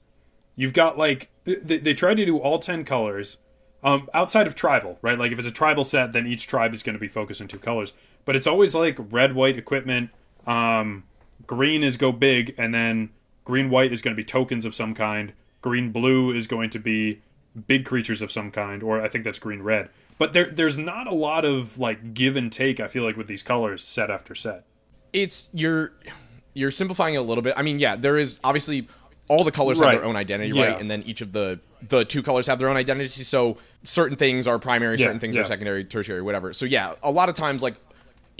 [0.56, 3.38] You've got like they, they tried to do all ten colors,
[3.86, 5.18] um, outside of tribal, right?
[5.18, 7.48] Like if it's a tribal set, then each tribe is going to be focused in
[7.48, 7.94] two colors.
[8.26, 10.10] But it's always like red, white equipment.
[10.48, 11.04] Um,
[11.46, 13.12] green is go big, and then
[13.46, 15.34] green, white is going to be tokens of some kind.
[15.62, 17.22] Green, blue is going to be
[17.68, 19.90] big creatures of some kind, or I think that's green red.
[20.18, 22.80] But there there's not a lot of like give and take.
[22.80, 24.64] I feel like with these colors set after set.
[25.14, 25.94] it's you're
[26.54, 27.54] you're simplifying it a little bit.
[27.58, 28.88] I mean, yeah, there is obviously
[29.28, 29.92] all the colors Right.
[29.94, 30.66] have their own identity, Yeah.
[30.72, 30.80] right?
[30.82, 33.08] And then each of the the two colors have their own identity.
[33.10, 35.42] So certain things are primary, Yeah, certain things yeah.
[35.44, 36.52] are secondary, tertiary, whatever.
[36.54, 37.76] So yeah, a lot of times, like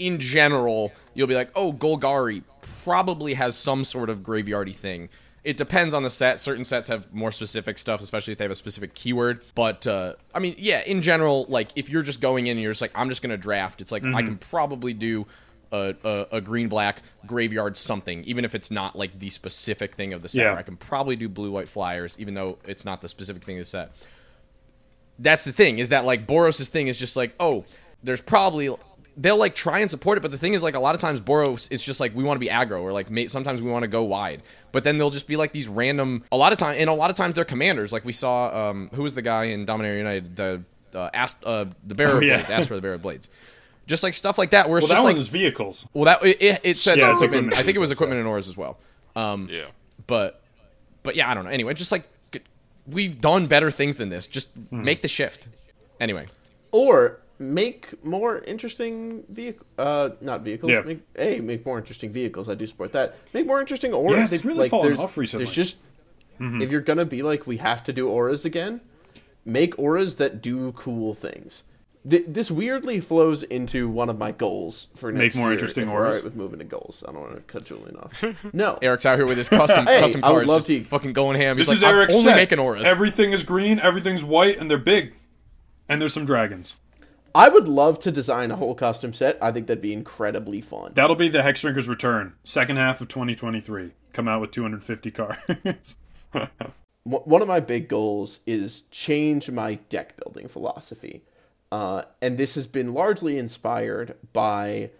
[0.00, 2.42] in general, you'll be like, oh, Golgari
[2.84, 5.08] probably has some sort of graveyardy thing.
[5.44, 6.40] It depends on the set.
[6.40, 9.42] Certain sets have more specific stuff, especially if they have a specific keyword.
[9.54, 12.72] But uh, I mean, yeah, in general, like if you're just going in and you're
[12.72, 13.80] just like, I'm just gonna draft.
[13.80, 14.26] It's like I Mm-hmm.
[14.26, 15.24] can probably do
[15.72, 20.12] a, a, a green black graveyard something, even if it's not like the specific thing
[20.12, 20.42] of the set.
[20.42, 20.54] Yeah.
[20.54, 23.60] I can probably do blue white flyers, even though it's not the specific thing of
[23.60, 23.92] the set.
[25.18, 27.64] That's the thing is that like Boros's thing is just like, oh,
[28.02, 28.70] there's probably
[29.16, 31.20] they'll like try and support it, but the thing is like a lot of times
[31.22, 33.82] Boros is just like we want to be aggro or like may, sometimes we want
[33.82, 34.42] to go wide,
[34.72, 36.22] but then they'll just be like these random.
[36.32, 37.92] A lot of time and a lot of times they're commanders.
[37.94, 40.62] Like we saw, um, who was the guy in Dominaria United, the
[40.94, 42.36] uh, Ast- uh, the Bearer Oh, of yeah.
[42.36, 43.30] Blades, Astor the Bearer of Blades.
[43.86, 45.86] Just like stuff like that, where it's Well, that just one like was vehicles.
[45.94, 47.52] well, that it, it, it said Yeah, it's equipment.
[47.52, 48.78] equipment I think it was equipment and ores as well.
[49.14, 49.66] Um, Yeah.
[50.06, 50.42] but
[51.02, 51.50] but yeah, I don't know.
[51.50, 52.08] Anyway, just like
[52.88, 54.26] we've done better things than this.
[54.26, 54.82] Just Hmm.
[54.84, 55.48] make the shift.
[56.00, 56.26] Anyway,
[56.72, 60.72] Or make more interesting vehicle, uh, not vehicles.
[60.72, 60.80] Yeah.
[60.80, 62.48] Make, a make more interesting vehicles.
[62.48, 63.16] I do support that.
[63.34, 64.18] Make more interesting auras.
[64.18, 65.44] Yeah, they've really like, fallen off recently.
[65.44, 65.76] There's just
[66.40, 66.60] Mm-hmm.
[66.60, 68.80] if you're gonna be like we have to do auras again,
[69.46, 71.62] make auras that do cool things.
[72.08, 75.84] Th- this weirdly flows into one of my goals for next Make more year, interesting
[75.84, 77.02] if we're alright with moving to goals.
[77.08, 78.24] I don't want to cut Julian off.
[78.52, 80.84] No, Eric's out here with his custom Hey, custom I would cars, love just to-
[80.84, 81.56] fucking going ham.
[81.56, 82.36] He's This like, is Eric's only set.
[82.36, 82.84] making auras.
[82.84, 85.14] Everything is green, everything's white, and they're big.
[85.88, 86.74] And there's some dragons.
[87.34, 89.36] I would love to design a whole custom set.
[89.42, 90.92] I think that'd be incredibly fun.
[90.94, 93.90] That'll be the Hexdrinker's return, second half of 2023.
[94.14, 95.96] Come out with 250 cards.
[97.04, 101.22] One of my big goals is change my deck building philosophy
[101.72, 104.90] uh, and this has been largely inspired by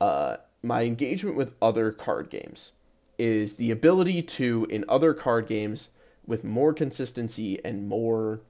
[0.00, 2.72] uh, my engagement with other card games
[3.18, 5.88] is the ability to in other card games
[6.26, 8.40] with more consistency and more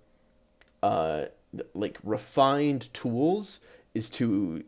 [0.82, 1.24] uh,
[1.74, 3.60] like refined tools
[3.94, 4.62] is to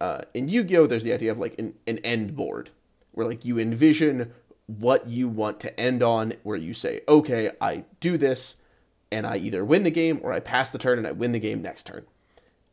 [0.00, 2.70] uh, in Yu-Gi-Oh there's the idea of like an, an end board
[3.12, 4.32] where like you envision
[4.66, 8.56] what you want to end on where you say okay I do this
[9.10, 11.38] and I either win the game or I pass the turn and I win the
[11.38, 12.04] game next turn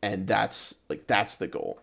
[0.02, 1.80] and that's like that's the goal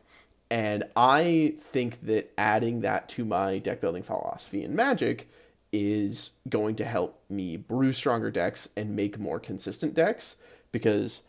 [0.50, 5.28] and I think that adding that to my deck building philosophy in Magic
[5.74, 10.38] is going to help me brew stronger decks and make more consistent decks
[10.72, 11.22] because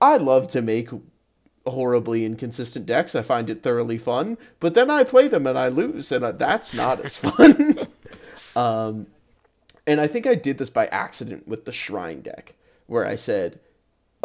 [0.00, 0.90] I love to make
[1.66, 3.14] horribly inconsistent decks.
[3.14, 6.32] I find it thoroughly fun, but then I play them and I lose, and uh,
[6.32, 7.86] that's not as fun.
[8.54, 9.06] um,
[9.86, 12.54] and I think I did this by accident with the Shrine deck,
[12.86, 13.58] where I said,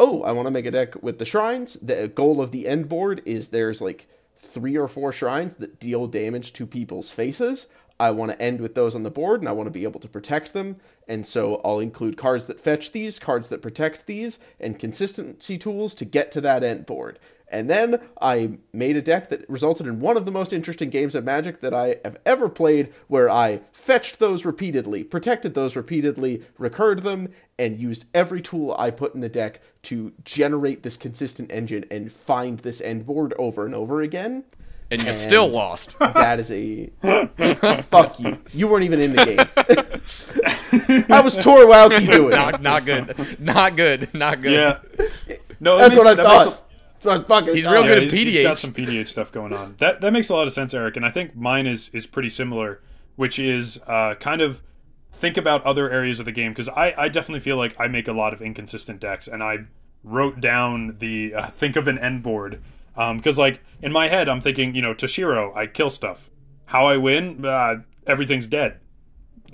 [0.04, 1.74] "Oh, I want to make a deck with the shrines.
[1.74, 6.08] The goal of the end board is there's like three or four shrines that deal
[6.08, 7.68] damage to people's faces.
[8.00, 10.00] I want to end with those on the board, and I want to be able
[10.00, 10.74] to protect them.
[11.06, 15.94] And so I'll include cards that fetch these, cards that protect these, and consistency tools
[15.94, 17.20] to get to that end board.
[17.46, 21.14] And then I made a deck that resulted in one of the most interesting games
[21.14, 26.42] of Magic that I have ever played, where I fetched those repeatedly, protected those repeatedly,
[26.58, 27.28] recurred them,
[27.58, 32.10] and used every tool I put in the deck to generate this consistent engine and
[32.12, 34.44] find this end board over and over again.
[34.90, 35.96] and you still lost.
[36.00, 36.90] That is a
[37.90, 38.38] fuck you.
[38.52, 41.04] You weren't even in the game.
[41.08, 42.30] How was Tor Wauki doing?
[42.30, 43.38] not not good.
[43.40, 44.12] Not good.
[44.14, 44.52] Not good.
[44.52, 45.36] yeah.
[45.60, 46.68] No, That's that what I that makes thought.
[47.02, 47.72] That's fucking He's thought.
[47.72, 49.74] real good yeah, at he's- he's got some PDH stuff going on.
[49.78, 50.96] That that makes a lot of sense, Eric.
[50.96, 52.80] And I think mine is is pretty similar,
[53.16, 54.62] which is uh, kind of
[55.22, 58.08] think about other areas of the game because I I definitely feel like I make
[58.08, 59.66] a lot of inconsistent decks, and I
[60.02, 62.60] wrote down the uh, think of an end board
[62.94, 66.28] because like in my head I'm thinking you know Toshiro I kill stuff.
[66.66, 67.44] How I win?
[67.44, 68.80] Uh, everything's dead.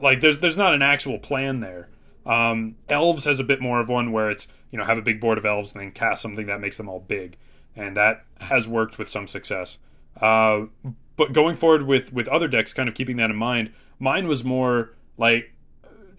[0.00, 1.90] Like there's there's not an actual plan there.
[2.24, 5.20] Um, elves has a bit more of one where it's you know have a big
[5.20, 7.36] board of elves and then cast something that makes them all big,
[7.76, 9.76] and that has worked with some success.
[10.18, 10.66] Uh,
[11.16, 14.42] but going forward with with other decks, kind of keeping that in mind, mine was
[14.44, 15.52] more like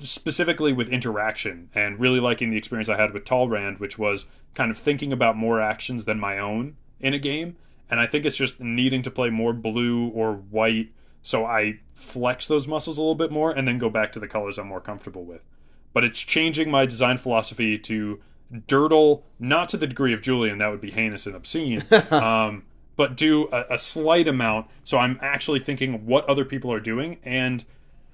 [0.02, 4.72] specifically with interaction and really liking the experience I had with Talrand, which was kind
[4.72, 7.56] of thinking about more actions than my own in a game.
[7.90, 10.92] And I think it's just needing to play more blue or white
[11.22, 14.28] so I flex those muscles a little bit more and then go back to the
[14.28, 15.42] colors I'm more comfortable with.
[15.94, 18.20] But it's changing my design philosophy to
[18.52, 22.64] dirtle, not to the degree of Julian, that would be heinous and obscene, um,
[22.96, 27.18] but do a, a slight amount so I'm actually thinking what other people are doing
[27.24, 27.64] and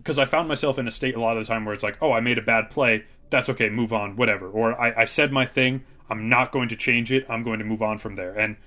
[0.05, 1.97] because I found myself in a state a lot of the time where it's like,
[1.99, 3.05] oh, I made a bad play.
[3.31, 4.47] that's okay, move on, whatever.
[4.47, 7.65] Or I, I said my thing, I'm not going to change it, I'm going to
[7.65, 8.37] move on from there.
[8.37, 8.57] And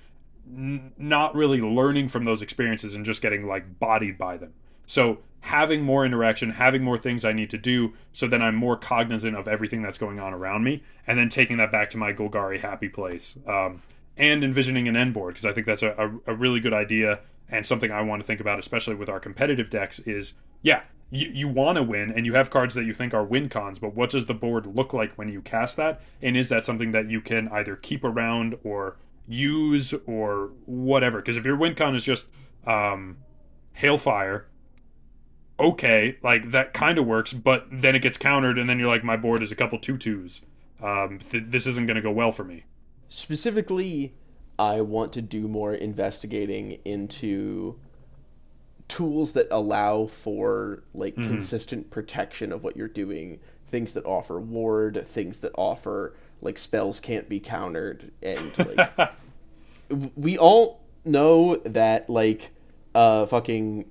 [0.45, 4.53] n- not really learning from those experiences and just getting like bodied by them.
[4.85, 8.75] So having more interaction, having more things I need to do, so then I'm more
[8.75, 12.11] cognizant of everything that's going on around me, and then taking that back to my
[12.11, 13.81] Golgari happy place, um,
[14.17, 17.21] and envisioning an end board because I think that's a, a, a really good idea
[17.47, 19.99] and something I want to think about, especially with our competitive decks.
[19.99, 20.81] Is yeah,
[21.11, 23.79] you, you want to win and you have cards that you think are win cons,
[23.79, 26.01] but what does the board look like when you cast that?
[26.21, 28.97] And is that something that you can either keep around or
[29.27, 31.19] use or whatever?
[31.19, 32.25] Because if your win con is just
[32.65, 33.17] um,
[33.79, 34.45] Hailfire,
[35.59, 39.03] okay, like that kind of works, but then it gets countered, and then you're like,
[39.03, 40.41] my board is a couple tutus.
[40.81, 42.65] Um, th- this isn't going to go well for me.
[43.09, 44.13] Specifically,
[44.57, 47.79] I want to do more investigating into
[48.89, 51.21] tools that allow for like Mm-hmm.
[51.21, 56.99] consistent protection of what you're doing, things that offer ward, things that offer like spells
[56.99, 58.91] can't be countered and like
[60.15, 62.51] we all know that like
[62.95, 63.85] uh fucking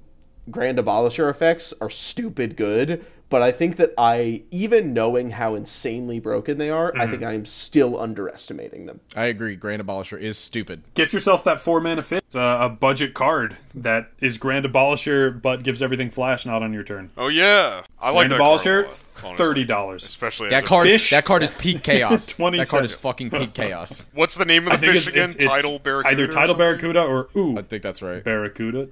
[0.51, 6.19] grand abolisher effects are stupid good but I think that I, even knowing how insanely
[6.19, 7.01] broken they are, mm.
[7.01, 7.31] I think mm-hmm.
[7.31, 9.01] I am still underestimating them.
[9.15, 9.55] I agree.
[9.55, 10.83] Grand Abolisher is stupid.
[10.95, 12.25] Get yourself that four mana fit.
[12.27, 16.73] It's a, a, budget card that is Grand Abolisher, but gives everything flash not on
[16.73, 17.11] your turn.
[17.17, 18.87] Oh yeah, I like Grand Abolisher.
[18.87, 18.97] Lot,
[19.37, 20.87] Thirty dollars, especially that card.
[20.87, 21.11] Fish.
[21.11, 22.27] That card is peak chaos.
[22.27, 22.59] Twenty.
[22.59, 24.07] That card is fucking peak chaos.
[24.15, 25.31] What's the name of the I fish it's, again?
[25.31, 26.13] It's, Tidal Barracuda.
[26.13, 27.59] Either Tidal or barracuda or ooh.
[27.59, 28.23] I think that's right.
[28.23, 28.87] Barracuda.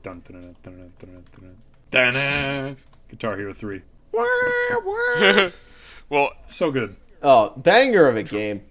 [3.08, 3.82] Guitar Hero Three.
[6.08, 6.96] Well, So good.
[7.22, 8.62] Oh, banger of a game.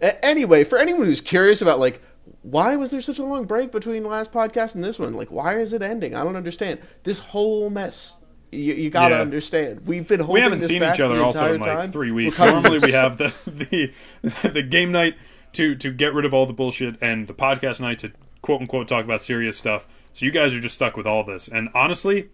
[0.00, 2.00] A- anyway, for anyone who's curious about like
[2.42, 5.14] why was there such a long break between the last podcast and this one?
[5.14, 6.14] Like, why is it ending?
[6.14, 6.80] I don't understand.
[7.04, 8.14] This whole mess.
[8.52, 9.20] You, you gotta Yeah.
[9.20, 9.82] understand.
[9.86, 11.92] We've been holding we haven't this seen back each other also in like time.
[11.92, 12.38] three weeks.
[12.38, 13.92] Normally we have the, the
[14.48, 15.16] the game night
[15.52, 18.88] to to get rid of all the bullshit and the podcast night to quote unquote
[18.88, 19.86] talk about serious stuff.
[20.14, 21.48] So you guys are just stuck with all this.
[21.48, 22.30] And honestly,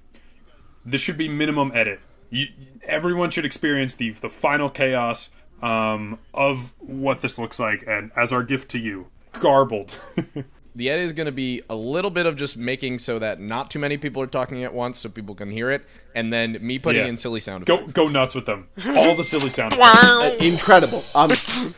[0.85, 1.99] this should be minimum edit.
[2.31, 2.47] You,
[2.83, 5.31] everyone should experience the the final chaos
[5.63, 9.93] um, of what this looks like, and as our gift to you, garbled.
[10.77, 13.71] The edit is going to be a little bit of just making so that not
[13.71, 16.81] too many people are talking at once, so people can hear it, and then me
[16.81, 17.09] putting Yeah.
[17.11, 17.93] in silly sound go effects.
[17.93, 18.67] go nuts with them.
[18.89, 19.73] All the silly sound.
[19.73, 20.05] effects.
[20.05, 21.05] Uh, incredible.
[21.15, 21.29] Um,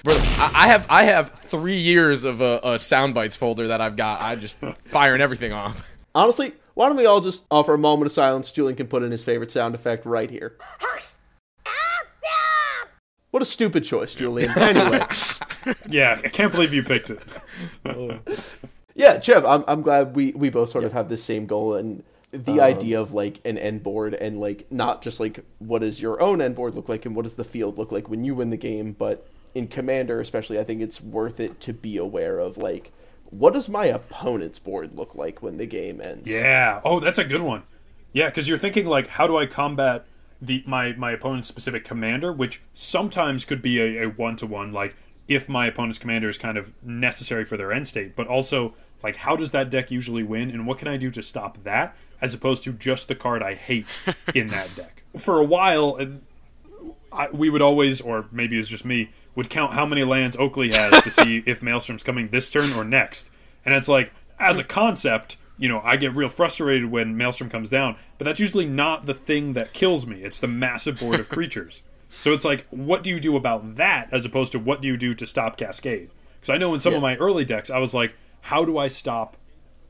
[0.02, 3.82] Brother, I I have I have three years of a, a sound bites folder that
[3.82, 4.22] I've got.
[4.22, 5.86] I just firing everything off.
[6.14, 8.52] honestly, why don't we all just offer a moment of silence?
[8.52, 10.56] Julian can put in his favorite sound effect right here.
[13.30, 14.50] What a stupid choice, Julian.
[14.56, 15.04] Anyway,
[15.88, 17.24] Yeah, I can't believe you picked it.
[18.94, 22.02] yeah, Jeff, I'm I'm glad we we both sort of have the same goal and
[22.30, 26.00] the Um, idea of like an end board and like not just like what does
[26.00, 28.34] your own end board look like and what does the field look like when you
[28.34, 32.38] win the game, but in Commander especially, I think it's worth it to be aware
[32.38, 32.92] of like
[33.30, 36.28] what does my opponent's board look like when the game ends.
[36.28, 36.80] Yeah.
[36.84, 37.62] Oh, that's a good one.
[38.12, 40.06] Yeah, because you're thinking like, how do I combat
[40.40, 44.96] the my my opponent's specific commander, which sometimes could be a one to one, like
[45.28, 49.16] if my opponent's commander is kind of necessary for their end state, but also like
[49.16, 52.34] how does that deck usually win, and what can I do to stop that, as
[52.34, 53.86] opposed to just the card I hate
[54.34, 55.02] in that deck.
[55.16, 56.22] For a while, and
[57.12, 60.72] I, we would always, or maybe it's just me, would count how many lands Oakley
[60.72, 63.28] has to see if Maelstrom's coming this turn or next.
[63.64, 67.68] And it's like, as a concept, you know, I get real frustrated when Maelstrom comes
[67.68, 70.22] down, but that's usually not the thing that kills me.
[70.22, 71.82] It's the massive board of creatures.
[72.10, 74.96] So it's like, what do you do about that as opposed to what do you
[74.96, 76.10] do to stop Cascade?
[76.34, 78.88] Because I know in some of my early decks, I was like, how do I
[78.88, 79.36] stop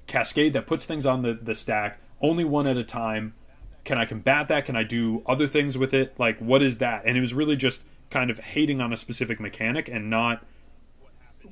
[0.07, 3.34] Cascade that puts things on the, the stack only one at a time?
[3.84, 4.64] Can I combat that?
[4.64, 6.18] Can I do other things with it?
[6.18, 7.05] Like, what is that?
[7.05, 10.44] And it was really just kind of hating on a specific mechanic and not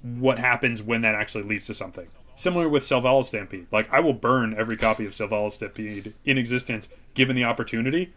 [0.03, 2.09] what happens when that actually leads to something.
[2.37, 3.67] Similar with Selvala Stampede.
[3.71, 8.13] Like, I will burn every copy of Selvala Stampede in existence given the opportunity.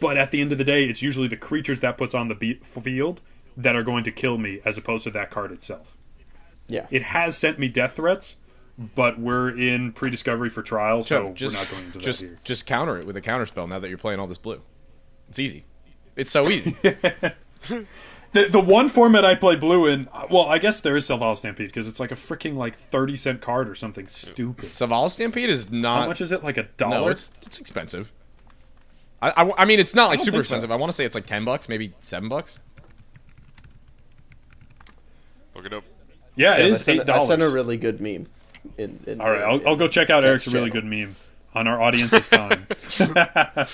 [0.00, 2.34] But at the end of the day, it's usually the creatures that puts on the
[2.34, 3.20] be- field
[3.56, 5.96] that are going to kill me as opposed to that card itself.
[6.66, 6.86] Yeah.
[6.90, 8.36] It has sent me death threats,
[8.78, 12.26] but we're in pre-discovery for trial, so Jeff, just we're not going into just that
[12.26, 12.38] here.
[12.42, 13.66] just counter it with a counter spell.
[13.66, 14.60] Now that you're playing all this blue,
[15.28, 15.64] it's easy.
[16.16, 16.76] It's so easy.
[18.32, 21.68] The, the one format I play blue in, well, I guess there is Selvala Stampede
[21.68, 24.72] because it's like a freaking like thirty cent card or something stupid.
[24.72, 26.02] Saval Stampede is not.
[26.02, 26.42] How much is it?
[26.42, 27.00] Like a dollar?
[27.02, 28.12] No, it's it's expensive.
[29.22, 30.40] I, I, I mean, it's not like super think so.
[30.56, 30.72] expensive.
[30.72, 32.58] I want to say it's like ten bucks, maybe seven bucks.
[35.54, 35.84] look it up.
[36.34, 38.26] yeah, it Yeah, I is sent, eight a- I sent a really good meme.
[38.78, 41.14] In, in All right, the- I'll, I'll go check out Text Eric's really good meme
[41.54, 42.66] on our audience's time.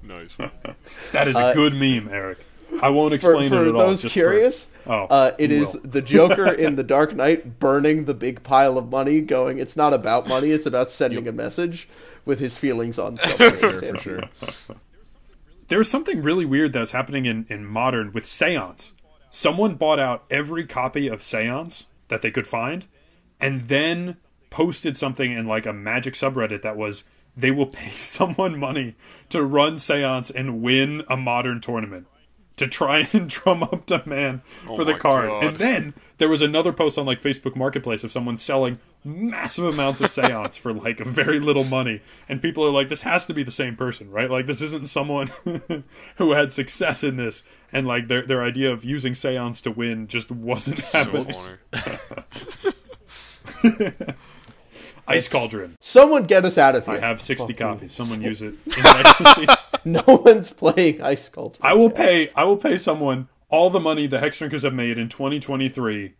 [0.00, 0.36] Nice.
[1.12, 2.38] that is a Uh, good meme, Eric.
[2.82, 3.88] I won't explain for it at all.
[3.88, 5.80] those just curious, For, oh, uh, it you is will.
[5.82, 9.92] the Joker in The Dark Knight burning the big pile of money, going, it's not
[9.92, 11.88] about money, it's about sending a message
[12.24, 14.22] with his feelings on self for sure.
[15.68, 18.92] There's something really weird that's happening in, in modern with Seance.
[19.30, 22.86] Someone bought out every copy of Seance that they could find,
[23.40, 24.16] and then
[24.50, 27.04] posted something in like a magic subreddit that was
[27.36, 28.94] they will pay someone money
[29.28, 32.06] to run Seance and win a modern tournament
[32.58, 35.28] to try and drum up demand oh for the card.
[35.28, 35.44] God.
[35.44, 40.00] And then there was another post on like Facebook Marketplace of someone selling massive amounts
[40.00, 42.02] of seance for like a very little money.
[42.28, 44.30] And people are like, this has to be the same person, right?
[44.30, 45.28] Like this isn't someone
[46.16, 47.42] who had success in this.
[47.72, 51.34] And like their their idea of using seance to win just wasn't So happening.
[55.06, 55.76] Ice Cauldron.
[55.80, 56.96] Someone get us out of here.
[56.96, 57.92] I have 60 Fucking- copies.
[57.94, 58.54] Someone use it.
[59.84, 60.08] In Legacy.
[60.08, 61.60] No one's playing Ice Cauldron.
[61.62, 62.30] I will pay.
[62.34, 66.14] I will pay someone all the money the Hexdrinkers have made in 2023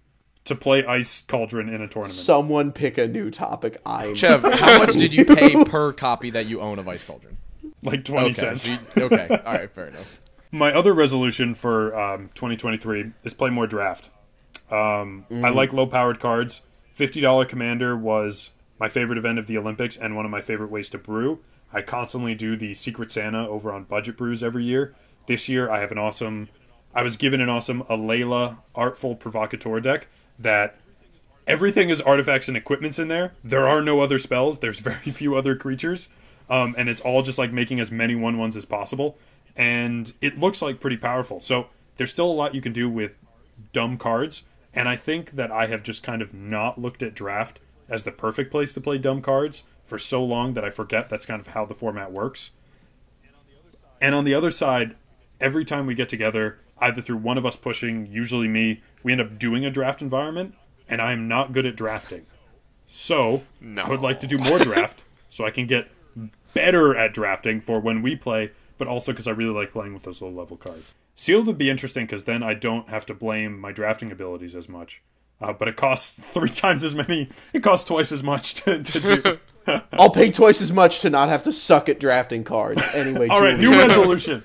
[0.45, 2.15] to play Ice Cauldron in a tournament.
[2.15, 3.81] Someone pick a new topic.
[3.85, 7.37] I'm Chev, how much did you pay per copy that you own of Ice Cauldron?
[7.83, 8.63] like 20 Okay, cents.
[8.63, 10.21] so you- okay, all right, fair enough.
[10.51, 14.09] My other resolution for um, 2023 is play more draft.
[14.71, 16.63] Um, I like low powered cards.
[16.97, 18.51] $50 Commander was
[18.81, 21.41] my favorite event of the Olympics and one of my favorite ways to brew.
[21.73, 24.95] I constantly do the Secret Santa over on Budget Brews every year.
[25.27, 26.49] This year, I have an awesome.
[26.95, 30.09] I was given an awesome Alela Artful Provocateur deck
[30.39, 30.77] that
[31.47, 33.35] everything is artifacts and equipments in there.
[33.45, 34.59] There are no other spells.
[34.59, 36.09] There's very few other creatures,
[36.49, 39.19] um, and it's all just like making as many one ones as possible.
[39.55, 41.41] And it looks like pretty powerful.
[41.41, 41.67] So
[41.97, 43.19] there's still a lot you can do with
[43.73, 47.59] dumb cards, and I think that I have just kind of not looked at draft
[47.89, 51.27] as the perfect place to play dumb cards for so long that I forget that's
[51.27, 52.53] kind of how the format works.
[54.01, 54.97] And on the other side,
[55.41, 59.21] every time we get together, either through one of us pushing, usually me, we end
[59.21, 60.55] up doing a draft environment,
[60.89, 62.27] and I am not good at drafting.
[62.87, 63.83] So, No.
[63.83, 65.89] I would like to do more draft so I can get
[66.55, 70.05] better at drafting for when we play, but also because I really like playing with
[70.05, 70.95] those low level cards.
[71.15, 74.69] Sealed would be interesting because then I don't have to blame my drafting abilities as
[74.69, 75.03] much.
[75.41, 77.29] Uh, but it costs three times as many.
[77.53, 79.39] It costs twice as much to, to do.
[79.93, 82.83] I'll pay twice as much to not have to suck at drafting cards.
[82.95, 83.77] Anyway, All right, Julie.
[83.77, 84.43] new resolution: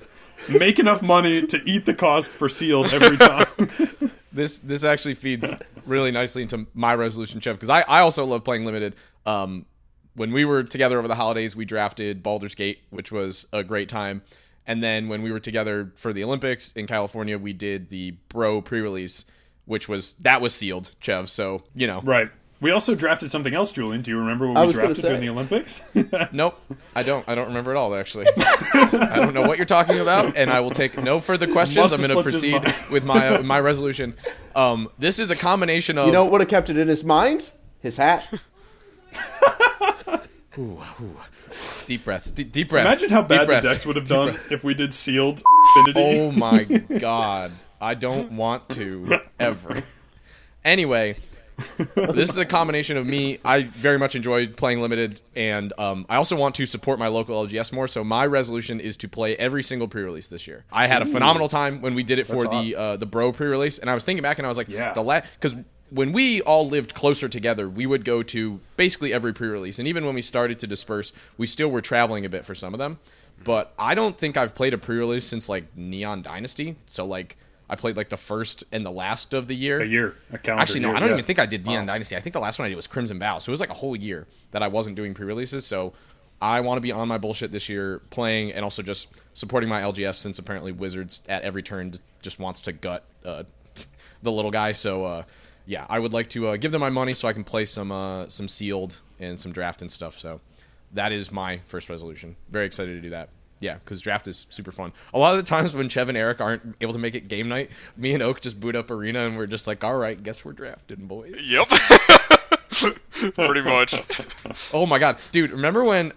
[0.48, 3.46] make enough money to eat the cost for sealed every time.
[4.32, 5.52] This this actually feeds
[5.86, 8.96] really nicely into my resolution, Chev, because I, I also love playing limited.
[9.26, 9.66] Um,
[10.14, 13.88] when we were together over the holidays, we drafted Baldur's Gate, which was a great
[13.88, 14.22] time.
[14.66, 18.62] And then when we were together for the Olympics in California, we did the Bro
[18.62, 19.26] pre-release,
[19.66, 21.28] which was that was sealed, Chev.
[21.28, 22.30] So you know, right.
[22.60, 24.00] We also drafted something else, Julian.
[24.02, 25.80] Do you remember what I we drafted during the Olympics?
[26.32, 26.58] Nope,
[26.94, 27.28] I don't.
[27.28, 27.94] I don't remember at all.
[27.94, 31.92] Actually, I don't know what you're talking about, and I will take no further questions.
[31.92, 34.14] I'm going to proceed with my uh, my resolution.
[34.56, 37.04] Um, this is a combination of You know what would have kept it in his
[37.04, 37.50] mind?
[37.80, 38.26] His hat.
[41.86, 43.02] deep breaths, deep, deep breaths.
[43.02, 45.42] Imagine how deep bad the decks would have Deep done breath- if we did sealed
[45.76, 46.20] Unfinity.
[46.20, 46.64] Oh my
[46.98, 49.82] god, I don't want to ever.
[50.64, 51.16] Anyway,
[51.94, 53.38] this is a combination of me.
[53.44, 57.46] I very much enjoy playing limited, and um, I also want to support my local
[57.46, 57.86] LGS more.
[57.86, 60.64] So my resolution is to play every single pre-release this year.
[60.72, 63.78] I had a phenomenal time when we did it for the uh, the Bro pre-release,
[63.78, 64.92] and I was thinking back, and I was like, Yeah.
[64.92, 65.54] the last because
[65.90, 70.04] when we all lived closer together, we would go to basically every pre-release, and even
[70.04, 72.98] when we started to disperse, we still were traveling a bit for some of them.
[73.44, 76.76] But I don't think I've played a pre-release since like Neon Dynasty.
[76.86, 77.36] So like
[77.74, 79.80] I played like the first and the last of the year.
[79.80, 80.48] a year, a.
[80.48, 81.14] Actually, no, year, I don't yeah.
[81.16, 82.14] even think I did Neon Dynasty.
[82.14, 83.40] I think the last one I did was Crimson Vow.
[83.40, 85.66] So it was like a whole year that I wasn't doing pre-releases.
[85.66, 85.92] So
[86.40, 89.82] I want to be on my bullshit this year, playing and also just supporting my
[89.82, 93.42] LGS since apparently Wizards at every turn just wants to gut uh,
[94.22, 94.70] the little guy.
[94.70, 95.22] So uh,
[95.66, 97.90] yeah, I would like to uh, give them my money so I can play some
[97.90, 100.16] uh, some sealed and some draft and stuff.
[100.16, 100.40] So
[100.92, 102.36] that is my first resolution.
[102.50, 103.30] Very excited to do that.
[103.60, 104.92] Yeah, because draft is super fun.
[105.14, 107.48] A lot of the times when Chev and Eric aren't able to make it game
[107.48, 110.44] night, me and Oak just boot up Arena and we're just like, all right, guess
[110.44, 111.34] we're drafting, boys.
[111.42, 111.68] Yep.
[113.34, 113.94] Pretty much.
[114.72, 115.52] Oh my god, dude!
[115.52, 116.12] Remember when?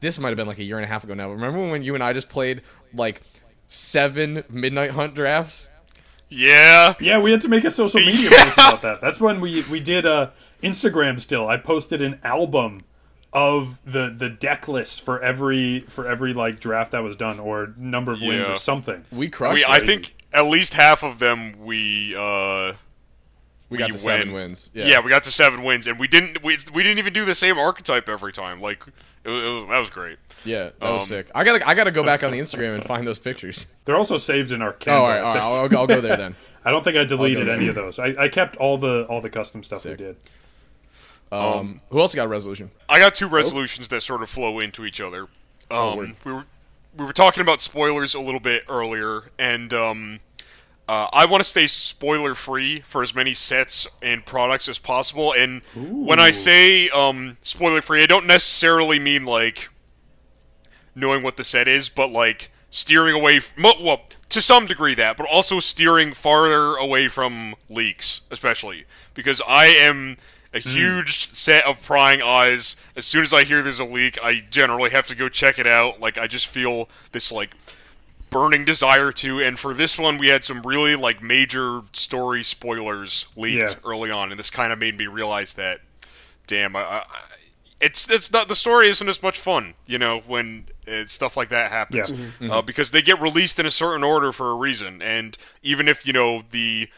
[0.00, 1.28] This might have been like a year and a half ago now.
[1.28, 2.62] But remember when you and I just played
[2.92, 3.22] like
[3.66, 5.68] seven Midnight Hunt drafts?
[6.28, 6.94] Yeah.
[7.00, 9.00] Yeah, we had to make a social media post about that.
[9.00, 10.30] That's when we we did uh,
[10.62, 11.20] Instagram.
[11.20, 12.82] Still, I posted an album
[13.34, 17.74] of the the deck list for every for every like draft that was done or
[17.76, 19.04] number of wins or something.
[19.10, 19.56] We crushed.
[19.56, 19.82] We, it.
[19.82, 22.74] I think at least half of them we uh
[23.68, 24.70] We got to seven wins.
[24.72, 25.00] Yeah.
[25.00, 27.58] we got to seven wins, and we didn't we, we didn't even do the same
[27.58, 28.60] archetype every time.
[28.60, 28.84] Like
[29.24, 30.18] it was, it was that was great.
[30.44, 31.30] Yeah, that was Um, sick.
[31.34, 33.66] I gotta I gotta go back on the Instagram and find those pictures.
[33.84, 35.42] They're also saved in our Oh, all right, all right.
[35.42, 36.36] I'll, I'll, I'll go there then.
[36.64, 37.98] I don't think I deleted any of those.
[37.98, 39.98] I, I kept all the all the custom stuff Sick.
[39.98, 40.16] we did.
[41.32, 42.70] Um, who else got a resolution?
[42.88, 45.26] I got two resolutions that sort of flow into each other.
[45.70, 46.12] Um, word.
[46.24, 46.44] we were
[46.96, 50.20] we were talking about spoilers a little bit earlier, and um,
[50.88, 55.32] uh, I want to stay spoiler free for as many sets and products as possible.
[55.32, 59.70] And when I say um, spoiler free, I don't necessarily mean like
[60.94, 63.40] knowing what the set is, but like steering away.
[63.40, 69.40] From, well, to some degree that, but also steering farther away from leaks, especially because
[69.48, 70.18] I am
[70.54, 72.76] a huge set of prying eyes.
[72.96, 75.66] As soon as I hear there's a leak, I generally have to go check it
[75.66, 76.00] out.
[76.00, 77.50] Like I just feel this like
[78.30, 79.40] burning desire to.
[79.40, 83.74] And for this one, we had some really like major story spoilers leaked Yeah.
[83.84, 85.80] early on, and this kind of made me realize that,
[86.46, 87.04] damn, I, I,
[87.80, 91.48] it's it's not the story isn't as much fun, you know, when uh, stuff like
[91.50, 92.54] that happens, Yeah.
[92.56, 96.06] Uh, because they get released in a certain order for a reason, and even if
[96.06, 96.88] you know the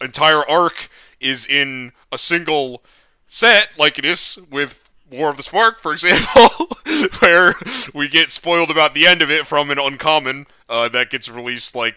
[0.00, 0.88] entire arc
[1.20, 2.82] is in a single
[3.28, 6.48] set, like it is with War of the Spark, for example,
[7.20, 7.54] where
[7.94, 11.76] we get spoiled about the end of it from an uncommon uh, that gets released
[11.76, 11.94] like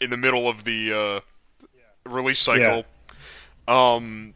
[0.00, 1.20] in the middle of the uh,
[2.08, 2.84] release cycle.
[3.66, 4.34] Um,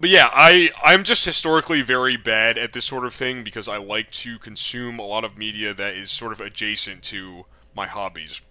[0.00, 3.76] but yeah, I I'm just historically very bad at this sort of thing because I
[3.76, 7.44] like to consume a lot of media that is sort of adjacent to
[7.74, 8.42] my hobbies.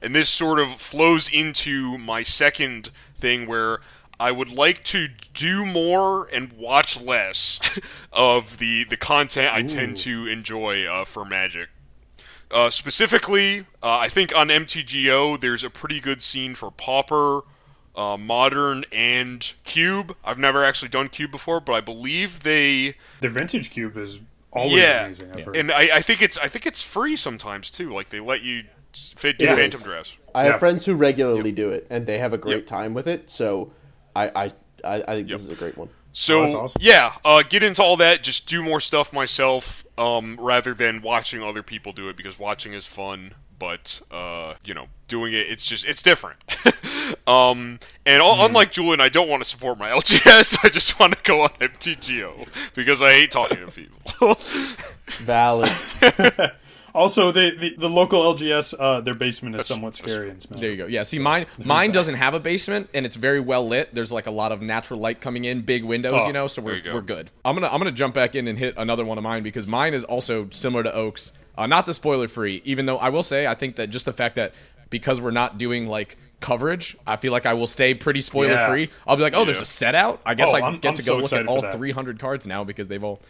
[0.00, 3.80] And this sort of flows into my second thing where
[4.20, 7.58] I would like to do more and watch less
[8.12, 11.70] of the the content I tend to enjoy uh, for Magic.
[12.50, 17.42] Uh, specifically, uh, I think on MTGO there's a pretty good scene for Pauper,
[17.96, 20.14] uh, Modern, and Cube.
[20.24, 22.94] I've never actually done Cube before, but I believe they.
[23.20, 24.20] The vintage cube is
[24.52, 25.30] always yeah, amazing.
[25.36, 25.56] I've heard.
[25.56, 27.94] and I, I think it's I think it's free sometimes too.
[27.94, 29.54] Like they let you fit do Yeah.
[29.54, 30.16] Phantom Dress.
[30.34, 30.50] I Yeah.
[30.52, 32.66] have friends who regularly do it, and they have a great Yep.
[32.66, 33.30] time with it.
[33.30, 33.70] So,
[34.16, 34.50] I I
[34.84, 35.38] I, I think Yep.
[35.38, 35.88] this is a great one.
[36.12, 36.80] So Oh, awesome.
[36.82, 38.22] yeah, uh, get into all that.
[38.22, 42.72] Just do more stuff myself, um, rather than watching other people do it because watching
[42.72, 43.34] is fun.
[43.58, 46.38] But uh, you know, doing it, it's just it's different.
[47.26, 50.56] um, and u- unlike Julian, I don't want to support my LGS.
[50.64, 54.34] I just want to go on MTGO because I hate talking to people.
[55.20, 55.70] Valid.
[56.94, 60.60] Also, the, the the local LGS, uh, their basement is somewhat scary and smelly.
[60.60, 60.86] There you go.
[60.86, 63.94] Yeah, see, mine mine doesn't have a basement, and it's very well lit.
[63.94, 66.62] There's like a lot of natural light coming in, big windows, Oh, you know, so
[66.62, 66.94] we're go.
[66.94, 67.30] we're good.
[67.44, 69.94] I'm gonna I'm gonna jump back in and hit another one of mine because mine
[69.94, 71.32] is also similar to Oaks.
[71.58, 74.12] Uh, not the spoiler free, even though I will say I think that just the
[74.12, 74.54] fact that
[74.88, 78.88] because we're not doing like coverage, I feel like I will stay pretty spoiler free.
[79.06, 80.22] I'll be like, oh, there's a set out.
[80.24, 82.46] I guess Oh, I I'm- get I'm to so go look at all 300 cards
[82.46, 83.20] now because they've all.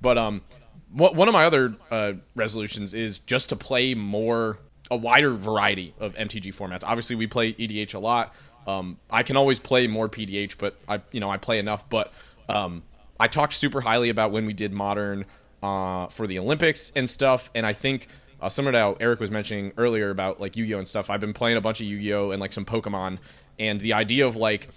[0.00, 0.63] But um, what
[0.94, 4.58] one of my other uh, resolutions is just to play more
[4.90, 6.82] a wider variety of MTG formats.
[6.84, 8.34] Obviously, we play EDH a lot.
[8.66, 11.88] Um, I can always play more PDH, but I you know I play enough.
[11.88, 12.12] But
[12.48, 12.82] um,
[13.18, 15.24] I talked super highly about when we did modern
[15.62, 18.08] uh, for the Olympics and stuff, and I think.
[18.40, 21.32] Uh, similar to how Eric was mentioning earlier about like Yu-Gi-Oh and stuff, I've been
[21.32, 23.18] playing a bunch of Yu-Gi-Oh and like some Pokemon,
[23.58, 24.68] and the idea of like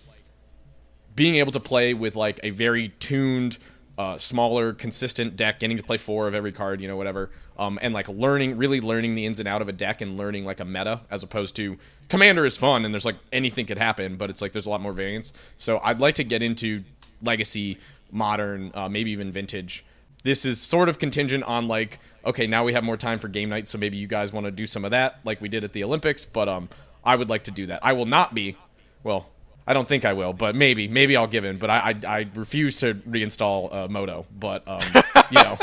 [1.17, 3.57] being able to play with like a very tuned,
[3.97, 7.79] uh, smaller, consistent deck, getting to play four of every card, you know, whatever, um,
[7.81, 10.59] and like learning, really learning the ins and out of a deck and learning like
[10.59, 11.77] a meta, as opposed to
[12.07, 14.81] Commander is fun and there's like anything could happen, but it's like there's a lot
[14.81, 15.33] more variance.
[15.57, 16.83] So I'd like to get into
[17.21, 17.79] Legacy,
[18.11, 19.83] Modern, uh, maybe even Vintage.
[20.23, 23.49] This is sort of contingent on like, okay, now we have more time for game
[23.49, 25.73] night, so maybe you guys want to do some of that, like we did at
[25.73, 26.23] the Olympics.
[26.23, 26.69] But um,
[27.03, 27.79] I would like to do that.
[27.83, 28.57] I will not be,
[29.03, 29.29] well,
[29.67, 31.57] I don't think I will, but maybe, maybe I'll give in.
[31.57, 34.25] But I, I, I refuse to reinstall uh, MODO.
[34.39, 34.81] But um,
[35.29, 35.57] you know,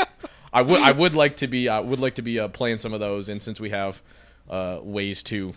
[0.53, 2.93] I would, I would like to be, uh, would like to be uh, playing some
[2.93, 3.29] of those.
[3.29, 4.01] And since we have
[4.47, 5.53] uh, ways to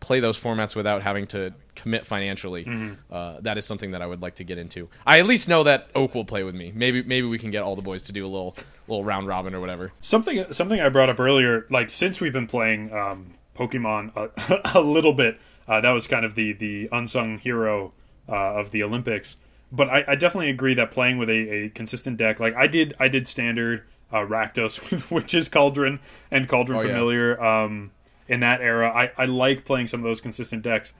[0.00, 4.22] play those formats without having to commit financially, uh, that is something that I would
[4.22, 4.88] like to get into.
[5.06, 6.72] I at least know that Oak will play with me.
[6.74, 9.54] Maybe, maybe we can get all the boys to do a little, little round robin
[9.54, 9.92] or whatever.
[10.00, 14.80] Something something I brought up earlier, like since we've been playing um, Pokemon a, a
[14.80, 15.38] little bit,
[15.68, 17.92] uh, that was kind of the the unsung hero
[18.28, 19.36] uh, of the Olympics.
[19.70, 22.94] But I, I definitely agree that playing with a, a consistent deck, like I did,
[22.98, 26.00] I did standard uh, Rakdos with Witch's Cauldron
[26.30, 26.88] and Cauldron Oh, yeah.
[26.88, 27.90] Familiar um,
[28.26, 28.90] in that era.
[28.90, 30.94] I, I like playing some of those consistent decks.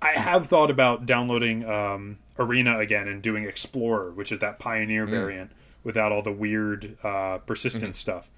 [0.00, 5.06] I have thought about downloading um, Arena again and doing Explorer, which is that Pioneer
[5.06, 5.52] variant
[5.84, 8.30] without all the weird uh, persistent stuff.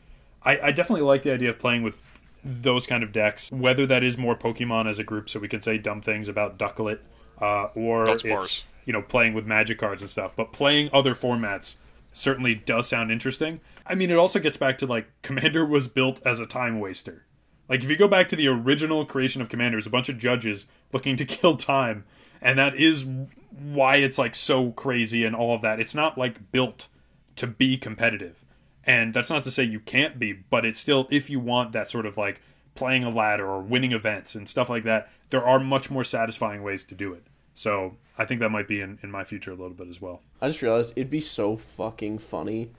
[0.43, 1.97] I, I definitely like the idea of playing with
[2.45, 5.61] those kind of decks, whether that is more Pokemon as a group, so we can
[5.61, 7.01] say dumb things about Ducklett
[7.41, 8.65] uh, or That's it's bars.
[8.85, 10.33] you know playing with magic cards and stuff.
[10.37, 11.77] But playing other formats
[12.13, 13.61] certainly does sound interesting.
[13.87, 17.25] I mean, it also gets back to like Commander was built as a time waster.
[17.69, 20.19] Like if you go back to the original creation of Commander, it's a bunch of
[20.19, 22.05] judges looking to kill time,
[22.43, 23.07] and that is
[23.51, 25.81] why it's like so crazy and all of that.
[25.81, 26.89] It's not like built
[27.37, 28.45] to be competitive.
[28.87, 31.91] And that's not to say you can't be, but it's still if you want that
[31.91, 32.41] sort of like
[32.75, 36.63] playing a ladder or winning events and stuff like that, there are much more satisfying
[36.63, 37.23] ways to do it.
[37.55, 40.21] So I think that might be in, in my future a little bit as well.
[40.41, 42.71] I just realized it'd be so fucking funny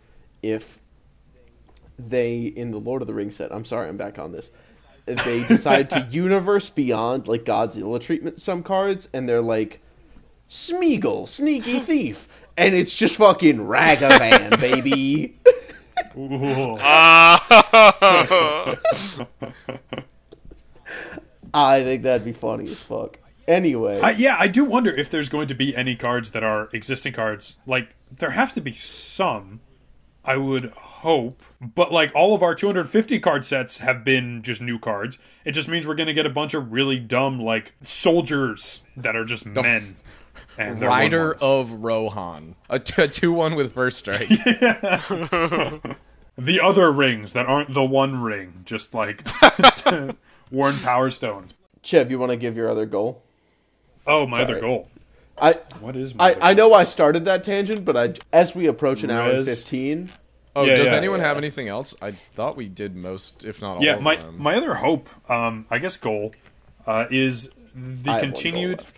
[0.43, 0.79] if
[1.97, 3.53] they in the Lord of the Rings set.
[3.53, 4.51] I'm sorry, I'm back on this.
[5.07, 9.81] If they decide to universe beyond like Godzilla treatment some cards, and they're like
[10.49, 12.27] Smeagol, sneaky thief,
[12.57, 15.37] and it's just fucking Ragavan, baby.
[16.17, 16.77] Ooh.
[21.53, 23.19] I think that'd be funny as fuck.
[23.47, 26.69] Anyway, I, yeah, I do wonder if there's going to be any cards that are
[26.73, 27.57] existing cards.
[27.67, 29.59] Like, there have to be some,
[30.23, 31.43] I would hope.
[31.61, 35.19] But, like, all of our 250 card sets have been just new cards.
[35.45, 39.15] It just means we're going to get a bunch of really dumb, like, soldiers that
[39.15, 39.95] are just men.
[40.57, 44.29] And Rider of Rohan, a t- a two-one with first strike.
[46.37, 49.25] The other rings that aren't the one ring, just like
[50.51, 51.53] worn power stones.
[51.81, 53.23] Chev, you want to give your other goal?
[54.05, 54.89] Oh, my other goal.
[55.39, 58.53] I What is my I, other I know I started that tangent, but I as
[58.53, 59.59] we approach an hour and Res.
[59.59, 60.09] fifteen,
[60.57, 61.27] Oh, Yeah, does yeah, anyone yeah.
[61.27, 61.95] have anything else?
[62.01, 63.83] I thought we did most, if not all.
[63.83, 64.35] Yeah, of my them.
[64.41, 66.33] my other hope, um, I guess goal,
[66.85, 68.94] uh, is the I have one goal continued left.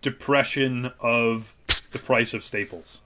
[0.00, 1.54] Depression of
[1.92, 3.00] the price of staples.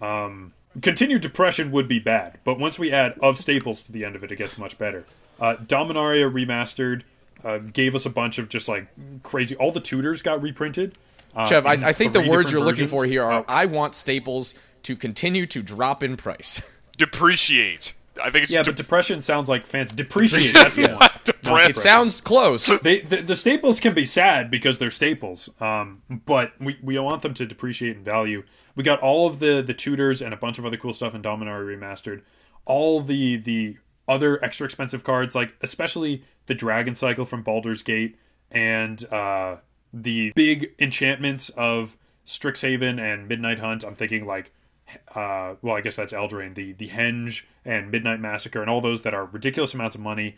[0.00, 4.16] Um, continued depression would be bad, but once we add of staples to the end
[4.16, 5.04] of it, it gets much better.
[5.40, 7.02] Uh, Dominaria remastered
[7.44, 8.88] uh, gave us a bunch of just like
[9.22, 9.54] crazy.
[9.56, 10.96] All the tutors got reprinted.
[11.34, 13.66] Uh, Chev, I, I think the words you're different looking for here are: Oh, I
[13.66, 16.62] want staples to continue to drop in price.
[16.96, 17.92] Depreciate.
[18.22, 19.94] I think it's yeah, de- but depression sounds like fancy.
[19.96, 20.52] Depreciate.
[20.54, 21.08] That's the one.
[21.44, 22.66] Depre- It sounds close.
[22.80, 27.22] they the, the staples can be sad because they're staples um but we, we want
[27.22, 28.42] them to depreciate in value
[28.74, 31.22] we got all of the the tutors and a bunch of other cool stuff in
[31.22, 32.22] dominaria remastered
[32.64, 33.76] all the the
[34.08, 38.16] other extra expensive cards like especially the dragon cycle from Baldur's Gate
[38.50, 39.56] and uh
[39.92, 41.96] the big enchantments of
[42.26, 44.52] Strixhaven and Midnight Hunt I'm thinking like
[45.14, 49.02] uh, well, I guess that's Eldraine, the the Henge and Midnight Massacre, and all those
[49.02, 50.36] that are ridiculous amounts of money.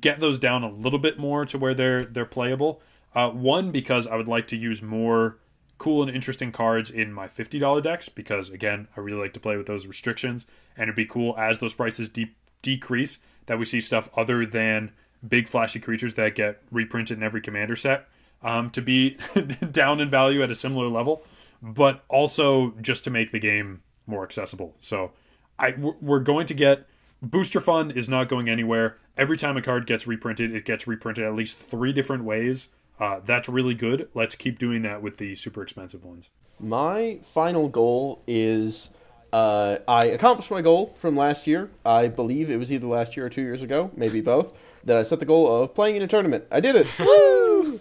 [0.00, 2.82] Get those down a little bit more to where they're they're playable.
[3.14, 5.38] Uh, one because I would like to use more
[5.78, 9.40] cool and interesting cards in my fifty dollar decks because again I really like to
[9.40, 10.44] play with those restrictions,
[10.76, 14.92] and it'd be cool as those prices de- decrease that we see stuff other than
[15.26, 18.06] big flashy creatures that get reprinted in every commander set
[18.42, 19.16] um, to be
[19.72, 21.24] down in value at a similar level
[21.62, 24.76] but also just to make the game more accessible.
[24.80, 25.12] So
[25.58, 26.86] I we're- we're going to get
[27.20, 28.96] Booster Fun is not going anywhere.
[29.16, 32.68] Every time a card gets reprinted, it gets reprinted at least three different ways.
[33.00, 34.08] Uh, that's really good.
[34.14, 36.30] Let's keep doing that with the super expensive ones.
[36.60, 38.90] My final goal is
[39.32, 41.70] uh, I accomplished my goal from last year.
[41.84, 44.52] I believe it was either last year or two years ago, maybe both.
[44.84, 46.44] That I set the goal of playing in a tournament.
[46.52, 46.86] I did it.
[46.98, 47.78] Woo!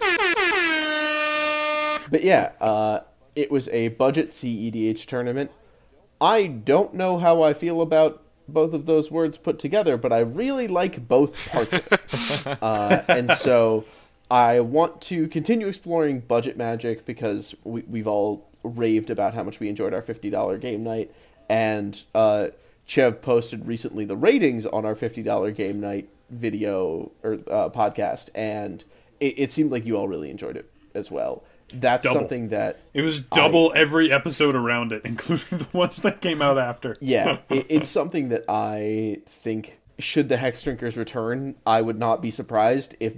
[2.09, 3.01] But yeah, uh,
[3.35, 5.51] it was a budget CEDH tournament.
[6.19, 10.19] I don't know how I feel about both of those words put together, but I
[10.19, 12.57] really like both parts of it.
[12.63, 13.85] uh, and so
[14.29, 19.59] I want to continue exploring budget magic because we, we've all raved about how much
[19.59, 21.13] we enjoyed our $50 game night.
[21.49, 22.47] And uh,
[22.85, 28.83] Chev posted recently the ratings on our $50 game night video or uh, podcast, and
[29.19, 31.43] it, it seemed like you all really enjoyed it as well.
[31.73, 32.21] That's Double.
[32.21, 36.57] something that It was double every episode around it, including the ones that came out
[36.57, 36.95] after.
[37.01, 42.31] yeah, it, it's something that I think should the Hexdrinkers return, I would not be
[42.31, 43.13] surprised if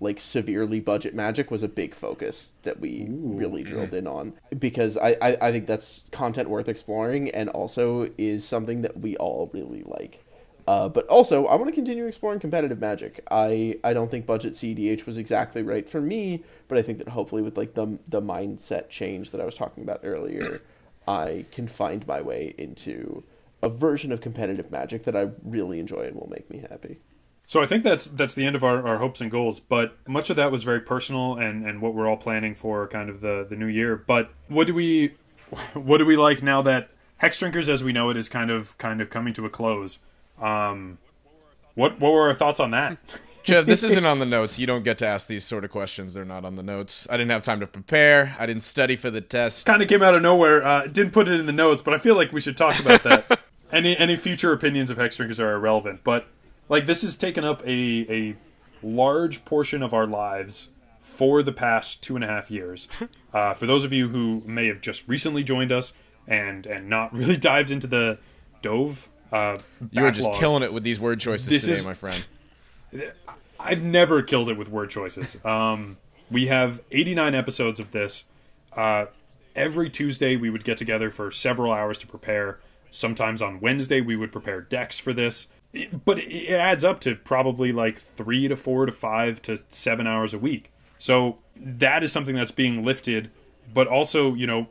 [0.00, 4.96] like severely budget magic was a big focus that we really drilled in on because
[4.96, 9.50] I, I I think that's content worth exploring and also is something that we all
[9.52, 10.24] really like.
[10.68, 13.24] Uh, but also, I want to continue exploring competitive magic.
[13.30, 17.08] I, I don't think budget CDH was exactly right for me, but I think that
[17.08, 20.60] hopefully with like the the mindset change that I was talking about earlier,
[21.08, 23.24] I can find my way into
[23.62, 26.98] a version of competitive magic that I really enjoy and will make me happy.
[27.46, 29.60] So I think that's that's the end of our, our hopes and goals.
[29.60, 33.08] But much of that was very personal and, and what we're all planning for kind
[33.08, 33.96] of the, the new year.
[33.96, 35.14] But what do we
[35.72, 36.90] what do we like now that
[37.22, 40.00] Hexdrinkers as we know it is kind of kind of coming to a close?
[40.40, 40.98] Um,
[41.74, 42.98] what what were our thoughts on that?
[43.44, 44.58] Jeff, this isn't on the notes.
[44.58, 46.12] You don't get to ask these sort of questions.
[46.12, 47.06] They're not on the notes.
[47.08, 48.36] I didn't have time to prepare.
[48.38, 49.64] I didn't study for the test.
[49.64, 50.62] kind of came out of nowhere.
[50.62, 53.04] Uh, didn't put it in the notes, but I feel like we should talk about
[53.04, 53.40] that.
[53.72, 56.26] any any future opinions of Hexdrinkers are irrelevant, but
[56.68, 58.36] like this has taken up a a
[58.82, 60.68] large portion of our lives
[61.00, 62.88] for the past two and a half years.
[63.30, 65.92] Uh, for those of you who may have just recently joined us
[66.26, 68.18] and and not really dived into the
[68.62, 69.58] Dove, uh,
[69.90, 72.24] You were just killing it with these word choices This today, is- my friend.
[73.60, 75.36] I've never killed it with word choices.
[75.44, 75.98] Um,
[76.30, 78.24] we have 89 episodes of this.
[78.72, 79.06] Uh,
[79.56, 82.58] every Tuesday, we would get together for several hours to prepare.
[82.90, 85.48] Sometimes on Wednesday, we would prepare decks for this.
[85.72, 90.06] It- but it adds up to probably like three to four to five to seven
[90.06, 90.70] hours a week.
[90.98, 93.30] So that is something that's being lifted.
[93.74, 94.68] But also, you know,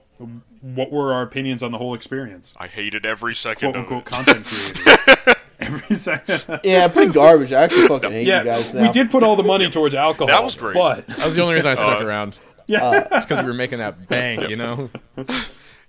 [0.61, 2.53] what were our opinions on the whole experience?
[2.57, 4.05] I hated every second Quote of unquote it.
[4.05, 5.35] content creators.
[5.59, 6.59] every second.
[6.63, 7.53] Yeah, pretty garbage.
[7.53, 8.81] I actually fucking hate Yeah, you guys now.
[8.83, 10.27] we did put all the money towards alcohol.
[10.27, 10.75] That was great.
[10.75, 12.37] But That was the only reason I stuck around.
[12.67, 14.89] yeah, It's because we were making that bank, you know?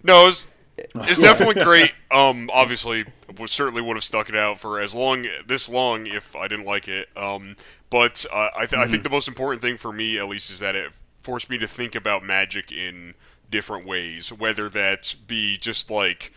[0.03, 0.47] No, it's
[0.95, 1.93] it's definitely great.
[2.13, 3.05] Um, obviously,
[3.37, 6.67] would certainly would have stuck it out for as long this long if I didn't
[6.67, 7.09] like it.
[7.17, 7.57] Um,
[7.91, 10.61] but uh, I, th- I think the most important thing for me, at least, is
[10.61, 10.93] that it
[11.23, 13.15] forced me to think about magic in
[13.51, 14.31] different ways.
[14.33, 16.33] Whether that be just like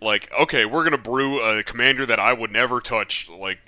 [0.00, 3.58] like okay, we're gonna brew a commander that I would never touch, like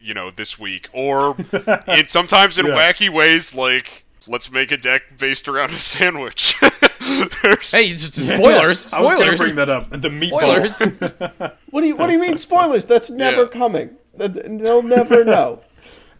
[0.00, 1.36] you know, this week, or
[1.88, 2.72] in sometimes in Yeah.
[2.74, 6.54] wacky ways, like let's make a deck based around a sandwich.
[7.02, 8.92] Hey, it's just spoilers.
[8.92, 9.38] I was going to Spoilers.
[9.40, 9.90] bring that up.
[9.90, 10.68] The meatball.
[10.70, 11.52] Spoilers.
[11.70, 12.86] What do you What do you mean spoilers?
[12.86, 13.48] That's never Yeah.
[13.48, 13.90] coming.
[14.14, 15.60] They'll never know.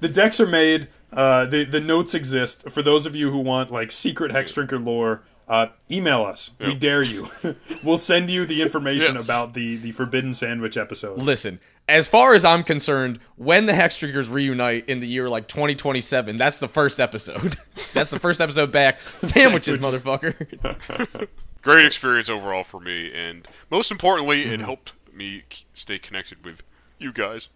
[0.00, 0.88] The decks are made.
[1.12, 5.22] Uh, the the notes exist for those of you who want like secret Hexdrinker lore.
[5.52, 6.52] Uh, email us.
[6.58, 7.28] We dare you.
[7.84, 9.20] we'll send you the information Yeah.
[9.20, 11.18] about the the forbidden sandwich episode.
[11.18, 16.38] Listen, as far as I'm concerned, when the Hexdrinkers reunite in the year like 2027,
[16.38, 17.56] that's the first episode.
[17.92, 18.98] that's the first episode back.
[19.18, 21.28] Sandwiches, motherfucker.
[21.60, 24.54] great experience overall for me, and most importantly, Mm-hmm.
[24.54, 25.42] it helped me
[25.74, 26.62] stay connected with
[26.98, 27.48] you guys.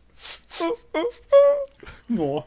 [2.18, 2.42] Aw.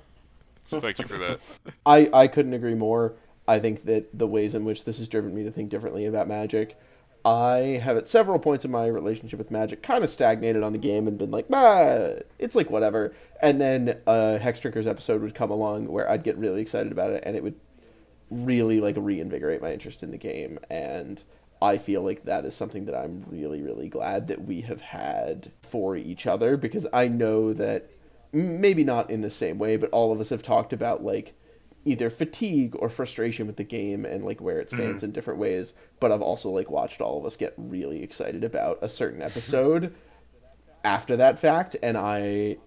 [0.69, 1.39] So thank you for that.
[1.85, 3.13] I, I couldn't agree more.
[3.49, 6.27] I think that the ways in which this has driven me to think differently about
[6.27, 6.77] Magic,
[7.25, 10.77] I have at several points in my relationship with Magic kind of stagnated on the
[10.77, 13.15] game and been like, nah, it's like whatever.
[13.41, 17.23] And then a Hexdrinkers episode would come along where I'd get really excited about it
[17.25, 17.55] and it would
[18.29, 20.59] really like reinvigorate my interest in the game.
[20.69, 21.21] And
[21.59, 25.51] I feel like that is something that I'm really, really glad that we have had
[25.63, 27.89] for each other because I know that
[28.31, 31.33] maybe not in the same way, but all of us have talked about like
[31.85, 34.77] either fatigue or frustration with the game and like where it mm-hmm.
[34.77, 35.73] stands in different ways.
[35.99, 39.97] But I've also like watched all of us get really excited about a certain episode
[40.83, 42.57] after that fact, and I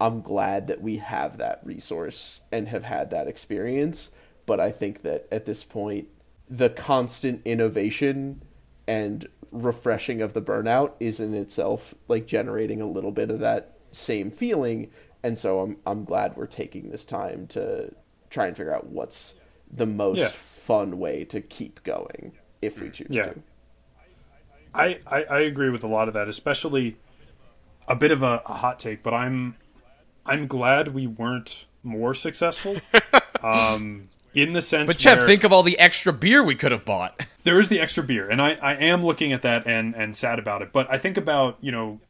[0.00, 4.10] I'm glad that we have that resource and have had that experience.
[4.46, 6.08] But I think that at this point,
[6.48, 8.42] the constant innovation
[8.88, 13.76] and refreshing of the burnout is in itself like generating a little bit of that
[13.92, 14.90] same feeling.
[15.22, 17.92] And so I'm I'm glad we're taking this time to
[18.30, 19.34] try and figure out what's
[19.72, 20.28] the most Yeah.
[20.28, 22.32] fun way to keep going
[22.62, 23.24] if we choose Yeah.
[23.24, 23.42] to.
[24.72, 26.96] I, I, I agree with a lot of that, especially
[27.88, 29.56] a bit of a, a hot take, but I'm
[30.24, 32.76] I'm glad we weren't more successful.
[33.42, 36.70] um, in the sense, But Chev, where think of all the extra beer we could
[36.70, 37.26] have bought.
[37.44, 40.38] there is the extra beer, and I, I am looking at that and and sad
[40.38, 40.72] about it.
[40.72, 42.00] But I think about you know,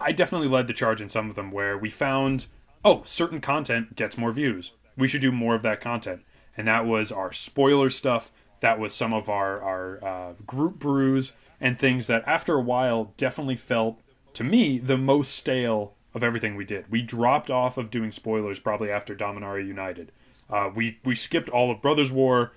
[0.00, 2.46] I definitely led the charge in some of them where we found
[2.84, 4.72] oh certain content gets more views.
[4.96, 6.22] We should do more of that content,
[6.56, 8.30] and that was our spoiler stuff.
[8.60, 13.12] That was some of our our uh, group brews and things that after a while
[13.16, 14.00] definitely felt
[14.34, 16.90] to me the most stale of everything we did.
[16.90, 20.12] We dropped off of doing spoilers probably after Dominaria United.
[20.48, 22.52] Uh, we we skipped all of Brothers War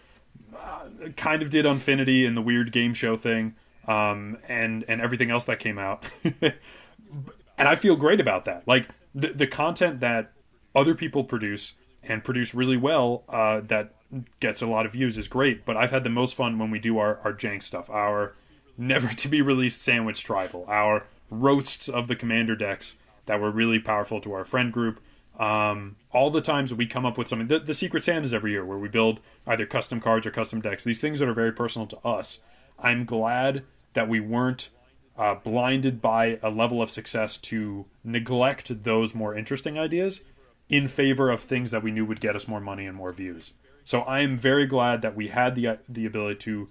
[1.15, 3.55] kind of did Unfinity and the weird game show thing,
[3.88, 6.05] um, and and everything else that came out.
[6.23, 8.68] and I feel great about that.
[8.68, 10.31] Like the the content that
[10.76, 11.73] other people produce
[12.03, 13.93] and produce really well, uh, that
[14.39, 15.65] gets a lot of views is great.
[15.65, 18.34] But I've had the most fun when we do our our jank stuff, our
[18.77, 23.80] never to be released sandwich tribal, our roasts of the commander decks that were really
[23.80, 24.99] powerful to our friend group.
[25.39, 28.63] Um, all the times we come up with something, the, the Secret Santas every year,
[28.63, 31.88] where we build either custom cards or custom decks, these things that are very personal
[31.88, 32.39] to us.
[32.77, 33.63] I'm glad
[33.93, 34.69] that we weren't
[35.17, 40.21] uh, blinded by a level of success to neglect those more interesting ideas
[40.69, 43.52] in favor of things that we knew would get us more money and more views.
[43.84, 46.69] So I am very glad that we had the the ability to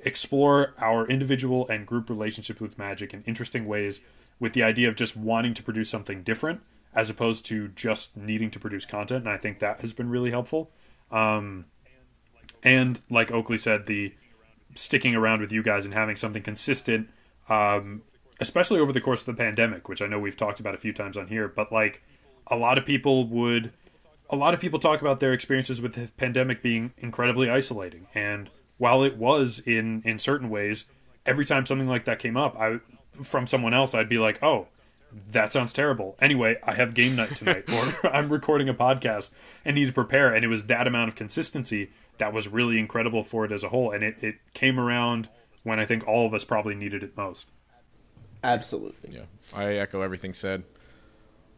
[0.00, 4.00] explore our individual and group relationships with magic in interesting ways
[4.38, 6.60] with the idea of just wanting to produce something different
[6.94, 9.24] as opposed to just needing to produce content.
[9.24, 10.70] And I think that has been really helpful.
[11.10, 11.66] Um,
[12.62, 14.14] and like Oakley said, the
[14.74, 17.08] sticking around with you guys and having something consistent,
[17.48, 18.02] um,
[18.40, 20.92] especially over the course of the pandemic, which I know we've talked about a few
[20.92, 22.02] times on here, but like
[22.50, 23.72] a lot of people would,
[24.28, 28.06] a lot of people talk about their experiences with the pandemic being incredibly isolating.
[28.14, 30.84] And while it was in in certain ways,
[31.24, 32.80] every time something like that came up, I
[33.22, 34.68] from someone else, I'd be like, oh.
[35.32, 36.16] That sounds terrible.
[36.20, 39.30] Anyway, I have game night tonight, or I'm recording a podcast
[39.64, 40.32] and need to prepare.
[40.32, 43.70] And it was that amount of consistency that was really incredible for it as a
[43.70, 43.90] whole.
[43.90, 45.28] And it, it came around
[45.64, 47.48] when I think all of us probably needed it most.
[48.44, 49.16] Absolutely.
[49.16, 49.24] Yeah,
[49.54, 50.62] I echo everything said.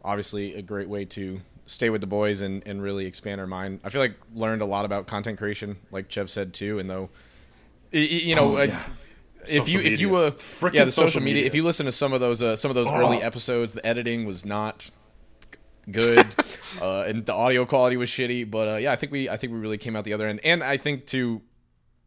[0.05, 3.81] Obviously, a great way to stay with the boys and, and really expand our mind.
[3.85, 6.79] I feel like learned a lot about content creation, like Chev said too.
[6.81, 7.09] And though,
[7.93, 8.83] you know, Oh, uh, yeah.
[9.49, 10.27] if you if you media.
[10.27, 11.47] uh, Frickin' yeah the social, social media, media.
[11.47, 12.97] if you listen to some of those uh, some of those Oh.
[12.97, 14.91] early episodes, the editing was not
[15.91, 16.27] good,
[16.81, 18.51] uh, and the audio quality was shitty.
[18.51, 20.41] But uh, yeah, I think we I think we really came out the other end,
[20.45, 21.41] and I think to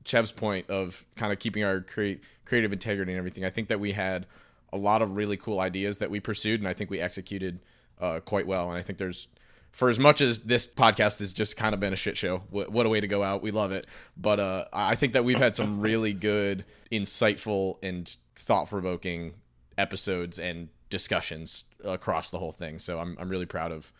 [0.05, 3.79] Chev's point of kind of keeping our create, creative integrity and everything, I think that
[3.79, 4.25] we had
[4.73, 7.59] a lot of really cool ideas that we pursued, and I think we executed
[7.99, 8.69] uh, quite well.
[8.69, 9.27] And I think there's,
[9.71, 12.71] for as much as this podcast has just kind of been a shit show, what,
[12.71, 13.41] what a way to go out.
[13.41, 18.15] We love it, but uh, I think that we've had some really good, insightful, and
[18.35, 19.33] thought provoking
[19.77, 22.79] episodes and discussions across the whole thing.
[22.79, 23.91] So I'm I'm really proud of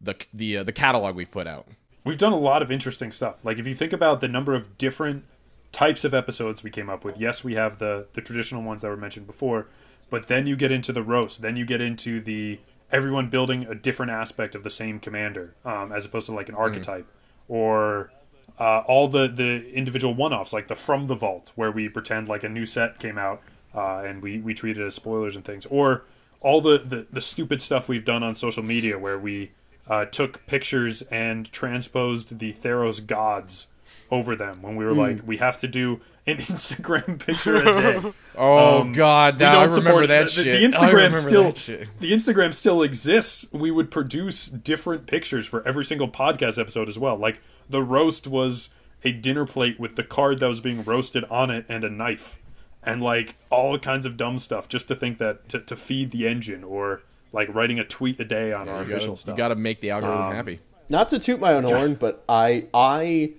[0.00, 1.66] the the uh, the catalog we've put out.
[2.04, 3.44] We've done a lot of interesting stuff.
[3.44, 5.24] Like if you think about the number of different
[5.72, 8.88] types of episodes we came up with, yes, we have the the traditional ones that
[8.88, 9.68] were mentioned before,
[10.10, 12.60] but then you get into the roast, then you get into the
[12.90, 16.54] everyone building a different aspect of the same commander, um, as opposed to like an
[16.54, 17.06] archetype,
[17.48, 18.10] or
[18.58, 22.44] uh, all the the individual one-offs, like the From the Vault, where we pretend like
[22.44, 23.42] a new set came out
[23.74, 26.04] uh, and we we treat it as spoilers and things, or
[26.40, 29.52] all the, the the stupid stuff we've done on social media, where we
[29.88, 33.66] uh, took pictures and transposed the Theros gods
[34.10, 37.64] over them when we were like, we have to do an Instagram picture a
[38.02, 38.12] day.
[38.36, 40.44] Oh Um, God, we now I don't remember support- that the, shit.
[40.70, 41.88] The I Instagram still shit.
[41.98, 43.46] the Instagram still exists.
[43.52, 47.16] We would produce different pictures for every single podcast episode as well.
[47.16, 48.70] Like the roast was
[49.04, 52.38] a dinner plate with the card that was being roasted on it and a knife,
[52.82, 56.26] and like all kinds of dumb stuff just to think that to, to feed the
[56.26, 57.02] engine or
[57.32, 59.32] like writing a tweet a day on our official gotta, stuff.
[59.32, 60.60] you gotta make the algorithm Um, happy.
[60.88, 63.32] Not to toot my own horn, but I I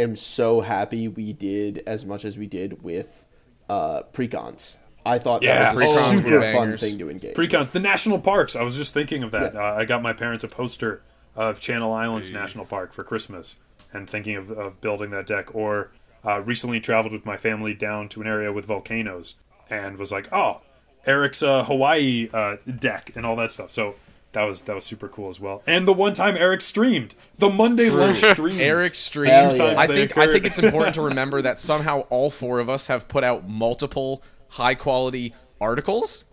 [0.00, 3.26] am so happy we did as much as we did with
[3.68, 4.76] uh, precons.
[5.06, 6.80] I thought Yeah, that was a super were fun bangers.
[6.80, 7.34] thing to engage.
[7.34, 8.54] Precons, the national parks.
[8.54, 9.54] I was just thinking of that.
[9.54, 9.60] Yeah.
[9.60, 11.02] Uh, I got my parents a poster
[11.34, 13.56] of Channel Islands National Park for Christmas,
[13.92, 15.54] and thinking of, of building that deck.
[15.54, 15.90] Or
[16.24, 19.34] uh, recently traveled with my family down to an area with volcanoes,
[19.70, 20.60] and was like, oh,
[21.06, 23.70] Eric's uh, Hawaii uh, deck and all that stuff.
[23.70, 23.94] So
[24.32, 25.62] that was that was super cool as well.
[25.66, 28.60] And the one time Eric streamed the Monday lunch stream.
[28.60, 29.56] Eric streamed.
[29.56, 29.74] Yeah.
[29.76, 32.86] I They think I think it's important to remember that somehow all four of us
[32.86, 36.24] have put out multiple high quality articles.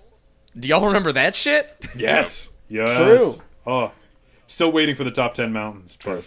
[0.57, 1.76] Do y'all remember that shit?
[1.95, 2.49] Yes.
[2.69, 2.95] Yes.
[2.98, 3.36] True.
[3.65, 3.91] Oh,
[4.48, 6.24] still waiting for the top ten mountains, but.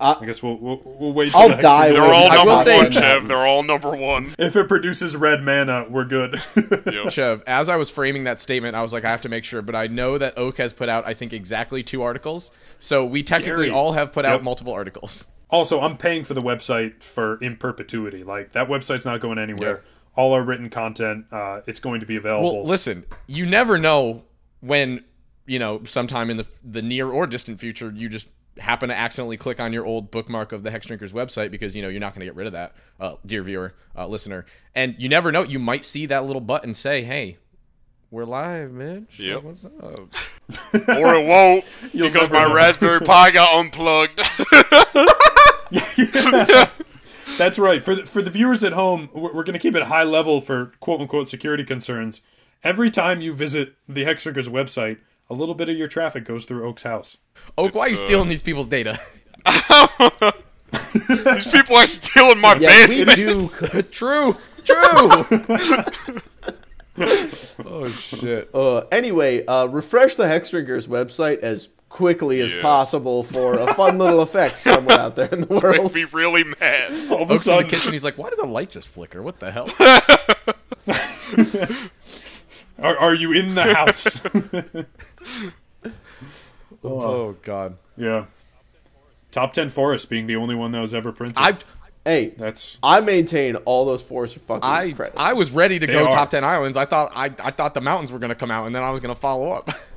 [0.00, 1.34] Uh, I guess we'll we'll, we'll wait.
[1.34, 1.90] I'll till next die.
[1.92, 3.28] They're all I will number say- one, Chev.
[3.28, 4.34] They're all number one.
[4.38, 6.42] If it produces red mana, we're good.
[6.90, 7.10] Yep.
[7.10, 9.60] Chev, as I was framing that statement, I was like, I have to make sure,
[9.62, 12.50] but I know that Oak has put out, I think, exactly two articles.
[12.78, 13.70] So we technically Gary.
[13.76, 15.26] all have put out multiple articles.
[15.50, 18.24] also, I'm paying for the website for in perpetuity.
[18.24, 19.82] Like that website's not going anywhere.
[19.82, 19.90] Yeah.
[20.16, 22.56] All our written content, uh, it's going to be available.
[22.58, 24.24] Well, listen, you never know
[24.60, 25.04] when,
[25.46, 28.28] you know, sometime in the the near or distant future, you just
[28.60, 31.88] happen to accidentally click on your old bookmark of the Hexdrinkers website because you know
[31.88, 35.08] you're not going to get rid of that, uh, dear viewer, uh, listener, and you
[35.08, 35.42] never know.
[35.42, 37.38] You might see that little button say, "Hey,
[38.10, 39.18] we're live, bitch.
[39.18, 39.36] Yep.
[39.36, 40.14] Like, what's up?"
[40.88, 42.54] or it won't You'll because my know.
[42.54, 44.20] Raspberry Pi got unplugged.
[47.38, 47.82] That's right.
[47.82, 50.40] For the, for the viewers at home, we're, we're going to keep it high level
[50.40, 52.20] for quote unquote security concerns.
[52.62, 54.98] Every time you visit the Hexdrinkers website,
[55.30, 57.16] a little bit of your traffic goes through Oak's house.
[57.56, 58.98] Oak, why are you It's, uh, stealing these people's data?
[61.08, 62.90] These people are stealing my yeah, band.
[62.90, 63.48] we do.
[63.90, 64.76] true, true.
[67.64, 68.50] oh shit.
[68.54, 72.62] Uh, anyway, uh, refresh the Hexdrinkers website as quickly as Yeah.
[72.62, 75.92] possible for a fun little effect somewhere out there in the Make world.
[75.94, 76.92] me really mad.
[77.10, 77.92] All of a Oak's in the sudden, kitchen.
[77.92, 79.22] He's like, "Why did the light just flicker?
[79.22, 79.68] What the hell?"
[82.80, 84.20] Are, are you in the house?
[86.82, 87.02] Oh, oh.
[87.02, 87.76] oh god.
[87.98, 88.24] yeah.
[89.32, 91.36] Top 10 Forest being the only one that was ever printed.
[91.36, 91.58] I
[92.04, 95.20] Hey, That's I maintain all those forests are fucking I incredible.
[95.20, 96.10] I was ready to They go are.
[96.10, 96.78] top ten islands.
[96.78, 99.00] I thought I I thought the mountains were gonna come out, and then I was
[99.00, 99.70] gonna follow up.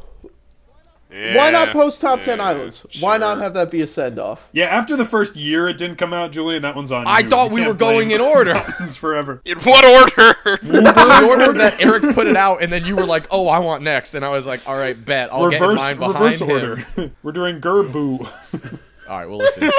[1.14, 2.86] Why not post top ten yeah, islands?
[3.00, 4.50] Why not have that be a send off?
[4.52, 6.64] Yeah, after the first year it didn't come out, Julian.
[6.64, 7.06] That one's on.
[7.06, 7.30] I you.
[7.30, 8.56] thought You we were going in order.
[8.56, 9.40] mountains forever.
[9.46, 10.34] In what order?
[10.64, 13.84] the order that Eric put it out, and then you were like, "Oh, I want
[13.84, 16.42] next," and I was like, "All right, bet I'll get in reverse line behind reverse
[16.42, 17.12] him." order.
[17.24, 19.08] we're doing Gerbu.
[19.08, 19.70] All right, well, listen,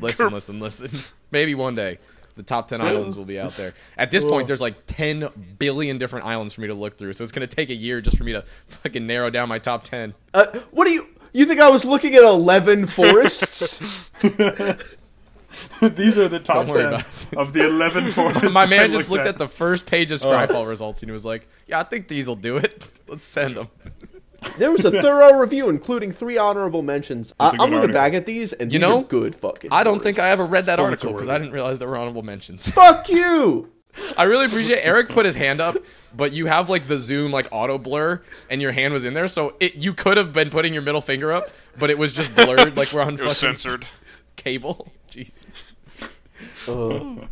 [0.00, 0.90] listen, listen, listen.
[1.32, 1.98] Maybe one day
[2.36, 3.74] the top ten islands will be out there.
[3.96, 5.28] At this point, there's like ten
[5.58, 8.16] billion different islands for me to look through, so it's gonna take a year just
[8.18, 10.14] for me to fucking narrow down my top ten.
[10.34, 11.08] Uh, what do you?
[11.32, 14.10] You think I was looking at eleven forests?
[15.80, 17.04] These are the top ten
[17.38, 18.52] of the eleven forests.
[18.52, 20.16] My I man just looked at the first page Oh.
[20.16, 22.84] of Scryfall results and he was like, "Yeah, I think these will do it.
[23.06, 23.68] Let's send them."
[24.58, 27.32] There was a thorough review, including three honorable mentions.
[27.40, 27.94] I, That's a I'm good looking article.
[27.94, 29.70] back at these, and You these know, are good fucking.
[29.72, 31.96] I don't think I ever read that Pulitzer article because I didn't realize there were
[31.96, 32.68] honorable mentions.
[32.70, 33.70] Fuck you.
[34.18, 35.76] I really appreciate Eric put his hand up,
[36.16, 39.28] but you have like the zoom like auto blur, and your hand was in there,
[39.28, 41.48] so it you could have been putting your middle finger up,
[41.78, 43.86] but it was just blurred like we're on fucking censored.
[44.36, 44.90] cable.
[45.08, 45.62] Jesus.
[46.68, 47.28] Ugh.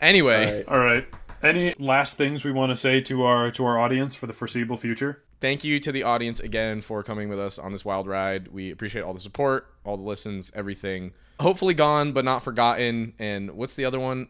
[0.00, 0.68] Anyway, Alright.
[0.68, 1.06] All right.
[1.42, 4.76] Any last things we want to say to our to our audience for the foreseeable
[4.76, 5.22] future?
[5.42, 8.48] Thank you to the audience again for coming with us on this wild ride.
[8.48, 11.12] We appreciate all the support, all the listens, everything.
[11.40, 13.12] Hopefully gone but not forgotten.
[13.18, 14.28] And what's the other one?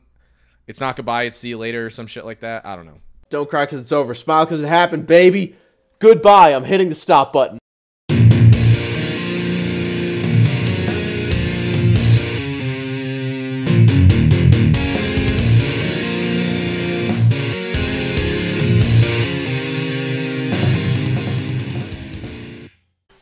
[0.67, 2.67] It's not goodbye, it's see you later, some shit like that.
[2.67, 2.99] I don't know.
[3.29, 4.15] Don't cry because it's over.
[4.15, 5.55] Smile because it happened, baby.
[5.99, 6.55] Goodbye.
[6.55, 7.59] I'm hitting the stop button.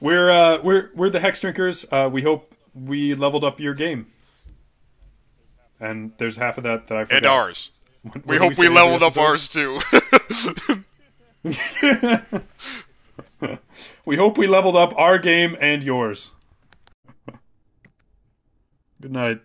[0.00, 1.84] We're uh, we're we're the Hexdrinkers.
[1.92, 4.06] Uh, we hope we leveled up your game.
[5.78, 7.16] And there's half of that that I forgot.
[7.18, 7.70] and ours.
[8.02, 9.80] What- We hope say we leveled up ours too.
[14.04, 16.30] We hope we leveled up our game and yours.
[19.00, 19.40] Good night.